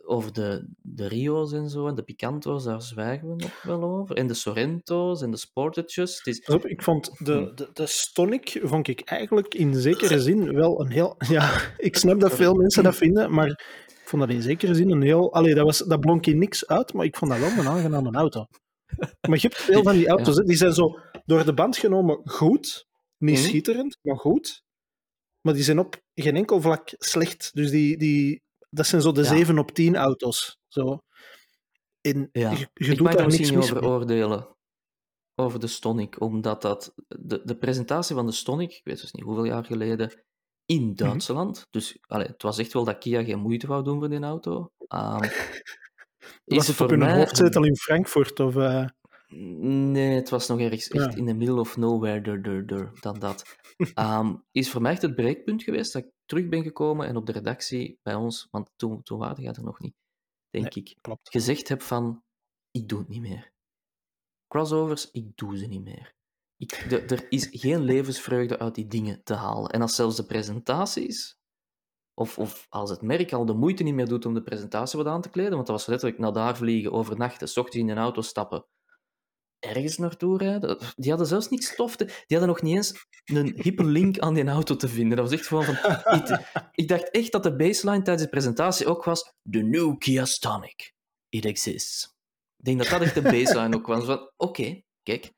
Over 0.07 0.33
de, 0.33 0.69
de 0.83 1.09
Rio's 1.09 1.53
en 1.53 1.69
zo, 1.69 1.87
en 1.87 1.95
de 1.95 2.03
Picanto's, 2.03 2.65
daar 2.65 2.83
zwijgen 2.83 3.29
we 3.29 3.35
nog 3.35 3.63
wel 3.63 3.83
over. 3.83 4.17
En 4.17 4.27
de 4.27 4.35
Sorrento's 4.35 5.23
en 5.23 5.31
de 5.31 5.37
Sportages. 5.37 6.21
Is, 6.25 6.39
ik 6.63 6.83
vond 6.83 7.11
de, 7.19 7.53
de, 7.55 7.71
de 7.73 7.87
Stonic 7.87 8.61
vond 8.63 8.89
ik 8.89 9.01
eigenlijk 9.01 9.55
in 9.55 9.75
zekere 9.75 10.21
zin 10.21 10.55
wel 10.55 10.81
een 10.81 10.91
heel. 10.91 11.15
Ja, 11.29 11.61
ik 11.77 11.97
snap 11.97 12.21
dat 12.21 12.35
veel 12.35 12.55
mensen 12.55 12.83
dat 12.83 12.97
vinden, 12.97 13.33
maar 13.33 13.47
ik 13.47 14.05
vond 14.05 14.23
dat 14.23 14.31
in 14.31 14.43
zekere 14.43 14.75
zin 14.75 14.91
een 14.91 15.03
heel. 15.03 15.33
Allee, 15.33 15.55
dat, 15.55 15.65
was, 15.65 15.79
dat 15.79 16.01
blonk 16.01 16.27
in 16.27 16.39
niks 16.39 16.67
uit, 16.67 16.93
maar 16.93 17.05
ik 17.05 17.17
vond 17.17 17.31
dat 17.31 17.41
wel 17.41 17.51
een 17.51 17.69
aangename 17.69 18.11
auto. 18.11 18.47
Maar 19.29 19.39
je 19.39 19.49
hebt 19.49 19.57
veel 19.57 19.83
van 19.83 19.95
die 19.95 20.09
auto's, 20.09 20.37
die 20.37 20.57
zijn 20.57 20.73
zo 20.73 20.99
door 21.25 21.45
de 21.45 21.55
band 21.55 21.77
genomen 21.77 22.21
goed, 22.25 22.87
niet 23.19 23.39
Mhm. 23.39 23.45
schitterend, 23.49 23.99
maar 24.03 24.17
goed. 24.19 24.63
Maar 25.41 25.55
die 25.55 25.63
zijn 25.63 25.79
op 25.79 26.03
geen 26.15 26.37
enkel 26.37 26.61
vlak 26.61 26.89
slecht. 26.99 27.51
Dus 27.55 27.71
die, 27.71 27.97
die, 27.97 28.43
dat 28.71 28.87
zijn 28.87 29.03
zo 29.03 29.13
de 29.13 29.23
Ja. 29.23 29.27
7 29.29 29.59
op 29.59 29.71
10 29.71 29.97
auto's. 29.97 30.59
Zo. 30.69 30.99
En 32.01 32.29
Ja. 32.33 32.51
je, 32.51 32.57
je 32.57 32.67
ik 32.75 32.87
doet 32.87 33.01
mag 33.01 33.15
daar 33.15 33.27
niks 33.27 33.51
mis 33.51 33.71
over 33.73 33.85
oordelen. 33.85 34.49
Over 35.35 35.61
de 35.61 35.67
Stonic, 35.67 36.21
omdat 36.21 36.63
dat 36.63 36.93
de, 37.07 37.41
de 37.45 37.57
presentatie 37.57 38.15
van 38.15 38.27
de 38.27 38.33
Stonic, 38.33 38.73
ik 38.73 38.85
weet 38.85 39.01
dus 39.01 39.13
niet 39.13 39.25
hoeveel 39.25 39.45
jaar 39.45 39.65
geleden, 39.65 40.07
Mhm. 40.07 40.19
in 40.81 40.95
Duitsland. 40.95 41.67
Dus 41.71 41.99
allee, 42.01 42.27
het 42.27 42.43
was 42.43 42.59
echt 42.59 42.73
wel 42.73 42.85
dat 42.85 42.99
Kia 42.99 43.25
geen 43.25 43.39
moeite 43.41 43.67
wou 43.67 43.85
doen 43.85 43.99
voor 43.99 44.09
die 44.09 44.21
auto. 44.23 44.71
Ehm, 44.89 45.19
Was 45.19 45.29
is 46.45 46.67
het 46.67 46.77
voor 46.77 46.87
op 46.87 46.93
hun 46.93 47.11
hoofdzetel 47.11 47.65
in 47.65 47.77
Frankfurt? 47.77 48.41
Of, 48.41 48.57
eh, 48.57 48.87
Nee, 49.37 50.15
het 50.15 50.29
was 50.29 50.49
nog 50.49 50.61
ergens 50.61 50.89
echt 50.89 51.13
Ja. 51.13 51.19
in 51.19 51.27
the 51.27 51.33
middle 51.35 51.61
of 51.61 51.77
nowhere 51.77 52.21
der, 52.21 52.43
der, 52.43 52.67
der, 52.67 52.93
dan 53.01 53.19
dat. 53.19 53.45
Ehm, 53.95 54.37
is 54.51 54.71
voor 54.71 54.83
mij 54.83 54.93
echt 54.93 55.03
het 55.03 55.15
breekpunt 55.15 55.63
geweest 55.63 55.93
dat 55.93 56.03
ik 56.05 56.11
terug 56.25 56.49
ben 56.49 56.63
gekomen 56.63 57.07
en 57.07 57.17
op 57.17 57.27
de 57.27 57.33
redactie 57.33 57.99
bij 58.03 58.15
ons, 58.15 58.49
want 58.51 58.71
toen, 58.77 59.03
toen 59.03 59.19
waren 59.19 59.43
jij 59.43 59.53
er 59.53 59.65
nog 59.65 59.79
niet, 59.81 59.95
denk 60.51 60.75
ik, 60.75 60.97
klopt. 61.01 61.31
gezegd 61.31 61.69
heb 61.69 61.83
van, 61.83 62.23
ik 62.71 62.89
doe 62.89 62.99
het 62.99 63.09
niet 63.09 63.21
meer. 63.21 63.53
Crossovers, 64.49 65.11
ik 65.11 65.37
doe 65.37 65.57
ze 65.59 65.67
niet 65.67 65.85
meer. 65.85 66.15
Ik, 66.57 66.87
de- 66.89 67.01
er 67.01 67.27
is 67.31 67.49
geen 67.51 67.81
levensvreugde 67.81 68.59
uit 68.59 68.75
die 68.75 68.87
dingen 68.87 69.23
te 69.25 69.35
halen. 69.35 69.71
En 69.71 69.81
als 69.83 69.95
zelfs 69.95 70.17
de 70.17 70.27
presentaties, 70.27 71.37
of, 72.15 72.39
of 72.39 72.67
als 72.69 72.91
het 72.91 73.03
merk 73.03 73.33
al 73.33 73.47
de 73.47 73.55
moeite 73.55 73.83
niet 73.83 73.95
meer 73.95 74.09
doet 74.09 74.27
om 74.27 74.35
de 74.35 74.43
presentatie 74.43 74.99
wat 74.99 75.07
aan 75.09 75.21
te 75.23 75.31
kleden, 75.31 75.53
want 75.55 75.67
dat 75.67 75.77
was 75.77 75.87
letterlijk 75.87 76.21
naar 76.21 76.33
daar 76.33 76.57
vliegen, 76.57 76.93
overnachten, 76.93 77.49
s 77.49 77.57
ochtends 77.57 77.79
in 77.79 77.89
een 77.89 78.03
auto 78.03 78.21
stappen 78.21 78.67
ergens 79.65 79.97
naartoe 79.97 80.39
rijden. 80.39 80.79
Die 80.95 81.09
hadden 81.09 81.27
zelfs 81.29 81.49
niet 81.49 81.65
stof. 81.65 81.97
Te... 81.97 82.05
Die 82.05 82.39
hadden 82.39 82.49
nog 82.49 82.63
niet 82.63 82.75
eens 82.77 83.07
een 83.25 83.61
hyperlink 83.63 84.19
aan 84.19 84.35
die 84.35 84.49
auto 84.49 84.77
te 84.77 84.89
vinden. 84.89 85.17
Dat 85.17 85.31
was 85.31 85.39
echt 85.39 85.49
gewoon 85.49 85.65
van... 85.65 85.75
ik, 86.19 86.69
ik 86.73 86.89
dacht 86.89 87.11
echt 87.11 87.33
dat 87.33 87.43
de 87.43 87.57
baseline 87.57 88.03
tijdens 88.03 88.23
de 88.25 88.31
presentatie 88.31 88.87
ook 88.87 89.05
was... 89.05 89.33
The 89.51 89.59
new 89.59 89.99
Kia 89.99 90.25
Stonic. 90.25 90.93
It 91.29 91.45
exists. 91.45 92.13
Ik 92.57 92.65
denk 92.65 92.79
dat 92.79 92.89
dat 92.89 93.01
echt 93.01 93.15
de 93.15 93.23
baseline 93.23 93.77
ook 93.77 93.87
was. 93.87 94.05
Van, 94.05 94.31
oké, 94.37 94.81
kijk. 95.03 95.33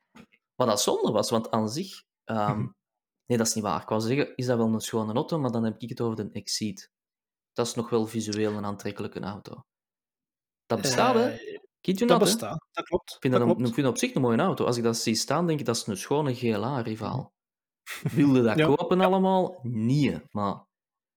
Wat 0.55 0.67
dat 0.67 0.81
zonde 0.81 1.11
was, 1.11 1.29
want 1.29 1.51
aan 1.51 1.69
zich... 1.69 2.03
ehm, 2.23 2.57
Mhm. 2.59 2.67
nee, 3.25 3.37
dat 3.37 3.47
is 3.47 3.53
niet 3.53 3.63
waar. 3.63 3.81
Ik 3.81 3.89
wou 3.89 4.01
zeggen, 4.01 4.35
is 4.35 4.45
dat 4.45 4.57
wel 4.57 4.73
een 4.73 4.79
schone 4.79 5.13
auto, 5.13 5.39
maar 5.39 5.51
dan 5.51 5.63
heb 5.63 5.81
ik 5.81 5.89
het 5.89 6.01
over 6.01 6.15
de 6.15 6.29
Exceed. 6.31 6.89
Dat 7.53 7.67
is 7.67 7.73
nog 7.73 7.89
wel 7.89 8.07
visueel 8.07 8.53
een 8.53 8.65
aantrekkelijke 8.65 9.19
auto. 9.19 9.61
Dat 10.65 10.81
bestaat, 10.81 11.15
hè? 11.15 11.56
Kid 11.81 12.07
dat 12.07 12.19
bestaat, 12.19 12.65
dat 12.71 12.85
klopt. 12.85 13.11
Ik 13.13 13.17
vind 13.19 13.33
dat 13.33 13.41
dat, 13.41 13.51
een, 13.51 13.55
klopt. 13.55 13.69
ik 13.69 13.75
vind 13.75 13.87
op 13.87 13.97
zich 13.97 14.13
een 14.15 14.21
mooie 14.21 14.37
auto. 14.37 14.65
Als 14.65 14.77
ik 14.77 14.83
dat 14.83 14.97
zie 14.97 15.15
staan, 15.15 15.47
denk 15.47 15.59
ik 15.59 15.65
dat 15.65 15.75
is 15.75 15.87
een 15.87 15.97
schone 15.97 16.35
GLA-rivaal. 16.35 17.33
Wilde 18.13 18.41
dat 18.41 18.57
Ja. 18.57 18.65
kopen 18.75 19.01
allemaal? 19.01 19.59
Nee. 19.63 20.21
Maar 20.31 20.65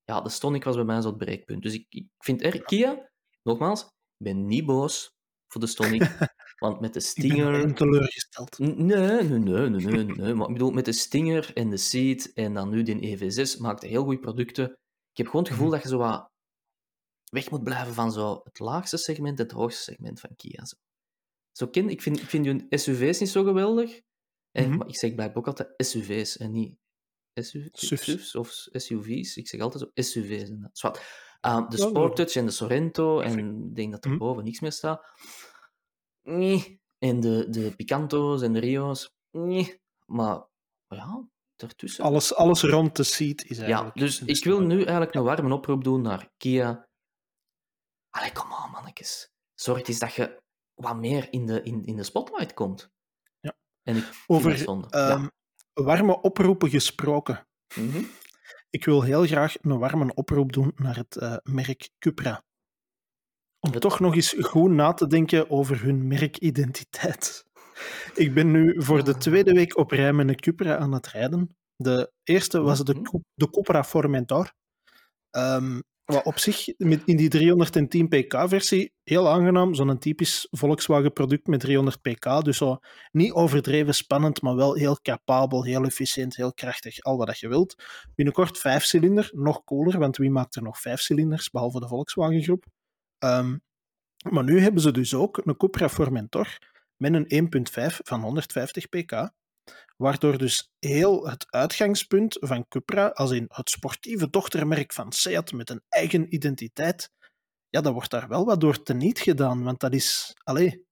ja, 0.05 0.21
de 0.21 0.29
Stonic 0.29 0.65
was 0.65 0.75
bij 0.77 0.85
mij 0.85 1.01
zo 1.01 1.09
het 1.09 1.17
breekpunt. 1.19 1.63
Dus 1.63 1.75
ik, 1.75 1.87
ik 1.89 2.07
vind 2.19 2.43
er, 2.43 2.63
Kia, 2.63 3.11
nogmaals, 3.43 3.83
ik 3.83 4.25
ben 4.25 4.47
niet 4.47 4.67
boos 4.67 5.11
voor 5.53 5.61
de 5.61 5.67
Stonic. 5.67 6.03
want 6.59 6.81
met 6.81 6.93
de 6.93 6.99
Ik 6.99 7.05
ben 7.15 7.25
Stinger... 7.31 7.75
teleurgesteld. 7.75 8.59
Nee, 8.59 8.77
nee, 8.77 9.23
nee, 9.39 9.69
nee, 9.69 10.05
nee. 10.05 10.35
Maar 10.35 10.47
ik 10.47 10.53
bedoel, 10.53 10.71
met 10.71 10.85
de 10.85 10.93
Stinger 10.93 11.51
en 11.55 11.71
de 11.71 11.77
Seat 11.77 12.31
en 12.35 12.55
dan 12.55 12.69
nu 12.71 12.83
die 12.83 13.19
EV6 13.19 13.61
maakte 13.61 13.87
heel 13.87 14.03
goede 14.05 14.19
producten. 14.21 14.65
Ik 15.11 15.17
heb 15.17 15.27
gewoon 15.27 15.43
het 15.43 15.51
gevoel 15.53 15.67
Mhm. 15.67 15.75
dat 15.75 15.83
je 15.83 15.89
zo 15.89 15.99
wat 15.99 16.30
weg 17.31 17.51
moet 17.51 17.65
blijven 17.65 17.95
van 17.95 18.13
zo 18.13 18.41
het 18.45 18.59
laagste 18.59 18.97
segment 18.97 19.39
en 19.39 19.45
het 19.45 19.55
hoogste 19.55 19.83
segment 19.83 20.21
van 20.21 20.37
Kia. 20.37 20.65
Zo, 20.65 20.77
zo 21.53 21.67
ken, 21.67 21.89
ik, 21.89 22.03
vind, 22.03 22.21
ik 22.21 22.29
vind 22.29 22.47
hun 22.47 22.67
SUV's 22.71 23.21
niet 23.21 23.29
zo 23.29 23.45
geweldig. 23.45 24.01
En, 24.51 24.69
Mhm. 24.69 24.77
maar 24.79 24.89
ik 24.89 24.97
zeg 24.99 25.15
blijkbaar 25.15 25.39
ook 25.39 25.47
altijd 25.47 25.73
SUV's 25.77 26.37
en 26.37 26.51
niet 26.51 26.77
SUV, 27.35 27.69
SUV's. 27.73 28.05
SUV's 28.05 28.35
of 28.35 28.51
SUV's. 28.73 29.37
Ik 29.37 29.49
zeg 29.49 29.61
altijd 29.61 29.83
zo 29.83 30.03
SUV's. 30.03 30.49
En 30.49 30.61
dat. 30.61 31.01
Ah, 31.41 31.69
de 31.71 31.77
Ja, 31.77 31.89
Sportage 31.89 32.39
en 32.39 32.45
de 32.47 32.51
Sorrento 32.53 33.21
en 33.21 33.39
ik 33.69 33.75
denk 33.75 33.93
dat 33.93 34.05
er 34.05 34.11
Mhm. 34.11 34.19
boven 34.19 34.45
niks 34.45 34.61
meer 34.61 34.73
staat. 34.73 35.05
Nee. 36.23 36.81
En 36.99 37.21
de, 37.21 37.47
de 37.51 37.77
Picanto's 37.77 38.43
en 38.43 38.53
de 38.53 38.59
Rio's. 38.59 39.11
Nee. 39.31 39.81
Maar 40.07 40.47
ja, 40.89 41.29
daartussen. 41.57 42.05
Alles, 42.05 42.35
alles 42.35 42.63
rond 42.63 42.97
de 42.97 43.03
seat 43.03 43.43
is 43.45 43.57
Ja, 43.57 43.63
eigenlijk... 43.65 43.97
dus 43.97 44.21
ik 44.23 44.45
wil 44.45 44.61
nu 44.61 44.77
eigenlijk 44.83 45.15
een 45.15 45.23
warme 45.23 45.55
oproep 45.55 45.85
doen 45.85 46.03
naar 46.03 46.31
Kia. 46.37 46.89
Allee, 48.11 48.33
kom 48.33 48.53
aan, 48.53 48.71
mannetjes. 48.71 49.31
Zorg 49.55 49.83
eens 49.89 49.99
dat 49.99 50.15
je 50.15 50.43
wat 50.75 50.97
meer 50.97 51.33
in 51.33 51.47
de, 51.47 51.63
in, 51.63 51.85
in 51.85 51.97
de 51.97 52.03
spotlight 52.03 52.55
komt. 52.55 52.91
Ja. 53.41 53.57
En 53.83 53.97
ik 53.97 54.05
Over 54.27 54.69
ehm, 54.91 55.27
warme 55.73 56.21
oproepen 56.21 56.69
gesproken. 56.71 57.47
Mhm. 57.75 58.03
Ik 58.71 58.85
wil 58.85 59.03
heel 59.03 59.27
graag 59.27 59.63
een 59.63 59.79
warme 59.79 60.15
oproep 60.15 60.53
doen 60.53 60.73
naar 60.77 60.97
het 60.97 61.17
eh, 61.17 61.37
merk 61.43 61.91
Cupra. 61.99 62.45
Om 63.59 63.71
toch 63.71 64.01
nog 64.01 64.15
eens 64.15 64.35
goed 64.41 64.71
na 64.71 64.93
te 64.93 65.07
denken 65.07 65.51
over 65.51 65.83
hun 65.83 66.07
merkidentiteit. 66.09 67.45
Ik 68.15 68.35
ben 68.35 68.51
nu 68.51 68.83
voor 68.83 69.05
de 69.05 69.17
tweede 69.17 69.53
week 69.53 69.77
op 69.77 69.91
rij 69.91 70.13
met 70.13 70.29
een 70.29 70.37
Cupra 70.41 70.77
aan 70.77 70.93
het 70.93 71.07
rijden. 71.07 71.57
De 71.77 72.13
eerste 72.23 72.61
was 72.61 72.85
de, 72.85 72.95
Mhm. 72.95 73.03
Cu- 73.03 73.23
de 73.35 73.51
Cupra 73.51 73.85
Formentor. 73.85 74.53
Ehm, 75.31 75.81
wat 76.11 76.25
op 76.25 76.39
zich 76.39 76.69
in 76.79 77.17
die 77.17 77.29
310 77.29 78.09
pk-versie 78.09 78.93
heel 79.03 79.29
aangenaam. 79.29 79.75
Zo'n 79.75 79.99
typisch 79.99 80.47
Volkswagen-product 80.51 81.47
met 81.47 81.61
300 81.61 82.01
pk. 82.03 82.45
Dus 82.45 82.57
zo 82.57 82.79
niet 83.13 83.33
overdreven 83.33 83.95
spannend, 83.95 84.43
maar 84.43 84.57
wel 84.57 84.75
heel 84.75 84.99
capabel, 85.03 85.65
heel 85.65 85.85
efficiënt, 85.85 86.37
heel 86.37 86.53
krachtig. 86.53 87.03
Al 87.03 87.17
wat 87.17 87.39
je 87.39 87.49
wilt. 87.49 87.75
Binnenkort 88.15 88.59
vijfcilinder, 88.59 89.31
nog 89.35 89.65
cooler, 89.65 89.99
want 89.99 90.17
wie 90.17 90.31
maakt 90.31 90.57
er 90.57 90.63
nog 90.63 90.81
vijfcilinders, 90.81 91.51
behalve 91.51 91.81
de 91.81 91.89
Volkswagen-groep. 91.89 92.65
Ehm, 93.19 93.57
maar 94.31 94.45
nu 94.45 94.61
hebben 94.61 94.83
ze 94.83 94.91
dus 94.91 95.15
ook 95.15 95.41
een 95.45 95.57
Cupra 95.57 95.89
Formentor 95.89 96.59
met 96.97 97.15
een 97.15 97.27
1.5 97.29 98.01
van 98.03 98.21
150 98.21 98.89
pk. 98.89 99.31
Waardoor 99.97 100.39
dus 100.39 100.71
heel 100.79 101.29
het 101.29 101.47
uitgangspunt 101.51 102.37
van 102.41 102.69
Cupra, 102.69 103.07
als 103.07 103.31
in 103.31 103.45
het 103.49 103.71
sportieve 103.71 104.31
dochtermerk 104.31 104.93
van 104.93 105.13
Seat 105.13 105.53
met 105.53 105.71
een 105.71 105.83
eigen 105.89 106.35
identiteit, 106.35 107.11
ja, 107.69 107.81
dat 107.81 107.93
wordt 107.93 108.11
daar 108.11 108.29
wel 108.29 108.45
wat 108.45 108.61
door 108.61 108.83
teniet 108.83 109.19
gedaan. 109.19 109.63
Want 109.63 109.81
dat 109.81 109.95
is, 109.95 110.35
allee, 110.43 110.85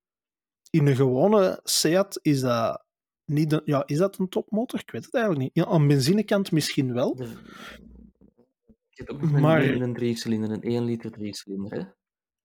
in 0.71 0.87
een 0.87 0.97
gewone 0.97 1.61
Seat 1.63 2.19
is 2.23 2.41
dat 2.41 2.85
niet, 3.25 3.51
de, 3.51 3.63
ja, 3.65 3.83
is 3.87 3.99
dat 3.99 4.19
een 4.19 4.29
topmotor? 4.29 4.81
Ik 4.81 4.91
weet 4.91 5.05
het 5.05 5.15
eigenlijk 5.15 5.45
niet. 5.45 5.65
Ja, 5.65 5.73
aan 5.73 5.87
benzinekant 5.87 6.53
misschien 6.53 6.93
wel. 6.93 7.15
De... 7.15 7.25
Je 8.89 9.05
hebt 9.05 9.11
ook 9.11 9.21
nog 9.21 9.33
een, 9.33 9.41
Maar- 9.41 9.63
een, 9.63 9.81
een 9.81 9.95
driecilinder, 9.95 10.51
een 10.51 10.63
1 10.63 10.85
liter 10.85 11.11
driecilinder. 11.11 11.79
Hè? 11.79 11.85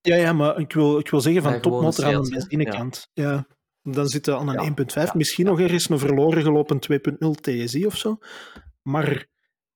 Ja, 0.02 0.16
ja, 0.16 0.34
maar 0.34 0.60
ik 0.60 0.74
wil, 0.74 1.00
ik 1.00 1.10
wil 1.10 1.22
zeggen 1.22 1.42
van 1.42 1.62
topmotor 1.62 2.06
aan 2.06 2.24
de 2.24 2.30
benzinekant. 2.30 3.10
Ja. 3.14 3.48
Dan 3.84 4.08
zit 4.08 4.28
er 4.28 4.36
aan 4.36 4.48
een 4.48 4.54
Ja, 4.54 4.68
1.5, 4.68 4.94
ja, 4.94 5.12
misschien 5.16 5.46
nog 5.46 5.60
ergens 5.60 5.90
een 5.90 6.00
verloren 6.00 6.44
gelopen 6.44 6.80
2.0 6.80 7.32
TSI 7.42 7.86
of 7.86 7.98
zo. 7.98 8.18
Maar 8.82 9.28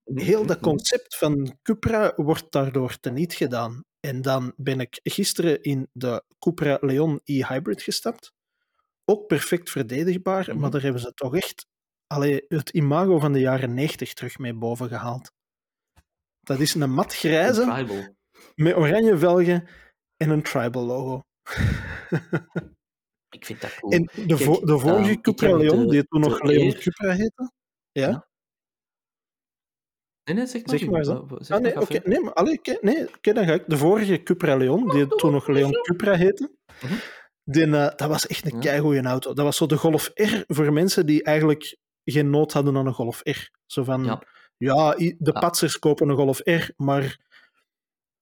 heel 0.04 0.46
dat 0.46 0.58
Mhm. 0.62 0.66
concept 0.70 1.18
van 1.18 1.58
Cupra 1.62 2.14
wordt 2.16 2.52
daardoor 2.52 3.00
teniet 3.00 3.34
gedaan. 3.34 3.84
En 4.00 4.22
dan 4.22 4.54
ben 4.56 4.80
ik 4.80 5.00
gisteren 5.04 5.62
in 5.62 5.90
de 5.94 6.24
Cupra 6.40 6.78
Leon 6.82 7.20
e-hybrid 7.24 7.82
gestapt. 7.82 8.34
Ook 9.06 9.28
perfect 9.28 9.70
verdedigbaar, 9.70 10.46
Mhm. 10.50 10.60
maar 10.60 10.70
daar 10.72 10.82
hebben 10.82 11.02
ze 11.02 11.14
toch 11.14 11.36
echt 11.36 11.66
allee, 12.08 12.46
het 12.48 12.70
imago 12.70 13.20
van 13.20 13.34
de 13.34 13.40
jaren 13.40 13.74
90 13.74 14.14
terug 14.14 14.38
mee 14.38 14.54
boven 14.54 14.88
gehaald. 14.88 15.32
Dat 16.40 16.60
is 16.60 16.74
een 16.74 16.92
matgrijze 16.94 17.62
Een 17.62 17.74
tribal. 17.74 18.16
met 18.56 18.76
oranje 18.76 19.18
velgen 19.18 19.68
en 20.18 20.30
een 20.30 20.42
tribal 20.42 20.86
logo. 20.86 21.22
Ik 23.30 23.46
vind 23.46 23.62
dat 23.62 23.76
cool. 23.80 23.92
En 23.94 24.10
de, 24.28 24.38
vo- 24.38 24.66
de 24.66 24.80
vorige 24.80 25.02
ehm, 25.02 25.10
ik 25.10 25.22
Cupra 25.22 25.56
Leon, 25.58 25.86
de- 25.86 25.92
die 25.92 26.04
toen 26.08 26.22
nog 26.22 26.42
Leon 26.44 26.66
eer- 26.66 26.78
Cupra 26.78 27.12
heette. 27.12 27.52
Ja, 27.92 28.08
Ja, 28.08 28.28
Nee, 30.24 30.36
nee, 30.36 30.46
zeg 30.48 30.66
maar. 30.66 30.78
zeg 30.80 30.90
maar. 30.90 31.04
Gio. 31.04 31.14
zo. 31.16 31.26
Wa- 31.28 31.44
zeg 31.44 31.58
Ah, 31.58 31.64
nee, 31.64 31.74
maar, 31.74 31.84
oké, 31.84 31.94
Café. 31.94 32.10
nee, 32.10 32.20
maar 32.20 32.34
allee, 32.34 32.58
oké, 32.58 32.78
nee, 32.82 33.08
oké, 33.16 33.34
dan 33.34 33.46
ga 33.46 33.54
ik. 33.54 33.64
De 33.68 33.78
vorige 33.78 34.24
Cupra 34.24 34.56
Leon, 34.56 34.90
die 34.90 35.08
toen 35.08 35.32
nog 35.32 35.48
Leon 35.48 35.72
Cupra 35.72 36.14
heette, 36.14 36.52
Mhm. 36.82 36.94
die, 37.44 37.64
eh, 37.66 37.72
dat 37.96 38.08
was 38.08 38.28
echt 38.28 38.52
een 38.54 38.60
keigoeie 38.60 39.02
auto. 39.02 39.34
Dat 39.34 39.46
was 39.46 39.58
zo 39.58 39.66
de 39.66 39.78
Golf 39.78 40.12
R 40.14 40.44
voor 40.48 40.74
mensen 40.74 41.06
die 41.06 41.24
eigenlijk 41.24 41.78
geen 42.04 42.30
nood 42.30 42.54
hadden 42.54 42.78
aan 42.78 42.86
een 42.88 42.94
Golf 42.94 43.22
R. 43.24 43.50
Zo 43.66 43.84
van, 43.84 44.04
ja, 44.04 44.22
Ja. 44.58 44.96
de 45.18 45.32
patsers 45.32 45.80
kopen 45.80 46.10
een 46.10 46.16
Golf 46.16 46.40
R, 46.44 46.72
maar 46.76 47.20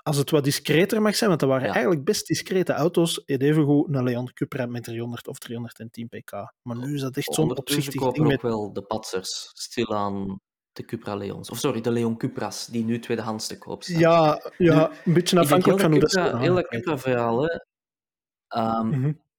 als 0.07 0.17
het 0.17 0.31
wat 0.31 0.43
discreter 0.43 1.01
mag 1.01 1.15
zijn, 1.15 1.29
want 1.29 1.41
dat 1.41 1.49
waren 1.49 1.67
Ja. 1.67 1.73
eigenlijk 1.73 2.05
best 2.05 2.27
discrete 2.27 2.73
auto's, 2.73 3.21
het 3.25 3.41
evengoed 3.41 3.95
een 3.95 4.03
Leon 4.03 4.33
Cupra 4.33 4.65
met 4.65 4.83
300 4.83 5.27
of 5.27 5.37
310 5.37 6.07
pk. 6.07 6.31
Maar 6.61 6.77
nu 6.77 6.93
is 6.93 7.01
dat 7.01 7.17
echt 7.17 7.33
zo'n 7.33 7.57
opzichtig 7.57 7.95
kopen 7.95 8.21
ding 8.23 8.33
ook 8.33 8.41
wel 8.41 8.73
de 8.73 8.81
Patsers 8.81 9.51
stilaan 9.53 10.39
de 10.71 10.85
Cupra 10.85 11.15
Leons. 11.15 11.49
Of 11.49 11.57
sorry, 11.57 11.81
de 11.81 11.91
Leon 11.91 12.17
Cupras, 12.17 12.65
die 12.65 12.83
nu 12.85 12.99
tweedehands 12.99 13.47
te 13.47 13.57
koop 13.57 13.83
zijn. 13.83 13.99
Ja, 13.99 14.51
ja, 14.57 14.91
een 15.05 15.13
beetje 15.13 15.39
afhankelijk 15.39 15.81
van 15.81 15.91
hoe 15.91 15.99
dat 15.99 16.11
ze 16.11 16.37
heel 16.37 16.55
dat 16.55 16.67
Cupra-verhaal, 16.67 17.45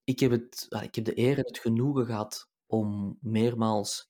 ik, 0.05 0.21
heb 0.21 0.31
het, 0.31 0.67
ah, 0.69 0.83
ik 0.83 0.95
heb 0.95 1.05
de 1.05 1.19
eer 1.19 1.39
en 1.39 1.45
het 1.47 1.59
genoegen 1.59 2.07
gehad 2.07 2.49
om 2.67 3.19
meermaals 3.21 4.09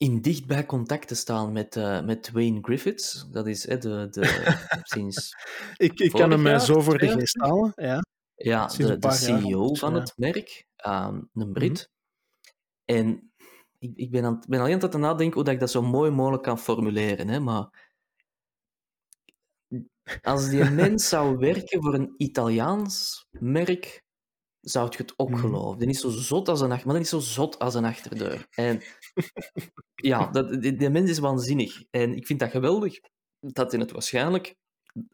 in 0.00 0.20
dichtbij 0.20 0.66
contact 0.66 1.08
te 1.08 1.14
staan 1.14 1.52
met, 1.52 1.76
eh, 1.76 2.04
met 2.04 2.30
Wayne 2.30 2.58
Griffiths. 2.62 3.26
Dat 3.30 3.46
is 3.46 3.66
hè, 3.66 3.78
de, 3.78 4.06
de, 4.10 4.22
sinds 4.82 5.34
Ik, 5.76 5.98
ik 5.98 6.10
kan 6.10 6.30
hem 6.30 6.42
mij 6.42 6.52
jaar, 6.52 6.60
zo 6.60 6.80
voor 6.80 6.98
de 6.98 7.08
geest 7.08 7.40
halen. 7.40 7.72
Ja. 7.74 8.00
Ja, 8.34 8.66
de, 8.66 8.76
de 8.76 8.96
jaar 9.00 9.12
CEO 9.12 9.74
van 9.74 9.94
ja. 9.94 9.98
het 9.98 10.12
merk, 10.16 10.66
ehm, 10.76 11.20
een 11.32 11.52
Brit. 11.52 11.90
En 12.84 13.32
ik, 13.78 13.96
ik 13.96 14.10
ben, 14.10 14.24
aan, 14.24 14.42
ben 14.48 14.60
alleen 14.60 14.74
aan 14.74 14.80
het 14.80 14.96
nadenken 14.98 15.34
hoe 15.34 15.44
dat 15.44 15.54
ik 15.54 15.60
dat 15.60 15.70
zo 15.70 15.82
mooi 15.82 16.10
mogelijk 16.10 16.42
kan 16.42 16.58
formuleren. 16.58 17.28
Hè? 17.28 17.40
Maar 17.40 17.90
als 20.22 20.48
die 20.48 20.64
mens 20.84 21.08
zou 21.08 21.36
werken 21.36 21.82
voor 21.82 21.94
een 21.94 22.14
Italiaans 22.16 23.26
merk, 23.30 24.02
zou 24.60 24.86
je 24.90 24.96
het 24.96 25.14
ook 25.16 25.30
Mhm. 25.30 25.40
geloven. 25.40 25.78
Die 25.78 25.88
is 25.88 26.00
zo 26.00 26.08
zot 26.08 26.48
als 26.48 26.60
een, 26.60 26.68
maar 26.68 26.84
die 26.84 26.98
is 26.98 27.08
zo 27.08 27.18
zot 27.18 27.58
als 27.58 27.74
een 27.74 27.84
achterdeur. 27.84 28.46
En 28.50 28.82
ja, 29.94 30.26
dat, 30.26 30.62
die, 30.62 30.76
die 30.76 30.90
mens 30.90 31.10
is 31.10 31.18
waanzinnig. 31.18 31.82
En 31.90 32.14
ik 32.16 32.26
vind 32.26 32.40
dat 32.40 32.50
geweldig 32.50 32.98
dat 33.40 33.72
in 33.72 33.80
het 33.80 33.90
waarschijnlijk... 33.90 34.54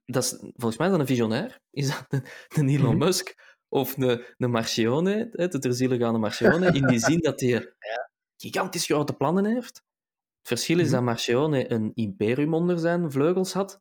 Dat 0.05 0.23
is, 0.25 0.31
volgens 0.39 0.77
mij 0.77 0.87
is 0.87 0.93
dat 0.93 1.01
een 1.01 1.07
visionair. 1.07 1.61
Is 1.71 1.89
dat 1.89 2.05
een, 2.09 2.25
een 2.49 2.69
Elon 2.69 2.97
Mhm. 2.97 3.05
Musk 3.05 3.35
of 3.69 3.97
een, 3.97 4.25
een 4.37 4.51
Marcione, 4.51 5.29
hè, 5.33 5.49
de 5.49 5.59
terzieligane 5.59 6.19
Marcione, 6.19 6.67
in 6.73 6.87
die 6.87 6.99
zin 6.99 7.21
dat 7.21 7.41
hij 7.41 7.75
gigantisch 8.43 8.85
grote 8.85 9.13
plannen 9.13 9.45
heeft. 9.45 9.77
Het 10.39 10.49
verschil 10.49 10.79
is 10.79 10.85
Mhm. 10.85 10.95
dat 10.95 11.03
Marcione 11.03 11.71
een 11.73 11.91
imperium 11.95 12.55
onder 12.55 12.79
zijn 12.79 13.11
vleugels 13.11 13.53
had, 13.53 13.81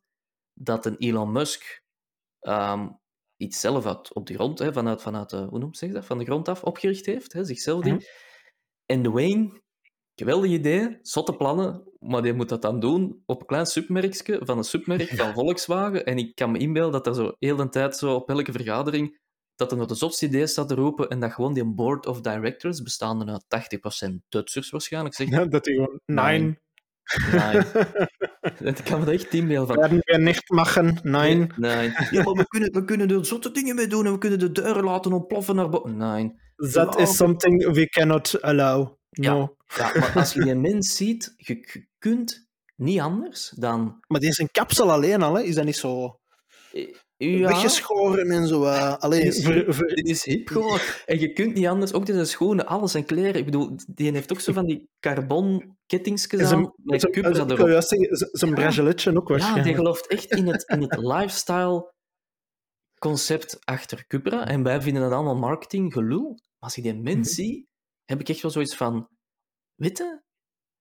dat 0.60 0.86
een 0.86 0.96
Elon 0.98 1.32
Musk 1.32 1.82
ehm, 2.40 2.88
iets 3.36 3.60
zelf 3.60 3.86
uit, 3.86 4.14
op 4.14 4.26
de 4.26 4.34
grond, 4.34 4.58
hè, 4.58 4.72
vanuit, 4.72 5.02
vanuit 5.02 5.30
de, 5.30 5.36
hoe 5.36 5.58
noemt 5.58 5.76
zich 5.78 5.92
dat, 5.92 6.04
van 6.04 6.18
de 6.18 6.24
grond 6.24 6.48
af 6.48 6.62
opgericht 6.62 7.06
heeft, 7.06 7.32
hè, 7.32 7.44
zichzelf 7.44 7.82
die. 7.82 7.92
Mhm. 7.92 8.02
En 8.86 9.02
Dwayne, 9.02 9.62
geweldig 10.16 10.50
idee, 10.50 10.98
zotte 11.02 11.36
plannen, 11.36 11.82
maar 11.98 12.22
die 12.22 12.32
moet 12.32 12.48
dat 12.48 12.62
dan 12.62 12.80
doen 12.80 13.22
op 13.26 13.40
een 13.40 13.46
klein 13.46 13.66
submerkje 13.66 14.40
van 14.42 14.58
een 14.58 14.64
submerk 14.64 15.08
van 15.08 15.32
Volkswagen. 15.38 16.04
En 16.06 16.18
ik 16.18 16.34
kan 16.34 16.50
me 16.50 16.58
inbeelden 16.58 16.92
dat 16.92 17.06
er 17.06 17.14
zo 17.14 17.32
heel 17.38 17.56
de 17.56 17.68
tijd 17.68 17.96
zo 17.96 18.14
op 18.14 18.28
elke 18.28 18.52
vergadering 18.52 19.18
dat 19.56 19.70
er 19.70 19.76
nog 19.76 19.86
de 19.86 19.94
zotste 19.94 20.26
idee 20.26 20.46
staat 20.46 20.68
te 20.68 20.74
roepen 20.74 21.08
en 21.08 21.20
dat 21.20 21.32
gewoon 21.32 21.54
die 21.54 21.64
board 21.64 22.06
of 22.06 22.20
directors, 22.20 22.82
bestaande 22.82 23.40
uit 23.48 24.08
80% 24.08 24.14
Duitsers 24.28 24.70
waarschijnlijk, 24.70 25.14
zegt 25.14 25.30
Ja, 25.30 25.44
dat 25.44 25.64
hij 25.64 25.74
gewoon... 25.74 26.00
Nee. 26.06 26.16
Nein. 26.16 26.58
nee. 27.32 28.72
Ik 28.72 28.84
kan 28.84 28.98
me 28.98 29.04
dat 29.04 29.14
echt 29.14 29.34
inbeelden 29.34 29.66
van... 29.66 29.76
Werden 29.76 30.00
wir 30.04 30.20
nicht 30.20 30.50
machen. 30.50 30.98
Nein. 31.02 31.52
Nee. 31.56 31.92
Ja, 32.10 32.22
maar 32.22 32.32
we 32.32 32.46
kunnen, 32.48 32.72
we 32.72 32.84
kunnen 32.84 33.10
er 33.10 33.26
zotte 33.26 33.50
dingen 33.50 33.74
mee 33.74 33.86
doen 33.86 34.06
en 34.06 34.12
we 34.12 34.18
kunnen 34.18 34.38
de 34.38 34.52
deuren 34.52 34.84
laten 34.84 35.12
ontploffen 35.12 35.56
naar 35.56 35.68
boven. 35.68 35.96
Nee. 35.96 36.34
That 36.72 36.98
is 36.98 37.16
something 37.16 37.72
we 37.72 37.88
cannot 37.88 38.42
allow. 38.42 38.94
No. 39.10 39.38
Ja, 39.38 39.55
maar 39.78 40.12
als 40.14 40.32
je 40.32 40.40
die 40.40 40.54
mens 40.54 40.96
ziet, 40.96 41.34
je, 41.36 41.84
kunt 41.98 42.46
niet 42.76 43.00
anders 43.00 43.52
dan... 43.56 43.98
Maar 44.06 44.20
die 44.20 44.28
is 44.28 44.38
een 44.38 44.50
kapsel 44.50 44.90
alleen 44.92 45.22
al, 45.22 45.34
hè? 45.34 45.42
Is 45.42 45.54
dat 45.54 45.64
niet 45.64 45.76
zo 45.76 46.16
Ja, 47.16 47.48
weggeschoren 47.48 48.30
en 48.30 48.46
zo? 48.46 48.64
eh 48.64 48.96
alleen 48.96 49.22
Dit 49.22 49.34
is 49.36 49.44
ver- 49.44 49.54
hip. 49.54 49.74
ver- 49.74 49.94
dit 49.94 50.08
is 50.08 50.24
hip 50.24 50.48
gewoon. 50.48 50.78
En 51.06 51.20
je 51.20 51.32
kunt 51.32 51.54
niet 51.54 51.66
anders, 51.66 51.92
ook 51.92 52.06
deze 52.06 52.24
schoenen, 52.24 52.66
alles 52.66 52.94
en 52.94 53.04
kleren. 53.04 53.34
Ik 53.34 53.44
bedoel, 53.44 53.76
die 53.86 54.12
heeft 54.12 54.32
ook 54.32 54.40
zo 54.40 54.52
van 54.52 54.66
die 54.66 54.88
carbon 55.00 55.76
kettingsjes 55.86 56.50
aan, 56.52 56.72
met 56.76 57.04
is 57.04 57.10
Cupra 57.10 57.28
een- 57.30 57.34
ik 57.36 57.42
erop. 57.44 57.56
wil 57.56 57.68
juist 57.68 57.88
zeggen, 57.88 58.16
z- 58.16 58.28
Zijn 58.32 58.50
Ja. 58.50 58.56
braceletje 58.56 59.10
ook 59.16 59.28
Ja, 59.28 59.34
die 59.34 59.42
waarschijnlijk. 59.44 59.76
gelooft 59.76 60.06
echt 60.06 60.30
in 60.30 60.46
het, 60.46 60.62
in 60.68 60.82
het 60.82 60.96
lifestyle 61.14 61.92
concept 62.98 63.58
achter 63.64 64.06
Cupra. 64.06 64.46
En 64.46 64.62
wij 64.62 64.82
vinden 64.82 65.02
dat 65.02 65.12
allemaal 65.12 65.36
marketing 65.36 65.92
gelul. 65.92 66.22
Maar 66.28 66.38
als 66.58 66.74
je 66.74 66.82
die 66.82 66.94
mens 66.94 67.16
Mhm. 67.36 67.46
ziet, 67.46 67.66
heb 68.04 68.20
ik 68.20 68.28
echt 68.28 68.42
wel 68.42 68.50
zoiets 68.50 68.76
van... 68.76 69.08
Weet 69.76 69.98
je, 69.98 70.22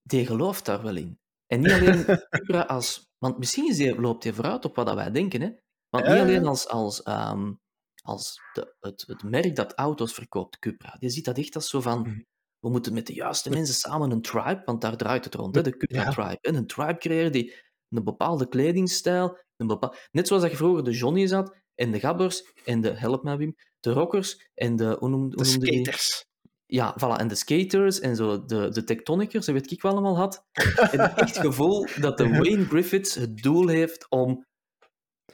die 0.02 0.26
gelooft 0.26 0.66
daar 0.66 0.82
wel 0.82 0.96
in. 0.96 1.20
En 1.48 1.60
niet 1.60 1.72
alleen 1.72 2.06
Cupra 2.30 2.62
als... 2.62 3.10
Want 3.18 3.38
misschien 3.38 3.70
is 3.70 3.78
die, 3.78 4.00
loopt 4.00 4.24
hij 4.24 4.34
vooruit 4.34 4.66
op 4.66 4.76
wat 4.76 4.86
dat 4.86 4.96
wij 4.96 5.12
denken, 5.12 5.42
hè. 5.42 5.50
Want 5.90 6.08
niet 6.08 6.18
alleen 6.20 6.46
als, 6.46 6.68
als, 6.68 7.04
ehm, 7.04 7.54
als 8.02 8.40
de, 8.54 8.76
het, 8.80 9.04
het 9.08 9.24
merk 9.24 9.56
dat 9.56 9.74
auto's 9.74 10.14
verkoopt, 10.14 10.60
Cupra. 10.60 10.96
Die 11.00 11.10
ziet 11.10 11.26
dat 11.26 11.38
echt 11.38 11.56
als 11.56 11.70
zo 11.70 11.82
van... 11.82 12.00
Mhm. 12.00 12.20
We 12.60 12.72
moeten 12.72 12.94
met 12.94 13.08
de 13.08 13.14
juiste 13.14 13.50
mensen 13.50 13.76
samen 13.76 14.12
een 14.12 14.22
tribe, 14.22 14.62
want 14.66 14.82
daar 14.82 14.98
draait 14.98 15.24
het 15.26 15.36
rond, 15.36 15.56
hè, 15.56 15.62
de 15.62 15.78
Cupra 15.78 16.02
Ja. 16.04 16.10
tribe. 16.10 16.38
En 16.42 16.56
een 16.56 16.68
tribe 16.68 16.98
creëren 16.98 17.32
die 17.32 17.54
een 17.90 18.04
bepaalde 18.04 18.48
kledingstijl, 18.48 19.38
een 19.56 19.68
bepaal... 19.68 19.96
net 20.12 20.28
zoals 20.28 20.42
dat 20.42 20.52
je 20.52 20.58
vroeger 20.58 20.84
de 20.84 20.92
Johnny's 20.92 21.32
had, 21.32 21.56
en 21.76 21.92
de 21.92 22.00
gabbers, 22.00 22.52
en 22.66 22.82
de, 22.82 22.90
help 22.90 23.24
mij 23.24 23.38
Wim, 23.38 23.56
de 23.80 23.92
rockers, 23.92 24.50
en 24.54 24.76
de, 24.76 24.96
hoe 25.00 25.10
noemde, 25.10 25.36
De 25.36 25.44
skaters. 25.44 26.26
Ja, 26.68 26.96
voilà, 27.00 27.18
en 27.20 27.28
de 27.28 27.36
skaters, 27.36 28.00
en 28.00 28.16
zo 28.16 28.46
de, 28.46 28.70
de 28.70 28.84
tectonicers, 28.84 29.48
weet 29.48 29.72
ik 29.72 29.82
wel 29.82 29.92
allemaal 29.92 30.18
had. 30.18 30.46
En 30.92 31.00
echt 31.00 31.20
het 31.36 31.38
gevoel 31.38 31.88
dat 32.00 32.18
de 32.18 32.30
Wayne 32.40 32.66
Griffiths 32.66 33.16
het 33.16 33.38
doel 33.38 33.68
heeft 33.68 34.06
om 34.10 34.46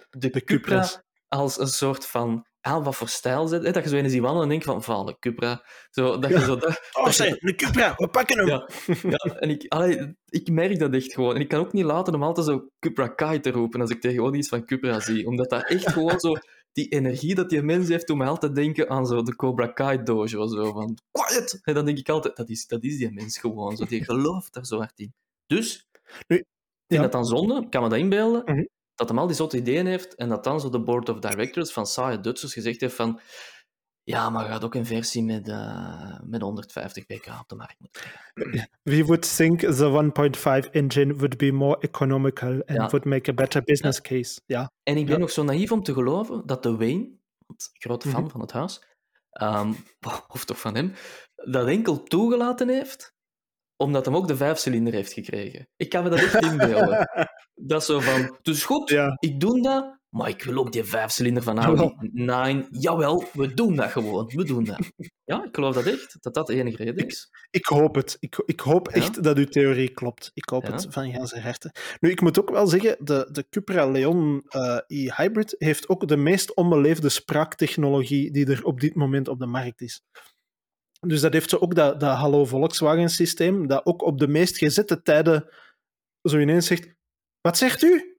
de, 0.10 0.30
De 0.30 0.44
Cupra 0.44 0.90
als 1.28 1.60
een 1.60 1.68
soort 1.68 2.06
van... 2.06 2.46
Ah, 2.62 2.84
wat 2.84 2.96
voor 2.96 3.08
stijl 3.08 3.48
zet, 3.48 3.64
hè? 3.64 3.72
Dat 3.72 3.84
je 3.84 3.90
zo 3.90 3.96
eens 3.96 4.12
die 4.12 4.22
wandelen 4.22 4.44
en 4.44 4.50
denkt 4.50 4.66
van, 4.66 4.84
van 4.84 5.06
de 5.06 5.20
Cupra. 5.20 5.64
Zo, 5.90 6.20
dat 6.20 6.30
je 6.32 6.40
zo... 6.40 6.56
Dat, 6.56 6.90
Oh, 6.92 7.08
zeg, 7.08 7.38
de 7.38 7.56
Cupra, 7.56 7.94
we 7.98 8.08
pakken 8.08 8.38
hem. 8.38 8.48
ja, 8.48 8.70
ja, 9.02 9.18
en 9.40 9.50
ik, 9.50 9.66
allee, 9.68 10.16
ik 10.26 10.50
merk 10.50 10.80
dat 10.80 10.94
echt 10.94 11.14
gewoon. 11.14 11.36
En 11.36 11.42
ik 11.42 11.48
kan 11.48 11.60
ook 11.60 11.74
niet 11.74 11.86
laten 11.86 12.16
om 12.16 12.24
altijd 12.24 12.46
zo 12.46 12.68
Cupra 12.80 13.08
Kai 13.08 13.40
te 13.40 13.52
roepen 13.52 13.82
als 13.82 13.90
ik 13.90 14.02
tegenwoordig 14.02 14.40
iets 14.40 14.50
van 14.50 14.66
Cupra 14.66 15.00
zie. 15.00 15.28
Omdat 15.28 15.50
dat 15.50 15.70
echt 15.70 15.92
gewoon 15.92 16.20
zo... 16.20 16.34
Die 16.72 16.88
energie 16.90 17.36
dat 17.36 17.50
die 17.50 17.62
mens 17.62 17.88
heeft, 17.88 18.08
doet 18.08 18.18
mij 18.18 18.28
altijd 18.28 18.56
denken 18.56 18.90
aan 18.90 19.06
zo 19.08 19.22
de 19.24 19.36
Cobra 19.36 19.68
Kai 19.68 20.04
dojo. 20.04 20.48
Zo 20.48 20.72
van, 20.72 20.98
quiet! 21.12 21.60
En 21.64 21.74
dan 21.74 21.86
denk 21.86 21.98
ik 21.98 22.10
altijd, 22.10 22.36
dat 22.36 22.50
is, 22.50 22.68
dat 22.68 22.84
is 22.84 22.98
die 22.98 23.12
mens 23.12 23.38
gewoon. 23.38 23.78
Zo, 23.78 23.86
die 23.86 24.04
gelooft 24.04 24.54
daar 24.54 24.66
zo 24.66 24.78
hard 24.78 25.00
in. 25.00 25.14
Dus, 25.46 25.90
Nu, 26.28 26.36
ik 26.38 26.46
vind 26.88 27.02
dat 27.02 27.12
dan 27.12 27.26
zonde, 27.26 27.62
ik 27.62 27.70
kan 27.70 27.84
me 27.84 27.90
dat 27.90 27.98
inbeelden, 27.98 28.42
Mhm. 28.46 28.66
dat 28.96 29.08
hem 29.10 29.18
al 29.20 29.28
die 29.28 29.36
zotte 29.36 29.58
ideeën 29.58 29.86
heeft 29.86 30.16
en 30.16 30.30
dat 30.30 30.44
dan 30.44 30.60
zo 30.60 30.70
de 30.70 30.84
board 30.84 31.10
of 31.10 31.20
directors 31.20 31.72
van 31.72 31.86
saaie 31.86 32.20
Duitsers 32.20 32.54
gezegd 32.54 32.82
heeft 32.82 32.96
van 32.96 33.20
ja, 34.04 34.30
maar 34.30 34.46
gaat 34.46 34.64
ook 34.64 34.76
een 34.76 34.86
versie 34.86 35.24
met, 35.24 35.48
eh, 35.48 36.20
met 36.24 36.42
150 36.42 37.06
pk 37.06 37.28
op 37.40 37.48
de 37.48 37.56
markt 37.56 37.76
moeten. 37.80 38.02
We 38.84 39.06
would 39.06 39.36
think 39.36 39.60
the 39.60 39.86
1.5 39.86 40.70
engine 40.72 41.14
would 41.16 41.38
be 41.38 41.52
more 41.52 41.78
economical 41.80 42.52
and 42.52 42.64
Ja. 42.78 42.88
would 42.90 43.06
make 43.06 43.30
a 43.30 43.34
better 43.34 43.64
business 43.64 44.02
case. 44.02 44.42
Ja. 44.46 44.72
En 44.84 44.98
ik 44.98 45.06
ben 45.06 45.14
Ja. 45.14 45.20
nog 45.20 45.32
zo 45.32 45.44
naïef 45.44 45.72
om 45.72 45.84
te 45.84 45.94
geloven 45.94 46.46
dat 46.46 46.64
de 46.64 46.76
Wayne, 46.78 47.10
grote 47.74 48.10
fan 48.10 48.22
Mhm. 48.22 48.32
van 48.32 48.42
het 48.42 48.52
huis, 48.52 48.84
ehm, 49.32 49.72
of 50.28 50.46
toch 50.46 50.60
van 50.60 50.76
hem, 50.76 50.94
dat 51.36 51.68
enkel 51.68 52.04
toegelaten 52.04 52.70
heeft 52.70 53.14
omdat 53.78 54.06
hem 54.06 54.16
ook 54.16 54.28
de 54.28 54.36
vijfcilinder 54.36 54.94
heeft 54.94 55.14
gekregen. 55.14 55.68
Ik 55.76 55.90
kan 55.90 56.04
me 56.04 56.10
dat 56.10 56.20
echt 56.20 56.36
inbeelden. 56.46 57.08
dat 57.56 57.82
is 57.82 57.86
zo 57.88 58.00
van, 58.00 58.38
dus 58.42 58.64
goed, 58.66 58.92
ik 59.20 59.40
doe 59.40 59.62
dat, 59.62 60.00
maar 60.12 60.30
ik 60.30 60.44
wil 60.44 60.58
ook 60.58 60.72
die 60.72 60.84
vijfcilinder 60.84 61.44
van 61.44 61.60
Audi. 61.60 61.82
Jawel. 61.82 61.96
Nee, 62.12 62.68
jawel, 62.72 63.24
we 63.34 63.54
doen 63.54 63.76
dat 63.76 63.92
gewoon. 63.92 64.26
We 64.36 64.44
doen 64.44 64.64
dat. 64.64 64.92
Ja, 65.24 65.44
ik 65.44 65.56
geloof 65.56 65.76
dat 65.76 65.86
echt, 65.86 66.18
dat 66.20 66.34
dat 66.34 66.48
de 66.48 66.54
enige 66.56 66.84
reden 66.84 67.08
is. 67.08 67.30
Ik 67.50 67.66
hoop 67.66 67.96
het. 67.96 68.18
Ik, 68.20 68.44
ik 68.46 68.60
hoop 68.60 68.88
Ja? 68.90 68.94
echt 68.94 69.24
dat 69.24 69.38
uw 69.38 69.46
theorie 69.46 69.90
klopt. 69.90 70.32
Ik 70.34 70.50
hoop 70.50 70.64
Ja? 70.64 70.72
het 70.72 70.88
van 70.90 71.12
ganse 71.12 71.40
harte. 71.40 71.74
Nu, 72.00 72.10
ik 72.10 72.22
moet 72.22 72.40
ook 72.40 72.50
wel 72.50 72.68
zeggen, 72.68 73.06
de, 73.06 73.28
de 73.32 73.46
Cupra 73.50 73.86
Leon 73.90 74.44
eh, 74.48 74.78
e-hybrid 74.88 75.56
heeft 75.58 75.90
ook 75.90 76.08
de 76.08 76.18
meest 76.18 76.56
onbeleefde 76.56 77.10
spraaktechnologie 77.10 78.32
die 78.32 78.46
er 78.52 78.64
op 78.64 78.80
dit 78.80 78.96
moment 78.96 79.28
op 79.28 79.40
de 79.40 79.46
markt 79.46 79.82
is. 79.82 80.02
Dus 81.00 81.22
dat 81.22 81.34
heeft 81.34 81.50
zo 81.50 81.58
ook 81.58 81.76
dat, 81.76 82.00
dat 82.00 82.18
Hallo 82.18 82.46
Volkswagen 82.46 83.10
systeem, 83.10 83.68
dat 83.68 83.86
ook 83.86 84.02
op 84.02 84.20
de 84.20 84.28
meest 84.28 84.58
gezette 84.58 85.02
tijden 85.02 85.50
zo 86.22 86.38
ineens 86.38 86.66
zegt, 86.68 86.94
wat 87.42 87.58
zegt 87.58 87.82
u? 87.82 88.11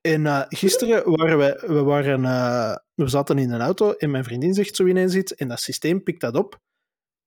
En 0.00 0.26
eh, 0.26 0.42
gisteren 0.48 1.10
waren 1.16 1.38
we, 1.38 1.62
we, 1.66 1.82
waren, 1.82 2.24
eh, 2.24 2.76
we 2.94 3.08
zaten 3.08 3.38
in 3.38 3.50
een 3.50 3.60
auto 3.60 3.92
en 3.92 4.10
mijn 4.10 4.24
vriendin 4.24 4.54
zegt 4.54 4.76
zo 4.76 4.86
ineens 4.86 5.14
iets 5.14 5.34
en 5.34 5.48
dat 5.48 5.60
systeem 5.60 6.02
pikt 6.02 6.20
dat 6.20 6.34
op. 6.34 6.60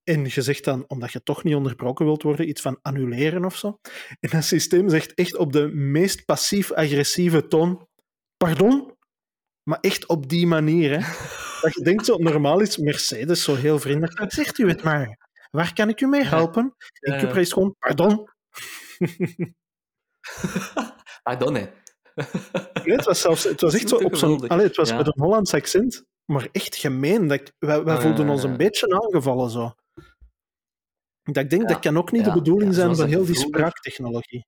En 0.03 0.26
je 0.26 0.41
zegt 0.41 0.63
dan, 0.63 0.84
omdat 0.88 1.11
je 1.11 1.24
toch 1.24 1.43
niet 1.43 1.55
onderbroken 1.55 2.05
wilt 2.05 2.24
worden, 2.24 2.49
iets 2.49 2.61
van 2.61 2.80
annuleren 2.82 3.45
of 3.45 3.55
zo. 3.55 3.80
En 4.19 4.30
dat 4.30 4.43
systeem 4.43 4.89
zegt 4.89 5.13
echt 5.13 5.36
op 5.38 5.53
de 5.53 5.67
meest 5.67 6.26
passief-agressieve 6.26 7.47
toon: 7.47 7.88
Pardon? 8.38 8.95
Maar 9.63 9.80
echt 9.80 10.07
op 10.07 10.30
die 10.30 10.47
manier, 10.47 10.91
hè? 10.91 10.97
Dat 11.61 11.74
je 11.74 11.84
denkt 11.84 12.05
zo, 12.05 12.17
normaal 12.17 12.59
is 12.59 12.78
Mercedes 12.78 13.43
zo 13.43 13.55
heel 13.55 13.80
vriendelijk. 13.80 14.32
Zegt 14.34 14.57
u 14.57 14.67
het 14.67 14.84
maar. 14.84 15.17
Waar 15.51 15.74
kan 15.74 15.89
ik 15.89 16.01
u 16.01 16.07
mee 16.07 16.24
helpen? 16.24 16.76
En 16.99 17.13
Ja, 17.13 17.19
ja. 17.19 17.36
is 17.36 17.53
gewoon: 17.53 17.76
Pardon? 17.80 18.30
Pardon, 21.24 21.55
hè. 21.55 21.67
Nee, 22.84 22.95
het 22.95 23.05
was 23.05 23.22
zelfs 23.22 23.43
het 23.43 23.61
was 23.61 23.74
echt 23.74 23.89
zo 23.89 23.95
op 23.95 24.16
zo'n. 24.16 24.43
het 24.59 24.76
was 24.76 24.89
Ja. 24.89 24.97
met 24.97 25.07
een 25.07 25.22
Hollands 25.24 25.53
accent, 25.53 26.03
maar 26.26 26.47
echt 26.51 26.76
gemeen. 26.76 27.28
Dat 27.28 27.39
ik- 27.39 27.51
wij 27.59 27.84
wij 27.84 27.95
Ah, 27.95 28.01
voelden 28.01 28.26
ja, 28.26 28.32
ons 28.32 28.43
ja, 28.43 28.49
een 28.49 28.57
beetje 28.57 29.01
aangevallen 29.01 29.49
zo. 29.49 29.74
Dat 31.24 31.43
ik 31.43 31.49
denk, 31.49 31.61
Ja, 31.61 31.68
dat 31.68 31.80
kan 31.80 31.97
ook 31.97 32.11
niet 32.11 32.26
ja, 32.26 32.34
de 32.34 32.39
bedoeling 32.39 32.70
ja, 32.70 32.76
zijn 32.76 32.95
van 32.95 33.07
heel 33.07 33.26
die 33.26 33.36
spraaktechnologie. 33.36 34.45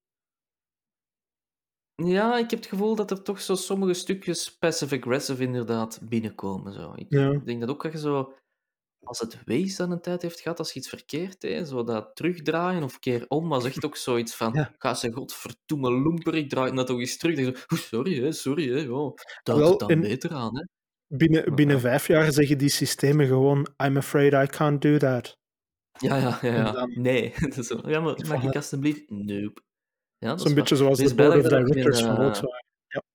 Ja, 2.04 2.38
ik 2.38 2.50
heb 2.50 2.60
het 2.60 2.68
gevoel 2.70 2.96
dat 2.96 3.12
er 3.12 3.22
toch 3.24 3.42
zo 3.42 3.56
sommige 3.56 3.94
stukjes 3.94 4.58
passive-aggressive 4.58 5.44
inderdaad 5.44 6.00
binnenkomen. 6.04 6.74
Zo. 6.74 6.94
Ik 6.96 7.06
Ja. 7.10 7.32
denk 7.46 7.60
dat 7.60 7.70
ook 7.70 7.84
dat 7.84 7.92
je 7.92 7.98
zo, 7.98 8.34
als 9.06 9.20
het 9.20 9.38
wees 9.46 9.76
dan 9.76 9.92
een 9.92 10.02
tijd 10.02 10.22
heeft 10.22 10.40
gehad, 10.40 10.60
als 10.60 10.74
je 10.74 10.80
iets 10.80 10.90
verkeerd 10.90 11.42
deed, 11.42 11.68
zo 11.68 11.84
dat 11.84 12.16
terugdraaien 12.16 12.84
of 12.84 13.00
keer 13.00 13.26
om, 13.28 13.48
was 13.50 13.66
echt 13.66 13.86
ook 13.86 13.96
zoiets 13.98 14.36
van, 14.36 14.54
Ja. 14.54 14.72
ga 14.78 14.94
ze 14.94 15.12
godverdomme 15.12 15.92
loemper, 15.92 16.36
ik 16.36 16.50
draai 16.50 16.72
nou 16.72 16.88
toch 16.88 17.00
eens 17.00 17.18
terug. 17.18 17.36
Dan 17.36 17.44
denk 17.44 17.56
je 17.58 17.62
zo, 17.68 17.76
"Oeh, 17.76 17.82
sorry, 17.84 18.24
hè, 18.24 18.32
sorry, 18.32 18.68
hè, 18.70 18.80
ja. 18.80 19.14
Duid 19.44 19.60
Wel, 19.60 19.70
het 19.70 19.80
dan 19.80 19.90
en- 19.90 20.00
beter 20.02 20.32
aan, 20.32 20.58
hè. 20.58 20.64
Binnen, 21.08 21.56
binnen 21.56 21.76
Ja. 21.76 21.82
vijf 21.82 22.08
jaar 22.08 22.32
zeggen 22.32 22.58
die 22.58 22.70
systemen 22.70 23.28
gewoon: 23.28 23.68
I'm 23.84 23.98
afraid 23.98 24.34
I 24.34 24.58
can't 24.58 24.82
do 24.82 24.98
that. 24.98 25.38
Ja, 26.00 26.18
ja, 26.18 26.40
ja. 26.42 26.54
Ja. 26.54 26.72
dan- 26.72 26.92
Nee. 27.02 27.34
Dat 27.56 27.68
ja, 27.86 28.00
maar 28.00 28.26
mag 28.28 28.44
ik 28.44 28.56
alsjeblieft? 28.56 29.10
Nope. 29.10 29.62
Ja, 30.18 30.28
dat 30.30 30.42
Zo'n 30.42 30.54
beetje 30.54 30.76
zoals 30.76 30.98
de 30.98 31.16
board 31.16 31.32
dat 31.34 31.44
of 31.44 31.50
dat 31.50 31.66
directors 31.66 32.00
van 32.02 32.10
eh, 32.10 32.16
Volkswagen. 32.16 32.66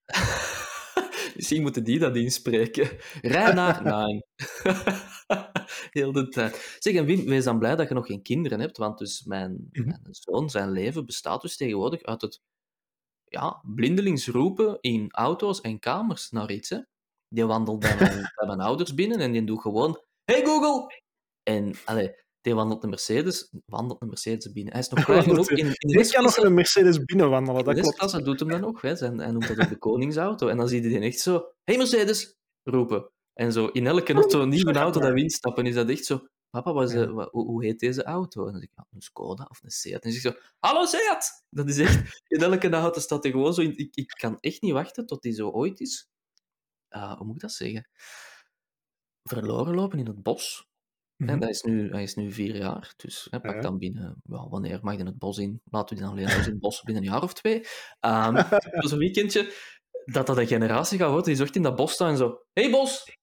Misschien 1.41 1.61
moeten 1.61 1.83
die 1.83 1.99
dat 1.99 2.15
inspreken. 2.15 2.89
Rij 3.21 3.53
naar 3.53 3.83
Nine. 3.91 4.25
Heel 5.99 6.11
de 6.11 6.27
tijd. 6.29 6.77
Zeg, 6.79 6.93
en 6.95 7.05
Wim, 7.05 7.25
wees 7.25 7.43
dan 7.43 7.59
blij 7.59 7.75
dat 7.75 7.87
je 7.87 7.93
nog 7.93 8.05
geen 8.05 8.21
kinderen 8.21 8.59
hebt, 8.59 8.77
want 8.77 8.97
dus 8.97 9.23
mijn, 9.23 9.69
Mhm. 9.71 9.87
mijn 9.87 10.01
zoon, 10.09 10.49
zijn 10.49 10.71
leven 10.71 11.05
bestaat 11.05 11.41
dus 11.41 11.57
tegenwoordig 11.57 12.03
uit 12.03 12.21
het 12.21 12.41
ja, 13.25 13.61
blindelings 13.75 14.27
roepen 14.27 14.77
in 14.81 15.11
auto's 15.11 15.61
en 15.61 15.79
kamers 15.79 16.29
naar 16.29 16.51
iets. 16.51 16.69
Hè. 16.69 16.79
Die 17.27 17.45
wandelt 17.45 17.79
bij 17.79 17.95
mijn, 17.99 18.31
bij 18.35 18.47
mijn 18.47 18.59
ouders 18.61 18.93
binnen 18.93 19.19
en 19.19 19.31
die 19.31 19.43
doet 19.43 19.61
gewoon 19.61 20.03
Hey 20.23 20.45
Google! 20.45 21.01
En 21.43 21.73
allee, 21.85 22.15
die 22.41 22.55
wandelt 22.55 22.83
een 22.83 22.89
Mercedes, 22.89 23.51
wandelt 23.65 24.01
een 24.01 24.07
Mercedes 24.07 24.51
binnen. 24.51 24.73
Hij 24.73 24.81
is 24.81 24.89
nog 24.89 25.03
klein 25.05 25.23
genoeg 25.23 25.51
in, 25.51 25.73
in 25.77 25.99
Ik 25.99 26.09
kan 26.09 26.23
nog 26.23 26.37
een 26.37 26.53
Mercedes 26.53 27.03
binnenwandelen, 27.03 27.63
dat 27.63 27.79
klopt. 27.79 27.97
klasse 27.97 28.21
doet 28.21 28.39
hem 28.39 28.49
dan 28.49 28.61
nog. 28.61 28.81
Hè. 28.81 28.95
Zijn, 28.95 29.17
hij 29.17 29.31
noemt 29.31 29.47
dat 29.47 29.59
ook 29.59 29.69
de 29.69 29.77
koningsauto. 29.89 30.47
En 30.47 30.57
dan 30.57 30.67
zie 30.67 30.81
je 30.81 30.89
die 30.89 30.99
echt 30.99 31.19
zo... 31.19 31.45
Hey 31.63 31.77
Mercedes! 31.77 32.39
roepen. 32.63 33.11
En 33.33 33.51
zo 33.51 33.67
in 33.67 33.87
elke 33.87 34.13
auto, 34.13 34.41
een 34.41 34.49
nieuwe 34.49 34.73
auto 34.73 34.99
dat 34.99 35.13
we 35.13 35.21
instappen, 35.21 35.65
is 35.65 35.75
dat 35.75 35.89
echt 35.89 36.05
zo... 36.05 36.27
Papa, 36.49 36.73
wat 36.73 36.93
hoe, 36.93 37.29
hoe 37.31 37.65
heet 37.65 37.79
deze 37.79 38.03
auto? 38.03 38.45
En 38.45 38.51
dan 38.51 38.61
zeg 38.61 38.69
ik, 38.69 38.75
ja, 38.75 38.85
een 38.91 39.01
Skoda 39.01 39.47
of 39.49 39.63
een 39.63 39.69
Seat. 39.69 40.03
En 40.03 40.11
dan 40.11 40.11
zeg 40.11 40.31
ik 40.31 40.37
zo, 40.37 40.43
hallo 40.59 40.85
Seat! 40.85 41.45
Dat 41.49 41.69
is 41.69 41.77
echt... 41.77 42.23
In 42.27 42.41
elke 42.41 42.69
auto 42.69 42.99
staat 42.99 43.25
er 43.25 43.31
gewoon 43.31 43.53
zo... 43.53 43.61
In, 43.61 43.77
ik, 43.77 43.95
ik 43.95 44.07
kan 44.07 44.37
echt 44.39 44.61
niet 44.61 44.73
wachten 44.73 45.05
tot 45.05 45.21
die 45.21 45.33
zo 45.33 45.49
ooit 45.49 45.79
is... 45.79 46.09
ah, 46.89 47.17
hoe 47.17 47.25
moet 47.25 47.35
ik 47.35 47.41
dat 47.41 47.51
zeggen? 47.51 47.87
Verloren 49.23 49.75
lopen 49.75 49.99
in 49.99 50.05
het 50.05 50.23
bos. 50.23 50.70
Mhm. 51.25 51.39
Dat 51.39 51.49
is 51.49 51.61
nu, 51.61 51.89
hij 51.91 52.03
is 52.03 52.15
nu 52.15 52.31
vier 52.31 52.55
jaar, 52.55 52.93
dus 52.97 53.27
hè, 53.29 53.39
pak 53.41 53.55
Ja. 53.55 53.61
dan 53.61 53.77
binnen, 53.77 54.21
wel, 54.23 54.49
wanneer 54.49 54.79
mag 54.81 54.97
je 54.97 55.03
het 55.03 55.17
bos 55.17 55.37
in? 55.37 55.61
Laten 55.69 55.89
we 55.89 56.01
die 56.01 56.03
dan 56.03 56.19
alleen 56.19 56.37
in 56.37 56.51
het 56.51 56.59
bos 56.59 56.81
binnen 56.81 57.03
een 57.03 57.09
jaar 57.09 57.23
of 57.23 57.33
twee. 57.33 57.61
Ehm 57.99 58.43
Zo'n 58.89 58.99
weekendje, 58.99 59.53
dat 60.05 60.27
dat 60.27 60.37
een 60.37 60.47
generatie 60.47 60.97
gaat 60.97 61.07
worden, 61.07 61.25
die 61.25 61.35
zocht 61.35 61.55
in 61.55 61.61
dat 61.61 61.75
bos 61.75 61.91
staan 61.91 62.09
en 62.09 62.17
zo, 62.17 62.41
hey 62.53 62.71
bos! 62.71 63.19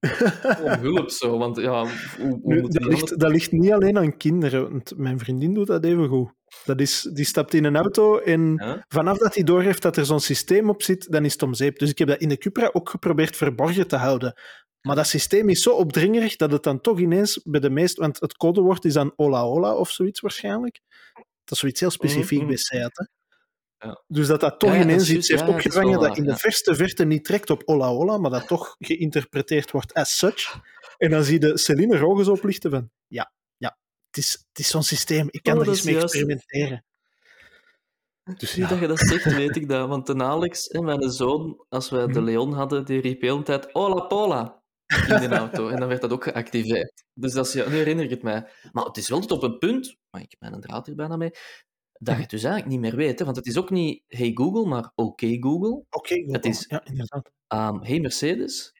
Om 0.64 0.80
hulp 0.80 1.10
zo, 1.10 1.38
want 1.38 1.56
ja, 1.56 1.86
hoe, 2.18 2.38
hoe 2.42 2.54
Nu, 2.54 2.60
moet 2.60 2.72
dat, 2.72 2.84
ligt, 2.84 3.18
dat 3.20 3.30
ligt 3.30 3.52
niet 3.52 3.72
alleen 3.72 3.98
aan 3.98 4.16
kinderen, 4.16 4.70
want 4.70 4.96
mijn 4.96 5.18
vriendin 5.18 5.54
doet 5.54 5.66
dat 5.66 5.84
even 5.84 6.08
goed. 6.08 6.32
Dat 6.64 6.80
is, 6.80 7.02
die 7.12 7.24
stapt 7.24 7.54
in 7.54 7.64
een 7.64 7.76
auto 7.76 8.18
en 8.18 8.54
Ja? 8.56 8.84
vanaf 8.88 9.18
dat 9.18 9.34
hij 9.34 9.44
doorheeft 9.44 9.82
dat 9.82 9.96
er 9.96 10.06
zo'n 10.06 10.20
systeem 10.20 10.68
op 10.68 10.82
zit, 10.82 11.10
dan 11.12 11.24
is 11.24 11.32
het 11.32 11.42
om 11.42 11.54
zeep. 11.54 11.78
Dus 11.78 11.90
ik 11.90 11.98
heb 11.98 12.08
dat 12.08 12.20
in 12.20 12.28
de 12.28 12.36
Cupra 12.38 12.70
ook 12.72 12.88
geprobeerd 12.90 13.36
verborgen 13.36 13.86
te 13.88 13.96
houden. 13.96 14.34
Maar 14.80 14.96
dat 14.96 15.06
systeem 15.06 15.48
is 15.48 15.62
zo 15.62 15.70
opdringerig 15.70 16.36
dat 16.36 16.52
het 16.52 16.62
dan 16.62 16.80
toch 16.80 16.98
ineens 16.98 17.40
bij 17.44 17.60
de 17.60 17.70
meest... 17.70 17.96
Want 17.96 18.20
het 18.20 18.36
codewoord 18.36 18.84
is 18.84 18.92
dan 18.92 19.12
Ola 19.16 19.42
Ola 19.42 19.74
of 19.74 19.90
zoiets 19.90 20.20
waarschijnlijk. 20.20 20.80
Dat 21.14 21.52
is 21.54 21.58
zoiets 21.58 21.80
heel 21.80 21.90
specifiek 21.90 22.38
Mhm. 22.38 22.46
bij 22.48 22.56
Seat. 22.56 22.90
Hè? 22.92 23.04
Ja. 23.88 24.02
Dus 24.06 24.26
dat 24.26 24.40
dat 24.40 24.58
toch 24.58 24.70
Ja, 24.70 24.76
dat 24.76 24.84
ineens 24.84 25.10
iets 25.10 25.28
heeft 25.28 25.48
opgevangen 25.48 25.90
wel 25.98 26.08
dat 26.08 26.16
in 26.18 26.24
de 26.24 26.36
verste 26.36 26.74
verte 26.74 27.04
niet 27.04 27.24
trekt 27.24 27.50
op 27.50 27.62
Ola 27.64 27.86
Ola, 27.88 28.18
maar 28.18 28.30
dat 28.30 28.46
toch 28.46 28.74
geïnterpreteerd 28.78 29.70
wordt 29.70 29.94
as 29.94 30.18
such. 30.18 30.60
En 30.96 31.10
dan 31.10 31.24
zie 31.24 31.40
je 31.40 31.58
Celine 31.58 32.06
ogen 32.06 32.24
zo 32.24 32.30
oplichten 32.32 32.70
van 32.70 32.90
ja, 33.06 33.32
het 34.10 34.16
is, 34.24 34.32
het 34.48 34.58
is 34.58 34.68
zo'n 34.68 34.82
systeem, 34.82 35.28
ik 35.30 35.42
kan 35.42 35.54
Oh, 35.56 35.62
er 35.62 35.68
eens 35.68 35.82
mee 35.82 35.94
juist. 35.94 36.14
experimenteren. 36.14 36.84
Dus 38.36 38.56
Nu 38.56 38.62
ja, 38.62 38.68
dat 38.68 38.78
je 38.78 38.86
dat 38.86 38.98
zegt, 38.98 39.24
weet 39.24 39.56
ik 39.56 39.68
dat. 39.68 39.88
Want 39.88 40.06
de 40.06 40.14
Alex 40.22 40.68
en 40.68 40.84
mijn 40.84 41.10
zoon, 41.10 41.64
als 41.68 41.90
wij 41.90 42.06
de 42.06 42.12
Mhm. 42.12 42.24
Leon 42.24 42.52
hadden, 42.52 42.84
die 42.84 43.00
riep 43.00 43.20
heel 43.20 43.36
de 43.36 43.42
tijd 43.42 43.74
Ola 43.74 44.00
Pola 44.00 44.62
in 44.86 45.28
de 45.28 45.36
auto. 45.44 45.68
En 45.68 45.78
dan 45.80 45.88
werd 45.88 46.00
dat 46.00 46.12
ook 46.12 46.22
geactiveerd. 46.24 47.04
Dus 47.14 47.32
dat 47.32 47.46
is, 47.46 47.52
ja, 47.52 47.68
nu 47.68 47.74
herinner 47.76 48.04
ik 48.04 48.10
het 48.10 48.22
mij. 48.22 48.48
Maar 48.72 48.84
het 48.84 48.96
is 48.96 49.08
wel 49.08 49.20
tot 49.20 49.30
op 49.30 49.42
een 49.42 49.58
punt, 49.58 49.96
maar 50.10 50.20
ik 50.22 50.30
heb 50.30 50.50
mijn 50.50 50.60
draad 50.62 50.86
hier 50.86 50.94
bijna 50.94 51.16
mee, 51.16 51.30
dat 51.92 52.14
je 52.14 52.20
het 52.20 52.30
dus 52.30 52.42
eigenlijk 52.42 52.72
niet 52.72 52.80
meer 52.80 52.96
weet. 52.96 53.18
Hè? 53.18 53.24
Want 53.24 53.36
het 53.36 53.46
is 53.46 53.56
ook 53.58 53.70
niet 53.70 54.02
Hey 54.06 54.30
Google, 54.34 54.66
maar 54.66 54.92
OK 54.94 55.20
Google. 55.20 55.84
oké, 55.90 56.14
Google. 56.14 56.32
Het 56.32 56.44
is- 56.46 56.64
ja, 56.68 56.84
inderdaad. 56.84 57.30
Hey 57.86 58.00
Mercedes. 58.00 58.72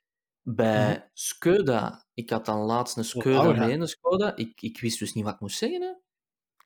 Bij. 0.55 1.11
Skoda, 1.12 2.07
ik 2.14 2.30
had 2.30 2.44
dan 2.46 2.59
laatst 2.59 2.96
een 2.96 3.05
Skoda 3.05 3.30
Laura. 3.42 3.66
mee, 3.66 3.74
een 3.78 3.88
Skoda. 3.88 4.36
Ik, 4.36 4.61
ik 4.62 4.80
wist 4.80 4.98
dus 4.98 5.12
niet 5.12 5.24
wat 5.24 5.34
ik 5.34 5.40
moest 5.40 5.59
zeggen. 5.59 5.82
Hè? 5.82 5.92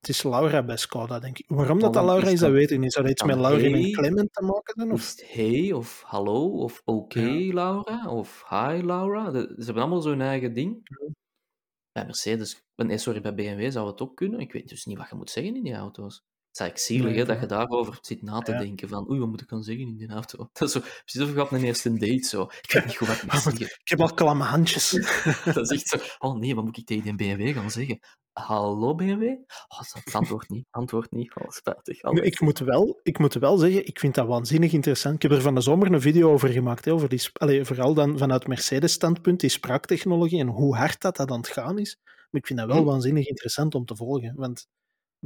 Het 0.01 0.09
is 0.09 0.23
Laura 0.23 0.63
bij 0.63 0.77
Skoda, 0.77 1.19
denk 1.19 1.39
ik. 1.39 1.45
Waarom 1.49 1.79
dat, 1.79 1.93
dat 1.93 2.03
Dan 2.03 2.05
Laura 2.05 2.29
is 2.31 2.41
dat 2.41 2.51
weet 2.51 2.71
ik 2.71 2.79
niet. 2.79 2.93
Zou 2.93 3.05
dat 3.05 3.13
iets 3.13 3.23
dan 3.27 3.31
met 3.37 3.47
Laurin 3.47 3.73
hey. 3.73 3.83
en 3.83 3.93
Clement 3.93 4.33
te 4.33 4.43
maken? 4.43 4.87
Is 4.87 4.93
Of? 4.93 5.11
het 5.11 5.31
hey 5.33 5.73
of 5.73 6.03
hallo 6.03 6.49
of 6.49 6.83
oké 6.85 7.21
Ja. 7.21 7.55
Laura 7.55 8.09
of 8.11 8.45
hi 8.49 8.83
Laura? 8.83 9.31
De- 9.31 9.55
ze 9.59 9.65
hebben 9.65 9.83
allemaal 9.83 10.01
zo'n 10.03 10.21
eigen 10.21 10.53
ding. 10.53 10.89
Bij 11.93 12.05
Mercedes, 12.05 12.63
nee, 12.77 12.99
sorry, 12.99 13.21
bij 13.21 13.35
BMW 13.35 13.71
zou 13.71 13.87
het 13.91 14.01
ook 14.01 14.17
kunnen. 14.17 14.41
Ik 14.41 14.53
weet 14.53 14.69
dus 14.69 14.85
niet 14.85 14.99
wat 14.99 15.09
je 15.09 15.15
moet 15.17 15.31
zeggen 15.31 15.57
in 15.57 15.63
die 15.63 15.75
auto's. 15.75 16.23
Het 16.55 16.63
is 16.63 16.69
eigenlijk 16.69 17.05
zielig 17.07 17.17
hè, 17.27 17.33
dat 17.35 17.41
je 17.41 17.47
daarover 17.57 17.99
zit 18.01 18.23
na 18.23 18.39
te 18.39 18.53
Ja. 18.53 18.59
denken 18.59 18.89
van 18.89 19.11
oei, 19.11 19.19
wat 19.19 19.29
moet 19.29 19.41
ik 19.41 19.49
gaan 19.49 19.63
zeggen 19.63 19.87
in 19.87 19.97
die 19.97 20.09
auto? 20.09 20.49
Dat 20.53 20.69
is 20.69 20.73
zo, 20.75 20.81
precies 20.81 21.21
of 21.23 21.29
je 21.29 21.35
gaat 21.35 21.53
een 21.53 21.65
eerste 21.65 21.93
date 21.93 22.27
zo. 22.29 22.43
Ik 22.43 22.73
weet 22.73 22.85
niet 22.85 22.97
goed 22.97 23.07
wat 23.09 23.17
ik 23.17 23.23
moet 23.33 23.43
zeggen. 23.43 23.61
Ik 23.67 23.89
heb 23.89 24.01
al 24.01 24.15
klamme 24.15 24.45
handjes. 24.45 24.91
Dat 25.45 25.57
is 25.57 25.71
echt 25.71 25.89
zo, 25.89 25.97
oh 26.29 26.39
nee, 26.39 26.55
wat 26.55 26.65
moet 26.65 26.77
ik 26.79 26.87
tegen 26.87 27.03
die 27.17 27.37
BMW 27.37 27.55
gaan 27.55 27.71
zeggen? 27.71 27.99
Hallo 28.33 28.95
BMW? 28.95 29.23
Oh, 29.69 29.81
dat 30.05 30.15
antwoord 30.15 30.49
niet, 30.49 30.67
antwoord 30.71 31.11
niet. 31.11 31.35
Oh, 31.35 31.49
spijtig. 31.51 32.03
Nu, 32.03 32.21
ik, 32.21 32.41
moet 32.41 32.59
wel, 32.59 33.01
ik 33.03 33.19
moet 33.19 33.35
wel 33.35 33.57
zeggen, 33.59 33.87
ik 33.87 33.99
vind 33.99 34.15
dat 34.15 34.27
waanzinnig 34.27 34.73
interessant. 34.73 35.15
Ik 35.15 35.23
heb 35.23 35.31
er 35.31 35.41
van 35.43 35.55
de 35.55 35.61
zomer 35.61 35.93
een 35.93 36.01
video 36.01 36.33
over 36.33 36.49
gemaakt. 36.49 36.85
Hè, 36.85 36.93
over 36.93 37.09
die, 37.09 37.29
allee, 37.33 37.65
vooral 37.65 37.95
dan 37.95 38.19
vanuit 38.19 38.47
Mercedes-standpunt, 38.47 39.41
die 39.41 39.51
spraaktechnologie 39.51 40.41
en 40.41 40.49
hoe 40.49 40.77
hard 40.77 41.01
dat, 41.01 41.17
dat 41.17 41.31
aan 41.31 41.37
het 41.39 41.49
gaan 41.49 41.79
is. 41.79 41.99
Maar 42.31 42.41
ik 42.41 42.47
vind 42.47 42.59
dat 42.59 42.69
wel 42.69 42.79
Hm. 42.79 42.85
waanzinnig 42.85 43.27
interessant 43.27 43.75
om 43.75 43.85
te 43.85 43.97
volgen. 43.97 44.33
Want 44.37 44.67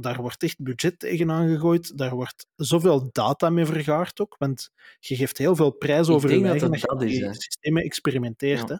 daar 0.01 0.21
wordt 0.21 0.43
echt 0.43 0.61
budget 0.61 0.99
tegenaan 0.99 1.47
gegooid. 1.49 1.97
Daar 1.97 2.15
wordt 2.15 2.47
zoveel 2.55 3.09
data 3.11 3.49
mee 3.49 3.65
vergaard 3.65 4.19
ook. 4.19 4.35
Want 4.37 4.69
je 4.99 5.15
geeft 5.15 5.37
heel 5.37 5.55
veel 5.55 5.71
prijs 5.71 6.09
over 6.09 6.29
je 6.31 6.41
dat 6.41 6.51
eigen 6.51 6.71
dat 6.71 6.81
je 6.81 6.87
dat 6.87 7.01
is, 7.03 7.43
systemen 7.43 7.83
experimenteert. 7.83 8.67
Ja. 8.67 8.73
Hè. 8.73 8.75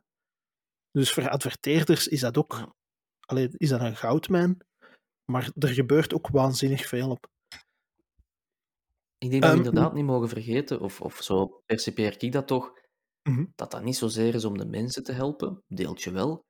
Dus 0.92 1.14
voor 1.14 1.30
adverteerders 1.30 2.08
is 2.08 2.20
dat 2.20 2.38
ook 2.38 2.54
Ja. 2.54 2.74
allee, 3.20 3.50
is 3.52 3.70
dat 3.70 3.82
een 3.82 3.96
goudmijn. 3.96 4.58
Maar 5.26 5.52
er 5.58 5.68
gebeurt 5.68 6.14
ook 6.14 6.28
waanzinnig 6.28 6.86
veel 6.88 7.10
op. 7.10 7.28
Ik 9.18 9.30
denk 9.30 9.42
dat 9.42 9.52
we 9.52 9.58
Ehm, 9.58 9.66
inderdaad 9.66 9.94
niet 9.94 10.06
mogen 10.06 10.30
vergeten, 10.30 10.80
of, 10.82 11.02
of 11.02 11.24
zo 11.24 11.62
percipeer 11.66 12.24
ik 12.24 12.32
dat 12.32 12.48
toch, 12.48 12.72
Mhm. 13.24 13.46
dat 13.56 13.72
dat 13.72 13.84
niet 13.84 13.96
zozeer 13.98 14.36
is 14.36 14.46
om 14.46 14.58
de 14.58 14.66
mensen 14.66 15.04
te 15.04 15.12
helpen, 15.12 15.64
deeltje 15.68 16.12
wel. 16.12 16.46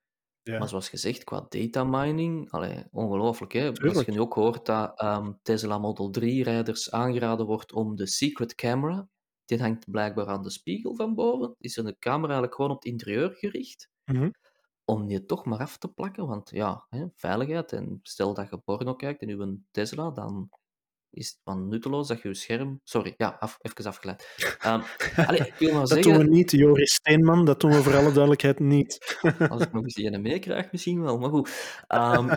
Ja. 0.49 0.59
Maar 0.59 0.67
zoals 0.69 0.89
gezegd, 0.89 1.23
qua 1.23 1.45
data 1.49 1.83
mining, 1.83 2.51
allee, 2.51 2.83
ongelooflijk. 2.91 3.53
Hè? 3.53 3.71
Als 3.73 4.05
je 4.05 4.11
nu 4.11 4.19
ook 4.19 4.33
hoort 4.33 4.65
dat 4.65 4.99
ehm, 4.99 5.31
Tesla 5.41 5.77
Model 5.77 6.11
3-rijders 6.19 6.91
aangeraden 6.91 7.45
wordt 7.45 7.71
om 7.73 7.95
de 7.95 8.07
secret 8.07 8.55
camera, 8.55 9.07
die 9.45 9.59
hangt 9.61 9.91
blijkbaar 9.91 10.27
aan 10.27 10.43
de 10.43 10.49
spiegel 10.49 10.95
van 10.95 11.15
boven, 11.15 11.55
is 11.57 11.77
er 11.77 11.85
een 11.85 11.99
camera 11.99 12.23
eigenlijk 12.27 12.55
gewoon 12.55 12.71
op 12.71 12.77
het 12.83 12.85
interieur 12.91 13.31
gericht, 13.31 13.89
Mhm. 14.05 14.29
om 14.85 15.07
die 15.07 15.25
toch 15.25 15.45
maar 15.45 15.59
af 15.59 15.77
te 15.77 15.87
plakken. 15.87 16.27
Want 16.27 16.49
ja, 16.49 16.85
hè, 16.89 17.05
veiligheid, 17.15 17.71
en 17.73 17.99
stel 18.03 18.33
dat 18.33 18.49
je 18.49 18.57
porno 18.57 18.95
kijkt 18.95 19.21
in 19.21 19.29
uw 19.29 19.57
Tesla, 19.71 20.11
dan 20.11 20.49
is 21.11 21.27
het 21.29 21.37
van 21.43 21.67
nutteloos 21.67 22.07
dat 22.07 22.21
je 22.21 22.27
je 22.27 22.33
scherm... 22.33 22.79
Sorry, 22.83 23.13
ja, 23.17 23.35
af, 23.39 23.57
even 23.61 23.85
afgeleid. 23.85 24.27
Ehm, 24.59 24.81
allee, 25.15 25.39
ik 25.39 25.53
wil 25.59 25.71
maar 25.71 25.79
Dat 25.79 25.89
zeggen... 25.89 26.13
doen 26.13 26.23
we 26.23 26.29
niet, 26.29 26.51
Joris 26.51 26.93
Steenman. 26.93 27.45
Dat 27.45 27.59
doen 27.59 27.71
we 27.71 27.83
voor 27.83 27.95
alle 27.95 28.11
duidelijkheid 28.11 28.59
niet. 28.59 29.17
Als 29.49 29.61
ik 29.61 29.71
nog 29.73 29.83
eens 29.83 29.93
die 29.93 30.05
ene 30.05 30.17
meekrijg, 30.17 30.71
misschien 30.71 31.01
wel. 31.01 31.17
Maar 31.17 31.29
goed. 31.29 31.81
Ehm, 31.87 32.35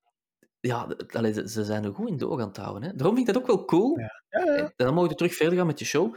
ja, 0.60 0.96
allee, 1.12 1.32
ze- 1.32 1.48
ze 1.48 1.64
zijn 1.64 1.84
er 1.84 1.94
goed 1.94 2.08
in 2.08 2.16
de 2.16 2.28
oog 2.28 2.40
aan 2.40 2.48
het 2.48 2.56
houden. 2.56 2.82
Hè. 2.82 2.94
Daarom 2.96 3.16
vind 3.16 3.28
ik 3.28 3.34
dat 3.34 3.42
ook 3.42 3.48
wel 3.48 3.64
cool. 3.64 3.98
Ja, 3.98 4.20
ja. 4.28 4.56
En 4.56 4.72
dan 4.76 4.94
mogen 4.94 5.10
we 5.10 5.16
terug 5.16 5.34
verder 5.34 5.56
gaan 5.58 5.66
met 5.66 5.78
je 5.78 5.84
show. 5.84 6.14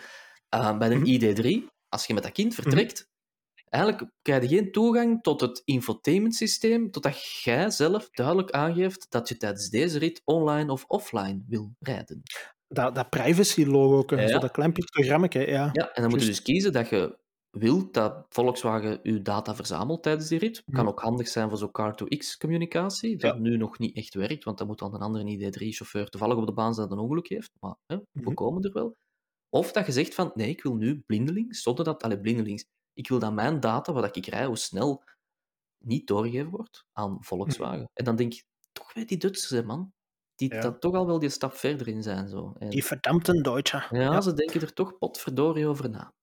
Ehm, 0.50 0.78
bij 0.78 0.90
de 0.90 0.96
Mhm. 0.96 1.06
ID3, 1.06 1.68
als 1.90 2.06
je 2.08 2.14
met 2.14 2.24
dat 2.24 2.32
kind 2.32 2.54
vertrekt, 2.56 3.10
eigenlijk 3.70 4.12
krijg 4.22 4.42
je 4.42 4.48
geen 4.48 4.72
toegang 4.72 5.22
tot 5.24 5.42
het 5.42 5.62
infotainmentsysteem, 5.66 6.92
totdat 6.92 7.24
jij 7.44 7.70
zelf 7.70 8.10
duidelijk 8.10 8.52
aangeeft 8.52 9.06
dat 9.10 9.30
je 9.30 9.38
tijdens 9.38 9.70
deze 9.70 10.00
rit 10.00 10.22
online 10.24 10.72
of 10.72 10.86
offline 10.88 11.44
wil 11.48 11.72
rijden. 11.80 12.22
Dat, 12.68 12.96
dat 12.96 13.10
privacy-logo, 13.10 13.98
ook, 13.98 14.10
Ja. 14.10 14.28
zo 14.28 14.40
dat 14.40 14.52
klein 14.52 14.72
pictogrammetje. 14.72 15.48
Ja. 15.48 15.70
Ja, 15.74 15.92
en 15.94 16.02
dan 16.02 16.12
moet 16.12 16.22
je 16.22 16.28
dus 16.28 16.42
kiezen 16.42 16.74
dat 16.74 16.90
je 16.90 17.18
wilt 17.50 17.94
dat 17.94 18.26
Volkswagen 18.30 19.00
uw 19.04 19.22
data 19.22 19.56
verzamelt 19.56 20.04
tijdens 20.04 20.28
die 20.28 20.40
rit. 20.40 20.64
Kan 20.72 20.80
Mhm. 20.80 20.88
ook 20.88 21.00
handig 21.02 21.28
zijn 21.28 21.50
voor 21.50 21.58
zo'n 21.58 21.72
car-to-x-communicatie, 21.72 23.18
dat 23.18 23.34
Ja. 23.36 23.40
nu 23.42 23.58
nog 23.58 23.80
niet 23.80 23.96
echt 23.96 24.14
werkt, 24.14 24.44
want 24.44 24.58
dan 24.58 24.68
moet 24.68 24.80
dan 24.80 24.94
een 24.94 25.02
andere 25.02 25.24
ID3-chauffeur 25.24 26.10
toevallig 26.10 26.38
op 26.38 26.46
de 26.46 26.54
baan 26.54 26.74
zijn 26.74 26.88
dat 26.90 26.98
een 26.98 27.04
ongeluk 27.04 27.28
heeft. 27.30 27.52
Maar 27.60 27.76
hè, 27.86 27.98
we 27.98 28.06
Mhm. 28.22 28.34
komen 28.34 28.64
er 28.64 28.72
wel. 28.74 28.96
Of 29.50 29.72
dat 29.72 29.86
je 29.86 29.92
zegt 29.92 30.14
van, 30.16 30.32
nee, 30.36 30.50
ik 30.50 30.64
wil 30.64 30.76
nu 30.76 31.04
blindelings, 31.06 31.62
zonder 31.62 31.86
dat... 31.86 32.04
Allee, 32.04 32.20
blindelings. 32.20 32.66
Ik 32.96 33.08
wil 33.08 33.20
dat 33.20 33.34
mijn 33.34 33.60
data, 33.60 33.94
wat 33.94 34.16
ik 34.16 34.26
rij, 34.26 34.46
hoe 34.46 34.58
snel, 34.58 35.04
niet 35.78 36.08
doorgegeven 36.08 36.50
wordt 36.52 36.86
aan 36.94 37.18
Volkswagen. 37.24 37.90
En 37.94 38.06
dan 38.06 38.16
denk 38.16 38.34
ik, 38.34 38.46
toch 38.72 38.94
weer 38.94 39.08
die 39.08 39.18
Duitsers, 39.18 39.66
man. 39.66 39.94
Die 40.36 40.54
Ja. 40.54 40.62
dat 40.62 40.82
toch 40.82 40.96
al 40.96 41.06
wel 41.06 41.20
die 41.20 41.30
stap 41.30 41.54
verder 41.54 41.88
in 41.88 42.04
zijn. 42.04 42.30
Zo. 42.30 42.54
En, 42.60 42.70
Die 42.70 42.86
verdampte 42.86 43.42
Duitse. 43.42 43.78
ja, 43.90 44.00
Ja. 44.02 44.22
ze 44.22 44.34
denken 44.34 44.62
er 44.62 44.74
toch 44.74 44.98
potverdorie 44.98 45.68
over 45.68 45.90
na. 45.90 46.14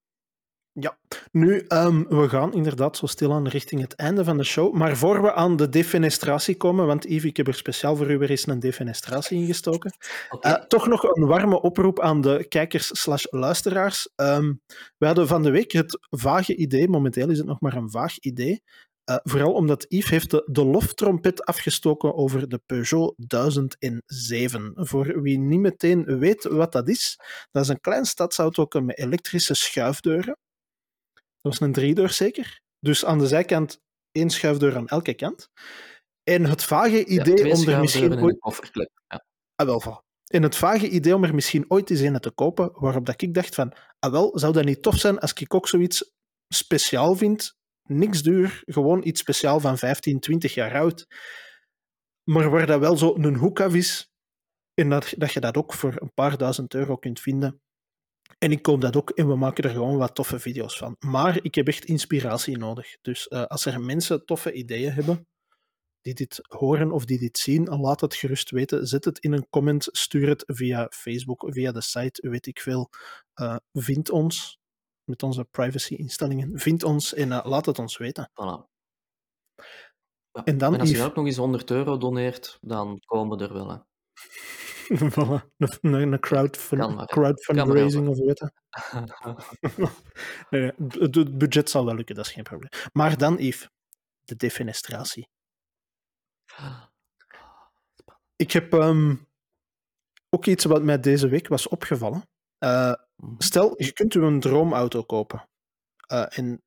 Nu, 1.33 1.59
ehm, 1.59 2.03
we 2.09 2.29
gaan 2.29 2.53
inderdaad 2.53 2.97
zo 2.97 3.07
stilaan 3.07 3.49
richting 3.49 3.81
het 3.81 3.95
einde 3.95 4.25
van 4.25 4.37
de 4.37 4.45
show. 4.45 4.75
Maar 4.75 4.97
voor 4.97 5.23
we 5.23 5.33
aan 5.33 5.57
de 5.57 5.68
defenestratie 5.68 6.57
komen, 6.57 6.87
want 6.87 7.05
Yves, 7.05 7.25
ik 7.25 7.37
heb 7.37 7.47
er 7.47 7.55
speciaal 7.55 7.97
voor 7.97 8.11
u 8.11 8.18
weer 8.18 8.31
eens 8.31 8.47
een 8.47 8.61
defenestratie 8.61 9.39
ingestoken. 9.39 9.93
Oké. 10.31 10.49
Eh, 10.49 10.64
toch 10.64 10.87
nog 10.87 11.03
een 11.03 11.27
warme 11.27 11.61
oproep 11.61 12.01
aan 12.01 12.20
de 12.20 12.47
kijkers 12.49 13.07
luisteraars. 13.31 14.12
Ehm, 14.14 14.53
we 14.99 15.07
hadden 15.07 15.27
van 15.27 15.43
de 15.43 15.51
week 15.51 15.73
het 15.73 15.99
vage 16.11 16.57
idee, 16.57 16.89
momenteel 16.89 17.31
is 17.31 17.39
het 17.39 17.47
nog 17.47 17.61
maar 17.61 17.77
een 17.77 17.91
vaag 17.91 18.18
idee, 18.18 18.62
eh, 19.05 19.16
vooral 19.23 19.53
omdat 19.53 19.85
Yves 19.89 20.11
heeft 20.11 20.31
de, 20.31 20.49
de 20.51 20.64
loftrompet 20.64 21.45
afgestoken 21.45 22.14
over 22.14 22.49
de 22.49 22.61
Peugeot 22.66 23.14
1007. 23.16 24.73
Voor 24.75 25.23
wie 25.23 25.39
niet 25.39 25.61
meteen 25.61 26.18
weet 26.18 26.45
wat 26.45 26.73
dat 26.73 26.89
is, 26.89 27.18
dat 27.51 27.62
is 27.62 27.68
een 27.68 27.81
klein 27.81 28.05
stadsauto 28.05 28.66
met 28.81 28.99
elektrische 28.99 29.55
schuifdeuren. 29.55 30.37
Dat 31.43 31.53
is 31.53 31.61
een 31.61 31.72
driedeur 31.72 32.11
zeker. 32.11 32.61
Dus 32.78 33.05
aan 33.05 33.18
de 33.18 33.26
zijkant 33.26 33.80
één 34.12 34.30
schuifdeur 34.30 34.76
aan 34.76 34.88
elke 34.88 35.14
kant. 35.14 35.49
En 36.22 36.45
het 36.45 36.64
vage 36.64 37.05
idee 37.05 37.55
om 37.55 37.68
er 37.68 37.80
misschien 37.80 38.22
ooit 38.22 38.38
kofferklep. 38.38 38.90
Ja. 39.09 39.24
Ah, 39.55 39.66
wel. 39.66 40.05
En 40.26 40.43
het 40.43 40.57
vage 40.57 40.88
idee 40.88 41.14
om 41.14 41.24
er 41.24 41.34
misschien 41.34 41.64
ooit 41.68 41.90
eens 41.90 42.01
een 42.01 42.20
te 42.20 42.30
kopen, 42.30 42.70
waarop 42.74 43.07
dat 43.07 43.22
ik 43.22 43.34
dacht 43.34 43.55
van, 43.55 43.74
ah 43.99 44.12
wel, 44.12 44.38
zou 44.38 44.53
dat 44.53 44.64
niet 44.64 44.82
tof 44.82 44.99
zijn 44.99 45.18
als 45.18 45.32
ik 45.32 45.55
ook 45.55 45.68
zoiets 45.68 46.12
speciaal 46.49 47.14
vind 47.14 47.57
Niks 47.88 48.22
duur, 48.22 48.62
gewoon 48.64 49.07
iets 49.07 49.20
speciaal 49.20 49.61
van 49.61 49.78
15, 49.78 50.20
20 50.20 50.55
jaar 50.55 50.74
oud. 50.74 51.07
Maar 52.30 52.51
waar 52.51 52.66
dat 52.66 52.80
wel 52.80 52.97
zo 52.97 53.14
een 53.14 53.36
hoek 53.36 53.61
af 53.61 53.74
is, 53.74 54.11
en 54.74 54.88
dat, 54.90 55.14
dat 55.16 55.32
je 55.32 55.40
dat 55.40 55.57
ook 55.57 55.72
voor 55.72 56.01
een 56.01 56.12
paar 56.14 56.36
duizend 56.36 56.74
euro 56.74 56.97
kunt 56.97 57.20
vinden. 57.20 57.61
En 58.43 58.51
ik 58.51 58.62
koop 58.62 58.80
dat 58.80 58.97
ook 58.97 59.11
en 59.11 59.28
we 59.28 59.36
maken 59.36 59.64
er 59.64 59.70
gewoon 59.70 59.97
wat 59.97 60.14
toffe 60.14 60.38
video's 60.38 60.78
van. 60.78 60.97
Maar 60.99 61.38
ik 61.43 61.55
heb 61.55 61.66
echt 61.66 61.84
inspiratie 61.84 62.59
nodig. 62.59 62.97
Dus 63.01 63.26
uh, 63.30 63.45
als 63.45 63.66
er 63.66 63.80
mensen 63.80 64.24
toffe 64.24 64.53
ideeën 64.53 64.93
hebben, 64.93 65.28
die 66.01 66.14
dit 66.14 66.40
horen 66.43 66.93
of 66.93 67.05
die 67.05 67.18
dit 67.18 67.38
zien, 67.38 67.64
laat 67.64 68.01
het 68.01 68.14
gerust 68.14 68.51
weten. 68.51 68.86
Zet 68.86 69.05
het 69.05 69.18
in 69.18 69.32
een 69.32 69.47
comment, 69.51 69.88
stuur 69.90 70.28
het 70.28 70.45
via 70.47 70.86
Facebook, 70.90 71.47
via 71.51 71.72
de 71.72 71.80
site, 71.80 72.28
weet 72.28 72.47
ik 72.47 72.61
veel. 72.61 72.90
Uh, 73.40 73.57
vind 73.72 74.11
ons 74.11 74.59
met 75.05 75.22
onze 75.22 75.45
privacy-instellingen. 75.45 76.59
Vind 76.59 76.82
ons 76.82 77.14
en 77.14 77.28
uh, 77.28 77.45
laat 77.45 77.66
het 77.66 77.78
ons 77.78 77.97
weten. 77.97 78.30
Voilà. 78.30 78.70
Ja. 80.30 80.45
En, 80.45 80.59
dan 80.59 80.74
en 80.74 80.80
als 80.80 80.90
je 80.90 81.03
ook 81.03 81.14
nog 81.14 81.26
eens 81.26 81.36
100 81.36 81.70
euro 81.70 81.99
doneert, 81.99 82.59
dan 82.61 83.01
komen 83.05 83.38
we 83.38 83.45
er 83.45 83.53
wel. 83.53 83.70
Hè. 83.70 83.76
Voilà, 84.99 85.40
een, 85.80 85.93
een 85.93 86.20
crowdfund, 86.20 87.01
hè. 87.01 87.07
crowdfundraising 87.07 88.09
of 88.09 88.18
weet 88.18 88.38
je. 88.38 88.51
Nee, 90.51 90.72
het, 90.99 91.38
budget 91.38 91.70
zal 91.70 91.84
wel 91.84 91.95
lukken, 91.95 92.14
dat 92.14 92.26
is 92.26 92.32
geen 92.32 92.43
probleem. 92.45 92.70
Maar 92.93 93.18
dan, 93.18 93.36
Yves, 93.38 93.68
de 94.24 94.36
defenestratie. 94.36 95.28
Ik 98.36 98.53
heb 98.53 98.72
ehm, 98.72 99.14
ook 100.28 100.47
iets 100.47 100.64
wat 100.64 100.82
mij 100.82 101.01
deze 101.01 101.28
week 101.28 101.49
was 101.49 101.68
opgevallen. 101.68 102.22
Uh, 102.59 102.93
Mhm. 103.22 103.34
stel, 103.38 103.82
je 103.82 103.93
kunt 103.93 104.14
u 104.14 104.22
een 104.22 104.40
droomauto 104.40 105.03
kopen. 105.03 105.49
Uh, 106.12 106.38
en 106.38 106.62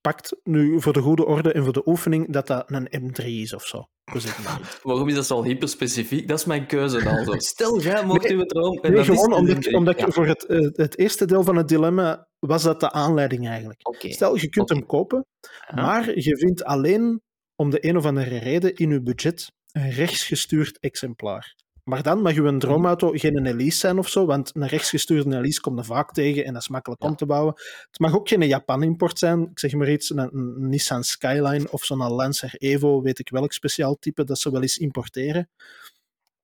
pakt 0.00 0.36
nu 0.42 0.80
voor 0.80 0.92
de 0.92 1.00
goede 1.00 1.24
orde 1.24 1.52
en 1.52 1.64
voor 1.64 1.72
de 1.72 1.88
oefening 1.88 2.32
dat 2.32 2.46
dat 2.46 2.70
een 2.70 2.88
M3 3.00 3.24
is 3.24 3.54
of 3.54 3.66
zo. 3.66 3.84
Iets. 4.14 4.26
Waarom 4.82 5.08
is 5.08 5.14
dat 5.14 5.26
zo 5.26 5.42
hyperspecifiek? 5.42 6.28
Dat 6.28 6.38
is 6.38 6.44
mijn 6.44 6.66
keuze 6.66 7.08
al 7.08 7.24
zo. 7.24 7.32
Stel, 7.54 7.80
jij 7.80 8.04
mocht 8.04 8.28
Nee, 8.28 8.36
uw 8.36 8.44
droom... 8.44 8.78
En 8.78 8.92
Nee, 8.92 9.04
gewoon 9.04 9.32
omdat, 9.32 9.66
M3. 9.66 9.70
omdat 9.72 9.98
Ja, 9.98 10.06
ik 10.06 10.12
voor 10.12 10.26
het, 10.26 10.46
eh, 10.46 10.68
het 10.72 10.98
eerste 10.98 11.26
deel 11.26 11.42
van 11.42 11.56
het 11.56 11.68
dilemma 11.68 12.28
was 12.38 12.62
dat 12.62 12.80
de 12.80 12.92
aanleiding 12.92 13.48
eigenlijk. 13.48 13.80
Stel, 13.98 14.36
je 14.36 14.48
kunt 14.48 14.68
hem 14.68 14.86
kopen, 14.86 15.26
maar 15.74 16.18
je 16.18 16.36
vindt 16.36 16.64
alleen 16.64 17.22
om 17.56 17.70
de 17.70 17.86
een 17.86 17.96
of 17.96 18.04
andere 18.04 18.38
reden 18.38 18.74
in 18.74 18.90
je 18.90 19.02
budget 19.02 19.52
een 19.72 19.90
rechtsgestuurd 19.90 20.78
exemplaar. 20.78 21.54
Maar 21.90 22.02
dan 22.02 22.22
mag 22.22 22.34
je 22.34 22.42
een 22.42 22.58
droomauto 22.58 23.10
geen 23.12 23.46
Elise 23.46 23.78
zijn 23.78 23.98
of 23.98 24.08
zo, 24.08 24.26
want 24.26 24.50
een 24.54 24.66
rechtsgestuurde 24.66 25.36
Elise 25.36 25.60
komt 25.60 25.78
er 25.78 25.84
vaak 25.84 26.12
tegen 26.12 26.44
en 26.44 26.52
dat 26.52 26.62
is 26.62 26.68
makkelijk 26.68 27.02
Ja. 27.02 27.08
om 27.08 27.16
te 27.16 27.26
bouwen. 27.26 27.54
Het 27.56 27.98
mag 27.98 28.14
ook 28.14 28.28
geen 28.28 28.46
Japan-import 28.46 29.18
zijn, 29.18 29.42
ik 29.50 29.58
zeg 29.58 29.72
maar 29.72 29.90
iets, 29.90 30.10
een, 30.10 30.18
een 30.18 30.68
Nissan 30.68 31.04
Skyline 31.04 31.70
of 31.70 31.84
zo'n 31.84 32.12
Lancer 32.12 32.54
Evo, 32.54 33.02
weet 33.02 33.18
ik 33.18 33.28
welk 33.28 33.52
speciaal 33.52 33.96
type 33.98 34.24
dat 34.24 34.38
ze 34.38 34.50
wel 34.50 34.62
eens 34.62 34.76
importeren. 34.76 35.50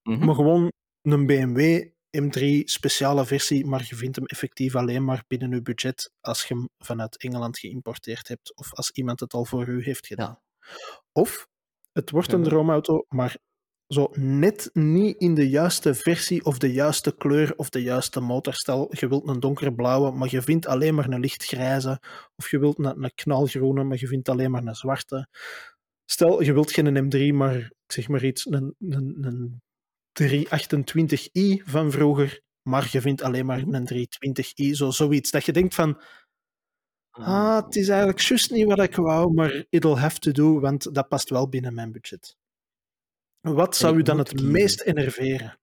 Mhm. 0.02 0.24
Maar 0.24 0.34
gewoon 0.34 0.72
een 1.02 1.26
BMW 1.26 1.88
M3 2.16 2.64
speciale 2.64 3.26
versie, 3.26 3.66
maar 3.66 3.84
je 3.88 3.96
vindt 3.96 4.16
hem 4.16 4.24
effectief 4.26 4.76
alleen 4.76 5.04
maar 5.04 5.24
binnen 5.26 5.50
je 5.50 5.62
budget 5.62 6.12
als 6.20 6.44
je 6.44 6.54
hem 6.54 6.68
vanuit 6.78 7.16
Engeland 7.16 7.58
geïmporteerd 7.58 8.28
hebt 8.28 8.56
of 8.56 8.74
als 8.74 8.90
iemand 8.90 9.20
het 9.20 9.32
al 9.32 9.44
voor 9.44 9.68
u 9.68 9.82
heeft 9.82 10.06
gedaan. 10.06 10.40
Of 11.12 11.48
het 11.92 12.10
wordt 12.10 12.32
een 12.32 12.42
droomauto, 12.42 13.04
maar 13.08 13.36
zo 13.88 14.10
net 14.12 14.70
niet 14.72 15.16
in 15.18 15.34
de 15.34 15.48
juiste 15.48 15.94
versie 15.94 16.44
of 16.44 16.58
de 16.58 16.72
juiste 16.72 17.16
kleur 17.16 17.52
of 17.56 17.70
de 17.70 17.82
juiste 17.82 18.20
motor. 18.20 18.54
Stel, 18.54 18.88
je 18.90 19.08
wilt 19.08 19.28
een 19.28 19.40
donkerblauwe, 19.40 20.10
maar 20.10 20.28
je 20.30 20.42
vindt 20.42 20.66
alleen 20.66 20.94
maar 20.94 21.08
een 21.08 21.20
lichtgrijze. 21.20 22.00
Of 22.36 22.50
je 22.50 22.58
wilt 22.58 22.78
een, 22.78 23.04
een 23.04 23.14
knalgroene, 23.14 23.84
maar 23.84 23.98
je 23.98 24.06
vindt 24.06 24.28
alleen 24.28 24.50
maar 24.50 24.64
een 24.64 24.74
zwarte. 24.74 25.28
Stel, 26.04 26.42
je 26.42 26.52
wilt 26.52 26.72
geen 26.72 27.10
M3, 27.12 27.34
maar 27.34 27.56
ik 27.56 27.92
zeg 27.92 28.08
maar 28.08 28.24
iets, 28.24 28.46
een, 28.50 28.74
een, 28.78 29.16
een 29.20 29.62
328i 30.22 31.62
van 31.64 31.90
vroeger, 31.90 32.40
maar 32.62 32.88
je 32.90 33.00
vindt 33.00 33.22
alleen 33.22 33.46
maar 33.46 33.62
een 33.62 33.88
320i, 33.92 34.70
zo, 34.70 34.90
zoiets. 34.90 35.30
Dat 35.30 35.44
je 35.44 35.52
denkt 35.52 35.74
van, 35.74 36.02
ah, 37.10 37.64
het 37.64 37.76
is 37.76 37.88
eigenlijk 37.88 38.20
juist 38.20 38.50
niet 38.50 38.66
wat 38.66 38.82
ik 38.82 38.94
wou, 38.94 39.32
maar 39.32 39.64
it'll 39.68 39.96
have 39.96 40.18
to 40.18 40.30
do, 40.32 40.60
want 40.60 40.94
dat 40.94 41.08
past 41.08 41.30
wel 41.30 41.48
binnen 41.48 41.74
mijn 41.74 41.92
budget. 41.92 42.36
Wat 43.54 43.76
zou 43.76 43.96
u 43.96 44.02
dan 44.02 44.18
het 44.18 44.28
kiezen. 44.28 44.50
meest 44.50 44.80
enerveren? 44.80 45.58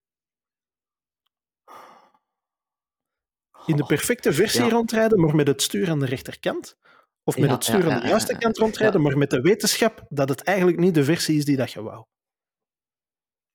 In 3.65 3.75
de 3.75 3.85
perfecte 3.85 4.33
versie 4.33 4.63
ja. 4.63 4.69
rondrijden, 4.69 5.19
maar 5.19 5.35
met 5.35 5.47
het 5.47 5.61
stuur 5.61 5.89
aan 5.89 5.99
de 5.99 6.05
rechterkant? 6.05 6.77
Of 7.23 7.37
met 7.37 7.45
Ja, 7.49 7.53
het 7.53 7.63
stuur 7.63 7.85
ja, 7.87 7.93
aan 7.95 8.01
de 8.01 8.07
juiste 8.07 8.37
kant 8.37 8.57
rondrijden, 8.57 9.01
maar 9.01 9.17
met 9.17 9.29
de 9.29 9.41
wetenschap 9.41 10.05
dat 10.09 10.29
het 10.29 10.43
eigenlijk 10.43 10.77
niet 10.79 10.93
de 10.95 11.03
versie 11.03 11.37
is 11.37 11.45
die 11.45 11.57
dat 11.57 11.71
je 11.71 11.81
wou? 11.81 12.05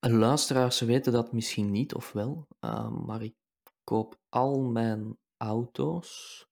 Luisteraars 0.01 0.81
weten 0.81 1.12
dat 1.12 1.33
misschien 1.33 1.70
niet, 1.70 1.95
of 1.95 2.12
wel, 2.12 2.47
uh, 2.61 2.91
maar 2.91 3.22
ik 3.22 3.35
koop 3.85 4.16
al 4.29 4.61
mijn 4.61 5.18
auto's, 5.37 6.47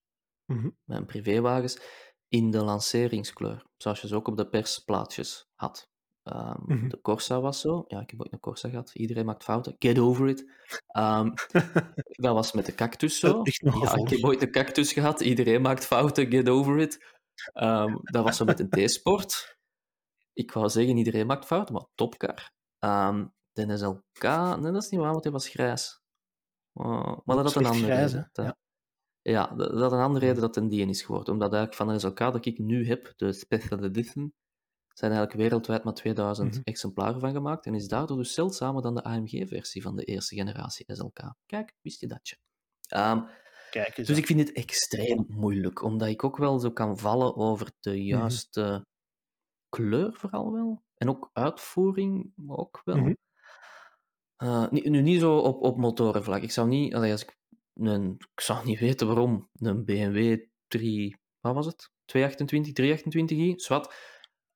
Mhm. 0.45 0.69
mijn 0.83 1.05
privéwagens, 1.05 1.79
in 2.27 2.51
de 2.51 2.63
lanceringskleur. 2.63 3.65
Zoals 3.77 4.01
je 4.01 4.07
ze 4.07 4.15
ook 4.15 4.27
op 4.27 4.37
de 4.37 4.49
persplaatjes 4.49 5.47
had. 5.55 5.87
Um, 6.33 6.63
Mhm. 6.65 6.87
De 6.89 7.01
Corsa 7.01 7.41
was 7.41 7.59
zo. 7.59 7.83
Ja, 7.87 7.99
ik 8.01 8.09
heb 8.09 8.19
ook 8.21 8.31
een 8.31 8.39
Corsa 8.39 8.69
gehad. 8.69 8.91
Iedereen 8.93 9.25
maakt 9.25 9.43
fouten. 9.43 9.75
Get 9.79 9.99
over 9.99 10.27
it. 10.27 10.39
Um, 10.97 11.33
dat 12.25 12.33
was 12.33 12.51
met 12.51 12.65
de 12.65 12.75
cactus 12.75 13.19
zo. 13.19 13.41
Ja, 13.43 13.95
ik 13.95 14.09
heb 14.09 14.23
ooit 14.23 14.41
een 14.41 14.51
cactus 14.51 14.93
gehad. 14.93 15.21
Iedereen 15.21 15.61
maakt 15.61 15.85
fouten. 15.85 16.31
Get 16.31 16.49
over 16.49 16.77
it. 16.77 17.15
Um, 17.53 17.99
dat 18.03 18.23
was 18.23 18.37
zo 18.37 18.45
met 18.45 18.59
een 18.59 18.69
T-Sport. 18.85 19.57
Ik 20.33 20.51
wou 20.51 20.69
zeggen, 20.69 20.97
iedereen 20.97 21.27
maakt 21.27 21.45
fouten, 21.45 21.73
maar 21.73 21.85
topcar. 21.95 22.51
De 23.51 23.77
SLK, 23.77 24.23
nee, 24.59 24.71
dat 24.71 24.83
is 24.83 24.89
niet 24.89 24.99
waar, 24.99 25.11
want 25.11 25.23
hij 25.23 25.31
was 25.33 25.47
grijs. 25.49 26.01
Uh, 26.73 27.17
maar 27.23 27.35
dat 27.35 27.45
had 27.45 27.55
een 27.55 27.65
andere 27.65 27.85
grijs, 27.85 28.11
reden. 28.11 28.29
Dat- 28.31 28.45
Ja. 28.45 28.55
ja, 29.21 29.55
dat 29.55 29.79
had 29.79 29.91
een 29.91 29.99
andere 29.99 30.25
reden 30.25 30.41
dat 30.41 30.55
het 30.55 30.63
een 30.63 30.69
DN 30.69 30.89
is 30.89 31.01
geworden. 31.01 31.33
Omdat 31.33 31.53
eigenlijk 31.53 31.81
van 31.83 31.93
de 31.93 31.99
SLK 31.99 32.17
dat 32.33 32.45
ik 32.45 32.57
nu 32.57 32.87
heb, 32.87 33.13
de 33.15 33.33
Special 33.33 33.83
Edition, 33.83 34.33
zijn 34.97 35.11
eigenlijk 35.11 35.41
wereldwijd 35.41 35.83
maar 35.83 35.93
2000 35.93 36.51
Mhm. 36.53 36.61
exemplaren 36.63 37.19
van 37.19 37.31
gemaakt 37.33 37.65
en 37.65 37.75
is 37.75 37.87
daardoor 37.87 38.17
dus 38.17 38.33
zeldzamer 38.33 38.81
dan 38.81 38.95
de 38.95 39.03
AMG-versie 39.03 39.81
van 39.81 39.95
de 39.95 40.03
eerste 40.03 40.35
generatie 40.35 40.85
SLK. 40.95 41.33
Kijk, 41.45 41.73
wist 41.81 41.99
je 41.99 42.07
dat 42.07 42.27
je? 42.29 42.37
Ehm, 42.87 43.21
Kijk 43.71 43.87
eens. 43.97 44.07
dus 44.07 44.15
aan. 44.15 44.21
ik 44.21 44.25
vind 44.27 44.39
het 44.39 44.51
extreem 44.51 45.25
moeilijk, 45.27 45.81
omdat 45.81 46.07
ik 46.07 46.23
ook 46.23 46.37
wel 46.37 46.59
zo 46.59 46.71
kan 46.71 46.97
vallen 46.97 47.35
over 47.35 47.71
de 47.79 48.03
juiste 48.03 48.85
kleur 49.69 50.13
vooral 50.13 50.51
wel. 50.53 50.83
En 50.95 51.09
ook 51.09 51.29
uitvoering 51.33 52.33
ook 52.47 52.81
wel. 52.83 52.97
Mhm. 52.97 53.13
Eh, 54.35 54.69
niet- 54.69 54.85
nu 54.85 55.01
niet 55.01 55.19
zo 55.19 55.37
op, 55.37 55.61
op 55.61 55.77
motorenvlak. 55.77 56.41
Ik 56.41 56.51
zou 56.51 56.67
niet, 56.67 56.95
allee, 56.95 57.11
als 57.11 57.21
ik, 57.23 57.35
een, 57.73 58.15
ik 58.33 58.41
zou 58.41 58.65
niet 58.65 58.79
weten 58.79 59.07
waarom 59.07 59.49
een 59.53 59.85
BMW 59.85 60.45
3, 60.67 61.17
wat 61.39 61.53
was 61.53 61.65
het? 61.65 61.91
228, 62.05 62.73
328i, 62.73 63.53
zwart. 63.59 63.93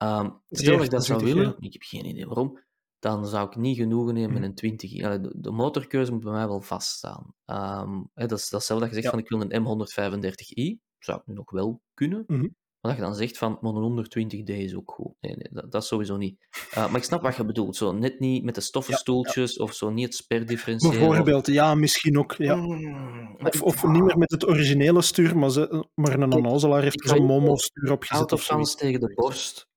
Ehm 0.01 0.29
stel 0.49 0.75
dat 0.75 0.85
ik 0.85 0.91
dat 0.91 1.05
zou 1.05 1.19
328, 1.19 1.33
willen, 1.33 1.55
ik 1.59 1.73
heb 1.73 1.81
geen 1.81 2.05
idee 2.05 2.25
waarom, 2.25 2.59
dan 2.99 3.27
zou 3.27 3.47
ik 3.47 3.55
niet 3.55 3.77
genoegen 3.77 4.13
nemen 4.13 4.39
met 4.39 4.61
een 4.63 4.73
20i. 4.73 5.05
Allee, 5.05 5.19
de, 5.19 5.33
de 5.35 5.51
motorkeuze 5.51 6.11
moet 6.11 6.23
bij 6.23 6.31
mij 6.31 6.47
wel 6.47 6.61
vaststaan. 6.61 7.33
Ehm 7.45 8.03
hè, 8.13 8.25
dat, 8.25 8.39
is, 8.39 8.49
dat 8.49 8.61
is 8.61 8.67
hetzelfde 8.67 8.85
dat 8.85 8.95
je 8.95 9.01
zegt 9.01 9.03
Ja. 9.03 9.09
van 9.11 9.19
ik 9.19 9.29
wil 9.29 9.41
een 9.41 9.63
M135i, 9.63 10.87
zou 10.99 11.19
ik 11.19 11.25
nu 11.25 11.33
nog 11.33 11.51
wel 11.51 11.81
kunnen. 11.93 12.23
Mhm. 12.27 12.47
Maar 12.81 12.91
dat 12.91 12.99
je 12.99 13.07
dan 13.07 13.15
zegt 13.15 13.37
van, 13.37 13.57
maar 13.61 13.73
een 13.73 14.05
120D 14.05 14.49
is 14.49 14.75
ook 14.75 14.91
goed. 14.91 15.13
Nee, 15.19 15.35
nee 15.35 15.47
dat, 15.51 15.71
dat 15.71 15.85
sowieso 15.85 16.17
niet. 16.17 16.47
Uh, 16.69 16.75
maar 16.87 16.95
ik 16.95 17.03
snap 17.03 17.21
wat 17.21 17.35
je 17.35 17.45
bedoelt. 17.45 17.75
Zo, 17.75 17.91
net 17.91 18.19
niet 18.19 18.43
met 18.43 18.55
de 18.55 18.61
stoffen 18.61 18.93
Ja, 18.93 18.99
stoeltjes 18.99 19.57
of 19.57 19.73
zo 19.73 19.89
niet 19.89 20.05
het 20.05 20.15
sperdifferentiëren. 20.15 20.99
Bijvoorbeeld, 20.99 21.47
ja, 21.47 21.75
misschien 21.75 22.19
ook. 22.19 22.33
Ja. 22.33 22.55
Mm, 22.55 23.37
Of, 23.61 23.83
niet 23.83 24.03
meer 24.03 24.17
met 24.17 24.31
het 24.31 24.47
originele 24.47 25.01
stuur, 25.01 25.37
maar, 25.37 25.49
ze, 25.49 25.87
maar 25.93 26.19
een 26.19 26.33
onnozelaar 26.33 26.81
heeft 26.81 27.03
er 27.03 27.09
zo'n 27.09 27.25
Momo-stuur 27.25 27.91
opgezet. 27.91 28.23
Of 28.23 28.31
autofans 28.31 28.75
tegen 28.75 28.99
de 28.99 29.13
borst. 29.13 29.69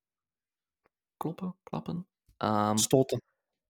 Kloppen, 1.25 1.57
klappen. 1.63 2.07
Ehm, 2.37 2.77
Stoten. 2.77 3.23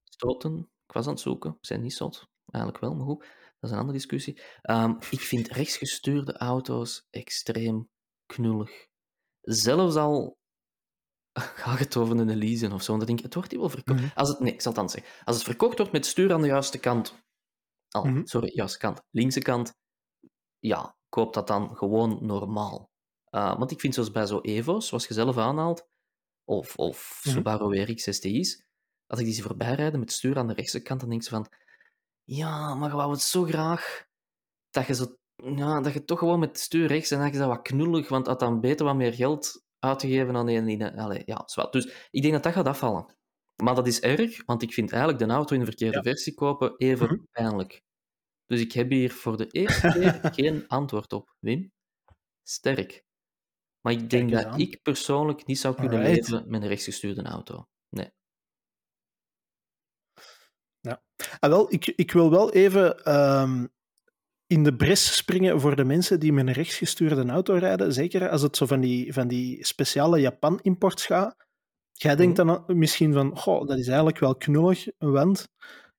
stoten. 0.05 0.59
Ik 0.87 0.93
was 0.95 1.05
aan 1.07 1.13
het 1.13 1.21
zoeken. 1.21 1.51
Ik 1.51 1.67
zijn 1.67 1.81
niet 1.81 1.93
zot. 1.95 2.29
Eigenlijk 2.47 2.85
wel, 2.85 2.95
maar 2.95 3.07
goed. 3.07 3.19
Dat 3.21 3.61
is 3.61 3.71
een 3.71 3.77
andere 3.79 3.97
discussie. 3.99 4.41
Ehm, 4.63 4.95
ik 5.11 5.21
vind 5.21 5.49
rechtsgestuurde 5.49 6.37
auto's 6.37 7.07
extreem 7.11 7.89
knullig. 8.27 8.87
Zelfs 9.41 9.97
al 9.97 10.37
gaat 11.63 11.79
het 11.79 11.97
over 11.97 12.19
een 12.19 12.29
Elise 12.29 12.73
of 12.73 12.83
zo, 12.83 12.97
dan 12.97 13.07
denk 13.07 13.19
ik, 13.19 13.25
het 13.25 13.35
wordt 13.35 13.51
hier 13.51 13.61
wel 13.61 13.69
verkocht. 13.69 14.01
Mhm. 14.01 14.09
Als 14.15 14.29
het, 14.29 14.41
nee, 14.41 14.53
ik 14.53 14.61
zal 14.61 14.73
het 14.73 14.81
dan 14.81 14.91
zeggen. 14.91 15.13
Als 15.25 15.37
het 15.37 15.45
verkocht 15.45 15.77
wordt 15.79 15.93
met 15.93 16.07
stuur 16.07 16.33
aan 16.33 16.41
de 16.41 16.47
juiste 16.47 16.79
kant, 16.79 17.15
oh, 17.97 18.05
Mhm. 18.05 18.25
sorry, 18.25 18.51
juiste 18.55 18.79
kant, 18.79 19.01
linkse 19.11 19.41
kant, 19.41 19.73
ja, 20.59 20.97
koop 21.09 21.35
dat 21.35 21.47
dan 21.47 21.77
gewoon 21.77 22.27
normaal. 22.27 22.91
Uh, 23.31 23.59
want 23.59 23.71
ik 23.71 23.81
vind 23.81 23.95
zoals 23.95 24.11
bij 24.11 24.27
zo 24.27 24.41
Evo's, 24.41 24.87
zoals 24.87 25.07
je 25.07 25.15
zelf 25.15 25.39
aanhaalt, 25.39 25.87
of, 26.45 26.77
of 26.77 27.21
Mhm. 27.25 27.35
Subaru 27.37 27.69
WRX 27.69 28.03
STI's, 28.17 28.65
als 29.07 29.19
ik 29.19 29.25
die 29.25 29.35
zie 29.35 29.43
voorbijrijden 29.43 30.01
met 30.01 30.13
stuur 30.13 30.39
aan 30.39 30.47
de 30.47 30.55
rechtse 30.55 30.83
kant, 30.83 31.01
dan 31.01 31.09
denk 31.09 31.23
je 31.23 31.29
van, 31.29 31.47
ja, 32.25 32.75
maar 32.75 32.97
wou 32.97 33.11
het 33.11 33.21
zo 33.21 33.43
graag 33.45 34.05
dat 34.71 34.87
je, 34.87 34.95
zo, 34.95 35.17
ja, 35.37 35.81
dat 35.81 35.93
je 35.93 36.05
toch 36.05 36.19
gewoon 36.19 36.39
met 36.39 36.59
stuur 36.59 36.87
rechts 36.87 37.11
en 37.11 37.19
dan 37.19 37.29
is 37.29 37.37
dat 37.39 37.49
wat 37.49 37.63
knullig, 37.63 38.09
want 38.09 38.27
had 38.27 38.41
dan 38.41 38.61
beter 38.61 38.87
wat 38.87 38.97
meer 38.97 39.13
geld 39.15 39.63
uit 39.79 39.99
te 39.99 40.09
geven 40.09 40.37
aan 40.37 40.49
een... 40.49 40.81
een 40.81 40.99
allee, 40.99 41.23
ja, 41.27 41.43
zwart. 41.47 41.73
Dus 41.73 42.09
ik 42.11 42.23
denk 42.23 42.35
dat 42.35 42.43
dat 42.43 42.53
gaat 42.53 42.67
afvallen. 42.67 43.15
Maar 43.63 43.75
dat 43.75 43.87
is 43.87 44.01
erg, 44.01 44.45
want 44.45 44.63
ik 44.63 44.73
vind 44.73 44.93
eigenlijk 44.93 45.25
de 45.25 45.31
auto 45.35 45.53
in 45.55 45.61
de 45.61 45.67
verkeerde 45.67 45.97
Ja. 45.97 46.03
versie 46.03 46.35
kopen 46.35 46.75
even 46.77 47.07
Mhm. 47.07 47.25
pijnlijk. 47.31 47.83
Dus 48.47 48.61
ik 48.61 48.73
heb 48.73 48.91
hier 48.91 49.13
voor 49.13 49.37
de 49.37 49.47
eerste 49.51 49.89
keer 49.89 50.21
geen 50.35 50.69
antwoord 50.69 51.13
op, 51.13 51.35
Wim. 51.39 51.73
Sterk. 52.43 53.05
Maar 53.85 53.93
ik 53.93 54.11
denk 54.11 54.31
dat 54.31 54.45
aan. 54.45 54.59
ik 54.59 54.83
persoonlijk 54.83 55.47
niet 55.47 55.59
zou 55.59 55.75
kunnen 55.75 55.99
Alright. 55.99 56.29
leven 56.29 56.51
met 56.51 56.63
een 56.63 56.69
rechtsgestuurde 56.69 57.23
auto. 57.23 57.69
Nee. 57.89 58.11
Ah, 61.41 61.51
wel, 61.51 61.73
ik, 61.73 61.87
ik 61.87 62.13
wil 62.13 62.31
wel 62.31 62.53
even 62.53 63.05
ehm, 63.05 63.67
in 64.47 64.63
de 64.65 64.77
bres 64.77 65.17
springen 65.17 65.61
voor 65.61 65.77
de 65.77 65.85
mensen 65.85 66.21
die 66.21 66.33
met 66.33 66.47
een 66.47 66.53
rechtsgestuurde 66.53 67.27
auto 67.27 67.55
rijden. 67.55 67.93
Zeker 67.93 68.29
als 68.31 68.43
het 68.43 68.57
zo 68.57 68.67
van 68.67 68.81
die, 68.81 69.13
van 69.13 69.29
die 69.29 69.65
speciale 69.67 70.21
Japan-imports 70.21 71.07
gaat. 71.07 71.37
Jij 71.93 72.17
denkt 72.17 72.39
Mhm. 72.39 72.47
dan 72.47 72.79
misschien 72.79 73.13
van, 73.13 73.37
goh, 73.39 73.67
dat 73.67 73.79
is 73.79 73.87
eigenlijk 73.87 74.19
wel 74.19 74.37
knullig, 74.37 74.87
want 74.99 75.49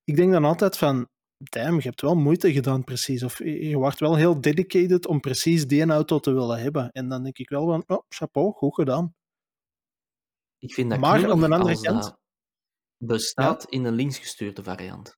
ik 0.04 0.16
denk 0.16 0.32
dan 0.32 0.44
altijd 0.44 0.76
van, 0.76 1.08
damn, 1.38 1.76
je 1.76 1.82
hebt 1.82 2.00
wel 2.00 2.14
moeite 2.14 2.52
gedaan 2.52 2.84
precies. 2.84 3.22
Of 3.22 3.38
je 3.38 3.76
wordt 3.76 4.00
wel 4.00 4.16
heel 4.16 4.40
dedicated 4.40 5.06
om 5.06 5.20
precies 5.20 5.66
die 5.66 5.84
auto 5.86 6.18
te 6.18 6.32
willen 6.32 6.58
hebben. 6.58 6.90
En 6.92 7.08
dan 7.08 7.22
denk 7.22 7.38
ik 7.38 7.48
wel 7.48 7.66
van, 7.66 7.84
oh, 7.86 8.02
chapeau, 8.08 8.52
goed 8.52 8.74
gedaan. 8.74 9.14
Ik 10.58 10.74
vind 10.74 10.90
dat 10.90 10.98
Maar 10.98 11.30
aan 11.30 11.40
de 11.40 11.48
andere 11.48 11.80
kant- 11.80 12.16
bestaat 13.04 13.64
in 13.64 13.84
een 13.84 13.94
linksgestuurde 13.94 14.62
variant. 14.62 15.16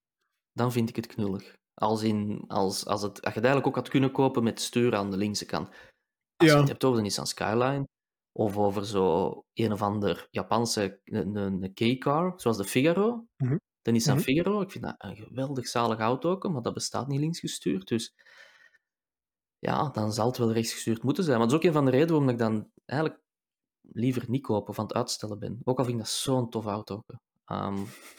Dan 0.53 0.73
vind 0.73 0.89
ik 0.89 0.97
het 0.97 1.07
knullig. 1.07 1.57
Als, 1.75 2.03
in, 2.03 2.45
als, 2.47 2.87
als, 2.87 3.03
het, 3.03 3.13
als 3.13 3.35
je 3.35 3.41
het 3.41 3.45
eigenlijk 3.45 3.67
ook 3.67 3.75
had 3.75 3.89
kunnen 3.89 4.13
kopen 4.13 4.43
met 4.43 4.61
stuur 4.61 4.95
aan 4.97 5.11
de 5.11 5.17
linkse 5.17 5.45
kant. 5.47 5.69
Als 5.69 6.49
Ja. 6.49 6.55
je 6.55 6.61
het 6.61 6.69
hebt 6.69 6.85
over 6.85 6.97
de 6.97 7.03
Nissan 7.03 7.27
Skyline, 7.27 7.89
of 8.33 8.57
over 8.57 8.87
zo 8.87 9.41
een 9.55 9.73
of 9.73 9.83
ander 9.83 10.27
Japanse 10.31 11.01
een, 11.05 11.73
K-car, 11.75 12.33
zoals 12.41 12.57
de 12.57 12.65
Figaro. 12.65 13.27
Mhm. 13.37 13.57
De 13.89 13.95
Nissan 13.95 14.15
Mhm. 14.15 14.25
Figaro, 14.25 14.61
ik 14.61 14.71
vind 14.71 14.85
dat 14.85 14.95
een 14.99 15.17
geweldig 15.17 15.69
zalig 15.69 15.99
auto, 15.99 16.31
ook, 16.31 16.49
maar 16.49 16.63
dat 16.63 16.75
bestaat 16.75 17.09
niet 17.09 17.21
linksgestuurd. 17.21 17.89
Dus 17.89 18.15
ja, 19.59 19.89
dan 19.91 20.13
zal 20.13 20.27
het 20.27 20.39
wel 20.39 20.53
rechtsgestuurd 20.53 21.03
moeten 21.03 21.25
zijn. 21.25 21.39
Maar 21.39 21.49
dat 21.49 21.57
is 21.57 21.63
ook 21.63 21.73
een 21.73 21.77
van 21.77 21.85
de 21.85 21.91
redenen 21.91 22.13
waarom 22.13 22.29
ik 22.29 22.39
dan 22.39 22.71
eigenlijk 22.87 23.21
liever 23.93 24.25
niet 24.27 24.43
kopen 24.43 24.77
aan 24.79 24.85
het 24.85 24.95
uitstellen 24.95 25.39
ben. 25.39 25.61
Ook 25.65 25.79
al 25.79 25.85
vind 25.85 25.97
ik 25.99 26.03
dat 26.05 26.13
zo'n 26.13 26.51
tof 26.51 26.65
auto. 26.67 27.03
Ehm, 27.45 27.79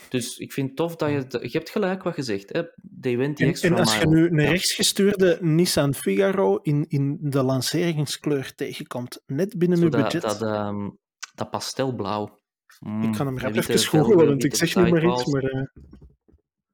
dus 0.10 0.38
ik 0.38 0.54
vind 0.54 0.68
het 0.68 0.78
tof 0.78 0.96
dat 0.96 1.10
je... 1.10 1.40
Je 1.42 1.58
hebt 1.58 1.70
gelijk 1.70 2.04
wat 2.04 2.16
je 2.16 2.24
zegt, 2.24 2.54
hè. 2.54 2.64
They 3.02 3.18
went 3.18 3.38
the 3.38 3.46
extra 3.46 3.70
en 3.70 3.76
als 3.78 3.98
je 3.98 4.08
nu 4.08 4.26
een 4.30 4.42
Ja. 4.42 4.50
rechtsgestuurde 4.50 5.38
Nissan 5.42 5.94
Figaro 5.94 6.58
in, 6.58 6.86
in 6.88 7.18
de 7.22 7.44
lanceringskleur 7.44 8.56
tegenkomt, 8.56 9.24
net 9.26 9.58
binnen 9.58 9.78
Zo 9.78 9.84
uw 9.84 9.90
dat, 9.90 10.02
budget, 10.02 10.22
dat, 10.22 10.42
ehm, 10.42 10.90
dat 11.36 11.50
pastelblauw. 11.50 12.39
Mm, 12.80 13.04
ik 13.04 13.16
ga 13.16 13.24
hem 13.26 13.34
met 13.34 13.44
rap 13.44 13.54
witte 13.54 13.74
even 13.74 13.90
googelen, 13.90 14.28
want 14.28 14.44
ik 14.44 14.56
zeg 14.56 14.76
niet 14.76 14.90
maar 14.90 15.06
iets, 15.06 15.26
maar... 15.26 15.44
eh, 15.44 15.64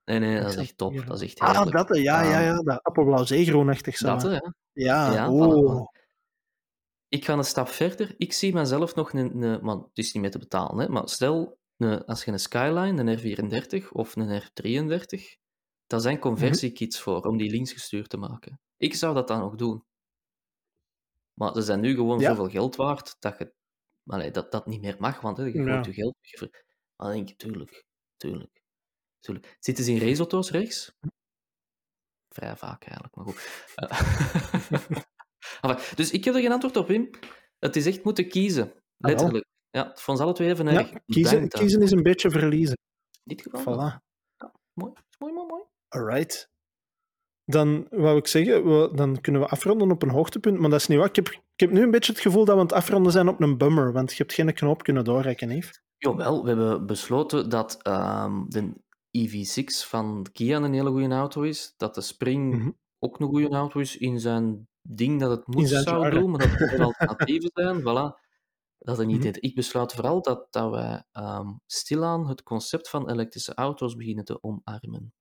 Nee, 0.05 0.19
nee, 0.19 0.39
dat 0.39 0.49
is 0.49 0.55
echt 0.55 0.77
top. 0.77 1.05
Dat 1.05 1.21
is 1.21 1.27
echt 1.27 1.39
ah, 1.39 1.51
heerlijk. 1.51 1.75
dat, 1.75 1.89
hè, 1.89 1.95
ja, 1.95 2.21
ja, 2.21 2.39
Ehm, 2.39 2.43
ja, 2.43 2.61
dat 2.61 2.83
appelblauw 2.83 3.23
zeegroenachtig 3.23 3.97
zo. 3.97 4.07
Dat, 4.07 4.21
hè. 4.21 4.29
ja. 4.29 4.41
Ja, 4.73 5.13
Ja, 5.13 5.31
oh. 5.31 5.87
Ik 7.07 7.25
ga 7.25 7.33
een 7.33 7.43
stap 7.43 7.67
verder. 7.67 8.13
Ik 8.17 8.33
zie 8.33 8.53
mezelf 8.53 8.95
nog 8.95 9.13
een... 9.13 9.43
een 9.43 9.63
maar 9.63 9.75
het 9.75 9.97
is 9.97 10.13
niet 10.13 10.21
meer 10.23 10.31
te 10.31 10.39
betalen, 10.39 10.77
hè, 10.85 10.89
maar 10.89 11.09
stel, 11.09 11.57
een, 11.77 12.05
als 12.05 12.25
je 12.25 12.31
een 12.31 12.39
Skyline, 12.39 13.03
een 13.03 13.19
R34 13.81 13.87
of 13.91 14.15
een 14.15 14.41
R33, 14.41 15.19
daar 15.87 15.99
zijn 15.99 16.19
conversiekits 16.19 16.99
voor 16.99 17.21
om 17.21 17.37
die 17.37 17.51
linksgestuurd 17.51 18.09
te 18.09 18.17
maken. 18.17 18.59
Ik 18.77 18.95
zou 18.95 19.13
dat 19.13 19.27
dan 19.27 19.39
nog 19.39 19.55
doen. 19.55 19.83
Maar 21.33 21.53
ze 21.53 21.61
zijn 21.61 21.79
nu 21.79 21.95
gewoon 21.95 22.19
Ja. 22.19 22.29
zoveel 22.29 22.49
geld 22.49 22.75
waard 22.75 23.15
dat 23.19 23.37
je 23.37 23.53
allee, 24.05 24.31
dat, 24.31 24.51
dat 24.51 24.65
niet 24.67 24.81
meer 24.81 24.95
mag, 24.99 25.21
want 25.21 25.37
hè, 25.37 25.43
je 25.43 25.63
Ja. 25.63 25.83
je 25.85 25.93
geld. 25.93 26.15
Maar 26.95 27.07
dan 27.07 27.11
denk 27.11 27.29
ik, 27.29 27.37
tuurlijk, 27.37 27.85
tuurlijk, 28.17 28.61
tuurlijk. 29.19 29.55
Zitten 29.59 29.83
ze 29.83 29.91
in 29.91 29.99
raceauto's 30.07 30.51
rechts? 30.51 30.95
Vrij 32.29 32.55
vaak 32.55 32.83
eigenlijk, 32.83 33.15
maar 33.15 33.25
goed. 33.25 33.65
Eh, 33.75 35.01
enfin, 35.61 35.95
dus 35.95 36.11
ik 36.11 36.23
heb 36.25 36.35
er 36.35 36.41
geen 36.41 36.51
antwoord 36.51 36.77
op, 36.77 36.87
Wim. 36.87 37.09
Het 37.59 37.75
is 37.75 37.85
echt 37.85 38.03
moeten 38.03 38.29
kiezen. 38.29 38.65
wel. 38.65 39.11
Letterlijk. 39.11 39.45
Ja, 39.69 39.87
het 39.87 40.01
vond 40.01 40.17
ze 40.17 40.23
alle 40.23 40.33
twee 40.33 40.49
even 40.49 40.67
erg. 40.67 40.89
Ja, 40.91 40.99
kiezen, 41.05 41.39
daarvoor. 41.39 41.59
kiezen 41.59 41.81
is 41.81 41.91
een 41.91 42.03
beetje 42.03 42.29
verliezen. 42.31 42.77
In 43.23 43.35
dit 43.35 43.41
geval. 43.41 43.73
Voilà. 43.73 44.03
Mooi, 44.73 44.93
mooi, 45.19 45.33
mooi, 45.33 45.47
mooi. 45.47 45.63
Alright. 45.87 46.49
Dan 47.45 47.87
wou 47.89 48.17
ik 48.17 48.27
zeggen, 48.27 48.63
we, 48.65 48.95
dan 48.95 49.21
kunnen 49.21 49.41
we 49.41 49.47
afronden 49.47 49.91
op 49.91 50.01
een 50.01 50.09
hoogtepunt, 50.09 50.59
maar 50.59 50.69
dat 50.69 50.79
is 50.79 50.87
niet 50.87 50.97
waar. 50.97 51.07
Ik 51.07 51.15
heb, 51.15 51.43
ik 51.55 51.61
heb 51.61 51.71
nu 51.71 51.81
een 51.81 51.91
beetje 51.91 52.11
het 52.11 52.21
gevoel 52.21 52.45
dat 52.45 52.55
we 52.55 52.61
aan 52.61 52.67
het 52.67 52.75
afronden 52.75 53.11
zijn 53.11 53.27
op 53.27 53.41
een 53.41 53.57
bummer, 53.57 53.91
want 53.93 54.09
je 54.11 54.17
hebt 54.17 54.33
geen 54.33 54.53
knoop 54.53 54.83
kunnen 54.83 55.03
doorrekken, 55.03 55.49
Yves. 55.49 55.83
Jawel, 55.97 56.41
we 56.43 56.47
hebben 56.47 56.85
besloten 56.85 57.49
dat 57.49 57.81
ehm, 57.81 58.43
de 58.47 58.73
EV6 59.17 59.87
van 59.87 60.27
Kia 60.33 60.57
een 60.57 60.73
hele 60.73 60.89
goede 60.89 61.15
auto 61.15 61.41
is. 61.41 61.73
Dat 61.77 61.95
de 61.95 62.01
Spring 62.01 62.55
Mhm. 62.55 62.71
ook 62.99 63.19
een 63.19 63.27
goede 63.27 63.49
auto 63.49 63.79
is 63.79 63.97
in 63.97 64.19
zijn 64.19 64.67
ding 64.81 65.19
dat 65.19 65.29
het 65.29 65.47
moet 65.47 65.67
zou 65.69 65.83
genre. 65.83 66.09
doen, 66.19 66.31
maar 66.31 66.39
dat 66.59 66.59
er 66.71 66.83
alternatieven 66.83 67.51
zijn. 67.53 67.79
Voilà. 67.79 68.23
Dat 68.77 68.99
er 68.99 69.05
niet 69.05 69.17
Mhm. 69.19 69.27
is. 69.27 69.37
Ik 69.37 69.55
besluit 69.55 69.93
vooral 69.93 70.21
dat, 70.21 70.47
dat 70.49 70.71
wij 70.71 71.03
ehm, 71.11 71.53
stilaan 71.65 72.27
het 72.27 72.43
concept 72.43 72.89
van 72.89 73.09
elektrische 73.09 73.53
auto's 73.53 73.95
beginnen 73.95 74.25
te 74.25 74.43
omarmen. 74.43 75.13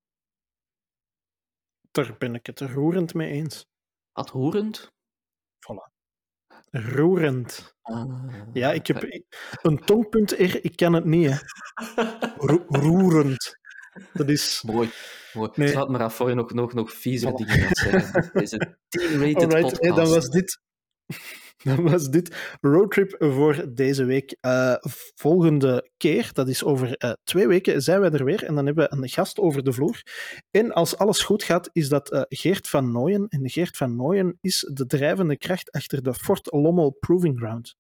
Daar 1.91 2.14
ben 2.18 2.35
ik 2.35 2.47
het 2.47 2.61
roerend 2.61 3.14
mee 3.14 3.30
eens. 3.30 3.66
Wat 4.12 4.30
roerend. 4.30 4.93
Roerend. 6.77 7.77
Ah. 7.83 8.25
Ja, 8.53 8.72
ik 8.72 8.87
heb 8.87 9.22
een 9.62 9.79
tongpunt 9.79 10.31
R, 10.31 10.64
ik 10.64 10.77
kan 10.77 10.93
het 10.93 11.05
niet. 11.05 11.31
Hè. 11.31 11.37
Ro- 12.49 12.64
roerend. 12.68 13.59
Dat 14.12 14.29
is. 14.29 14.62
Mooi. 14.66 14.91
mooi. 15.33 15.51
Nee. 15.55 15.68
Sluit 15.68 15.89
maar 15.89 16.03
af 16.03 16.14
voor 16.14 16.29
je 16.29 16.35
nog, 16.35 16.53
nog, 16.53 16.72
nog 16.72 16.93
viezere 16.93 17.33
Voilà. 17.33 17.35
dingen 17.37 17.59
gaat 17.59 17.77
zeggen. 17.77 18.31
Deze 18.33 18.57
teen-rated 18.89 19.37
Alright, 19.37 19.61
podcast. 19.61 19.83
nee, 19.83 19.93
dan 19.93 20.09
was 20.09 20.29
dit. 20.29 20.61
Dan 21.64 21.82
was 21.82 22.09
dit 22.09 22.57
roadtrip 22.61 23.16
voor 23.18 23.74
deze 23.74 24.05
week. 24.05 24.36
Eh, 24.40 24.74
volgende 25.14 25.90
keer, 25.96 26.30
dat 26.32 26.48
is 26.48 26.64
over 26.64 26.96
eh, 26.96 27.12
twee 27.24 27.46
weken, 27.46 27.82
zijn 27.82 28.00
wij 28.00 28.11
er 28.11 28.24
weer. 28.24 28.44
En 28.44 28.55
dan 28.55 28.66
hebben 28.66 28.84
we 28.90 28.96
een 28.96 29.09
gast 29.09 29.38
over 29.38 29.64
de 29.64 29.72
vloer. 29.72 30.02
En 30.50 30.72
als 30.72 30.96
alles 30.96 31.22
goed 31.22 31.42
gaat, 31.42 31.70
is 31.72 31.88
dat 31.88 32.11
eh, 32.11 32.22
Geert 32.28 32.68
van 32.68 32.92
Nooyen. 32.92 33.28
En 33.28 33.50
Geert 33.50 33.76
van 33.76 33.96
Nooyen 33.96 34.38
is 34.40 34.70
de 34.72 34.86
drijvende 34.86 35.36
kracht 35.36 35.70
achter 35.70 36.02
de 36.02 36.14
Fort 36.14 36.52
Lommel 36.52 36.96
Proving 37.00 37.38
Ground. 37.38 37.74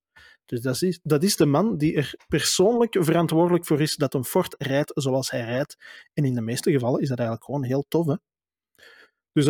Dus 0.44 0.60
dat 0.60 0.82
is, 0.82 1.00
dat 1.02 1.22
is 1.22 1.36
de 1.36 1.46
man 1.46 1.76
die 1.76 1.96
er 1.96 2.14
persoonlijk 2.28 2.96
verantwoordelijk 2.98 3.66
voor 3.66 3.80
is 3.80 3.96
dat 3.96 4.14
een 4.14 4.24
Ford 4.24 4.54
rijdt 4.58 4.90
zoals 4.94 5.30
hij 5.30 5.44
rijdt. 5.44 5.76
En 6.12 6.24
in 6.24 6.34
de 6.34 6.40
meeste 6.40 6.70
gevallen 6.70 7.00
is 7.00 7.08
dat 7.08 7.18
eigenlijk 7.18 7.46
gewoon 7.46 7.64
heel 7.64 7.84
tof. 7.88 8.06
Hè? 8.06 8.14
Dus 9.32 9.46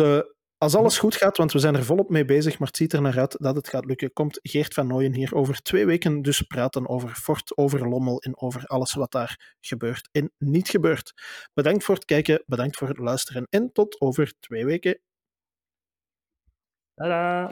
als 0.57 0.75
alles 0.75 0.97
goed 0.97 1.15
gaat, 1.15 1.37
want 1.37 1.51
we 1.51 1.59
zijn 1.59 1.75
er 1.75 1.85
volop 1.85 2.09
mee 2.09 2.25
bezig, 2.25 2.59
maar 2.59 2.67
het 2.67 2.77
ziet 2.77 2.93
er 2.93 3.01
naar 3.01 3.19
uit 3.19 3.35
dat 3.39 3.55
het 3.55 3.67
gaat 3.69 3.85
lukken, 3.85 4.13
komt 4.13 4.39
Geert 4.41 4.73
van 4.73 4.87
Nooyen 4.87 5.13
hier 5.13 5.35
over 5.35 5.61
twee 5.61 5.85
weken 5.85 6.21
dus 6.21 6.41
praten 6.41 6.89
over 6.89 7.09
Fort, 7.09 7.57
over 7.57 7.87
Lommel 7.89 8.21
en 8.21 8.37
over 8.41 8.65
alles 8.65 8.93
wat 8.93 9.11
daar 9.11 9.55
gebeurt 9.59 10.09
en 10.11 10.31
niet 10.37 10.69
gebeurt. 10.69 11.13
Bedankt 11.53 11.83
voor 11.83 11.95
het 11.95 12.05
kijken, 12.05 12.43
bedankt 12.45 12.77
voor 12.77 12.87
het 12.87 12.97
luisteren 12.97 13.47
en 13.49 13.71
tot 13.71 14.01
over 14.01 14.33
twee 14.39 14.65
weken. 14.65 14.99
Tada! 16.95 17.51